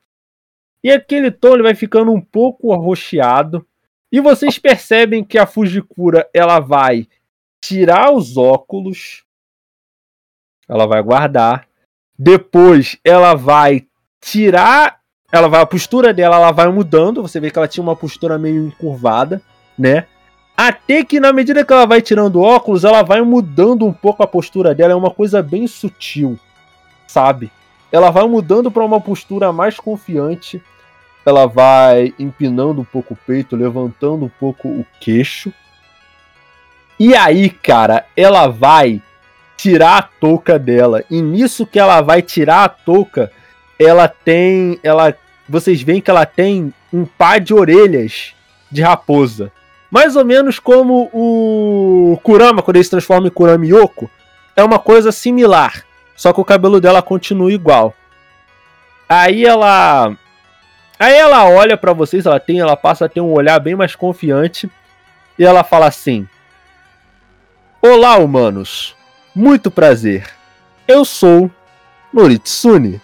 E 0.82 0.90
aquele 0.90 1.30
tom 1.30 1.54
ele 1.54 1.62
vai 1.62 1.74
ficando 1.74 2.12
um 2.12 2.20
pouco 2.20 2.72
arroxeado. 2.72 3.66
E 4.10 4.20
vocês 4.20 4.58
percebem 4.58 5.22
que 5.22 5.36
a 5.36 5.46
Fujikura, 5.46 6.28
ela 6.32 6.60
vai 6.60 7.06
tirar 7.60 8.12
os 8.12 8.36
óculos, 8.36 9.24
ela 10.68 10.86
vai 10.86 11.02
guardar. 11.02 11.68
Depois 12.18 12.98
ela 13.04 13.34
vai 13.34 13.86
tirar, 14.20 14.97
ela 15.30 15.48
vai 15.48 15.60
a 15.60 15.66
postura 15.66 16.12
dela, 16.14 16.36
ela 16.36 16.52
vai 16.52 16.68
mudando, 16.68 17.20
você 17.20 17.38
vê 17.38 17.50
que 17.50 17.58
ela 17.58 17.68
tinha 17.68 17.82
uma 17.82 17.96
postura 17.96 18.38
meio 18.38 18.66
encurvada, 18.66 19.42
né? 19.78 20.06
Até 20.56 21.04
que 21.04 21.20
na 21.20 21.32
medida 21.32 21.64
que 21.64 21.72
ela 21.72 21.86
vai 21.86 22.00
tirando 22.00 22.40
óculos, 22.40 22.82
ela 22.82 23.02
vai 23.02 23.20
mudando 23.20 23.84
um 23.86 23.92
pouco 23.92 24.22
a 24.22 24.26
postura 24.26 24.74
dela, 24.74 24.92
é 24.92 24.96
uma 24.96 25.10
coisa 25.10 25.42
bem 25.42 25.66
sutil, 25.66 26.38
sabe? 27.06 27.52
Ela 27.92 28.10
vai 28.10 28.26
mudando 28.26 28.70
para 28.70 28.84
uma 28.84 29.00
postura 29.00 29.52
mais 29.52 29.78
confiante, 29.78 30.62
ela 31.24 31.46
vai 31.46 32.14
empinando 32.18 32.80
um 32.80 32.84
pouco 32.84 33.14
o 33.14 33.18
peito, 33.26 33.54
levantando 33.54 34.24
um 34.24 34.30
pouco 34.30 34.66
o 34.66 34.84
queixo. 34.98 35.52
E 36.98 37.14
aí, 37.14 37.50
cara, 37.50 38.06
ela 38.16 38.48
vai 38.48 39.00
tirar 39.56 39.98
a 39.98 40.02
touca 40.02 40.58
dela. 40.58 41.04
E 41.10 41.20
nisso 41.20 41.66
que 41.66 41.78
ela 41.78 42.00
vai 42.00 42.22
tirar 42.22 42.64
a 42.64 42.68
touca, 42.68 43.30
ela 43.78 44.08
tem. 44.08 44.78
Ela. 44.82 45.14
Vocês 45.48 45.80
veem 45.80 46.00
que 46.00 46.10
ela 46.10 46.26
tem 46.26 46.72
um 46.92 47.04
par 47.04 47.40
de 47.40 47.54
orelhas 47.54 48.34
de 48.70 48.82
raposa. 48.82 49.52
Mais 49.90 50.16
ou 50.16 50.24
menos 50.24 50.58
como 50.58 51.08
o 51.12 52.18
Kurama, 52.22 52.62
quando 52.62 52.76
ele 52.76 52.84
se 52.84 52.90
transforma 52.90 53.28
em 53.28 53.30
Kurama 53.30 53.66
Yoko. 53.66 54.10
É 54.54 54.62
uma 54.62 54.78
coisa 54.78 55.10
similar. 55.10 55.84
Só 56.14 56.32
que 56.32 56.40
o 56.40 56.44
cabelo 56.44 56.80
dela 56.80 57.00
continua 57.00 57.52
igual. 57.52 57.94
Aí 59.08 59.44
ela. 59.44 60.14
Aí 60.98 61.14
ela 61.14 61.48
olha 61.48 61.76
para 61.76 61.92
vocês, 61.92 62.26
ela 62.26 62.40
tem, 62.40 62.58
ela 62.58 62.76
passa 62.76 63.04
a 63.04 63.08
ter 63.08 63.20
um 63.20 63.32
olhar 63.32 63.58
bem 63.60 63.76
mais 63.76 63.94
confiante. 63.94 64.68
E 65.38 65.44
ela 65.44 65.62
fala 65.62 65.86
assim: 65.86 66.28
Olá, 67.80 68.16
humanos. 68.16 68.96
Muito 69.34 69.70
prazer. 69.70 70.28
Eu 70.86 71.04
sou 71.04 71.48
Noritsune. 72.12 73.00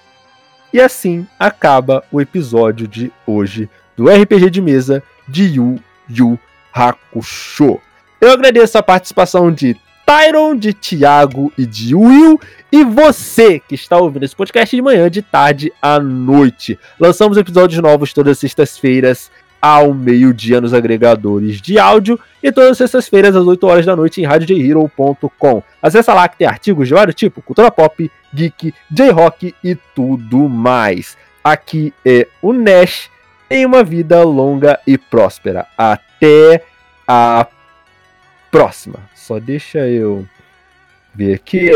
E 0.75 0.81
assim 0.81 1.25
acaba 1.39 2.03
o 2.11 2.21
episódio 2.21 2.89
de 2.89 3.13
hoje 3.25 3.71
do 3.97 4.09
RPG 4.09 4.51
de 4.51 4.61
mesa 4.61 5.05
de 5.29 5.45
Yu 5.45 5.79
Yu 6.11 6.37
Hakusho. 6.73 7.81
Eu 8.21 8.33
agradeço 8.33 8.77
a 8.77 8.83
participação 8.83 9.53
de 9.53 9.77
Tyron, 10.05 10.57
de 10.57 10.75
Thiago 10.75 11.53
e 11.57 11.65
de 11.65 11.95
Will. 11.95 12.41
E 12.73 12.83
você 12.83 13.61
que 13.61 13.77
está 13.77 13.97
ouvindo 13.99 14.25
esse 14.25 14.35
podcast 14.35 14.75
de 14.75 14.83
manhã, 14.83 15.09
de 15.09 15.23
tarde 15.23 15.73
à 15.81 16.01
noite. 16.01 16.77
Lançamos 16.99 17.39
episódios 17.39 17.81
novos 17.81 18.13
todas 18.13 18.33
as 18.33 18.39
sextas-feiras 18.41 19.31
ao 19.65 19.95
meio-dia 19.95 20.61
nos 20.61 20.75
agregadores 20.75 21.59
de 21.59 21.79
áudio 21.79 22.21
e 22.43 22.53
todas 22.53 22.73
as 22.73 22.77
sextas-feiras 22.77 23.35
às 23.35 23.47
8 23.47 23.67
horas 23.67 23.87
da 23.87 23.97
noite 23.97 24.21
em 24.21 24.25
radiojhero.com. 24.27 25.63
Acesse 25.81 26.11
lá 26.11 26.29
que 26.29 26.37
tem 26.37 26.47
artigos 26.47 26.87
de 26.87 26.93
vários 26.93 27.15
tipos, 27.15 27.43
cultura 27.43 27.71
pop, 27.71 28.13
geek, 28.31 28.75
J-rock 28.91 29.55
e 29.65 29.75
tudo 29.95 30.51
mais. 30.51 31.17
Aqui 31.43 31.95
é 32.05 32.29
o 32.43 32.53
Nash 32.53 33.09
em 33.49 33.65
uma 33.65 33.83
vida 33.83 34.23
longa 34.23 34.79
e 34.87 34.99
próspera. 34.99 35.67
Até 35.79 36.63
a 37.09 37.47
próxima. 38.51 38.99
Só 39.15 39.39
deixa 39.41 39.79
eu 39.89 40.27
ver 41.15 41.37
aqui. 41.37 41.71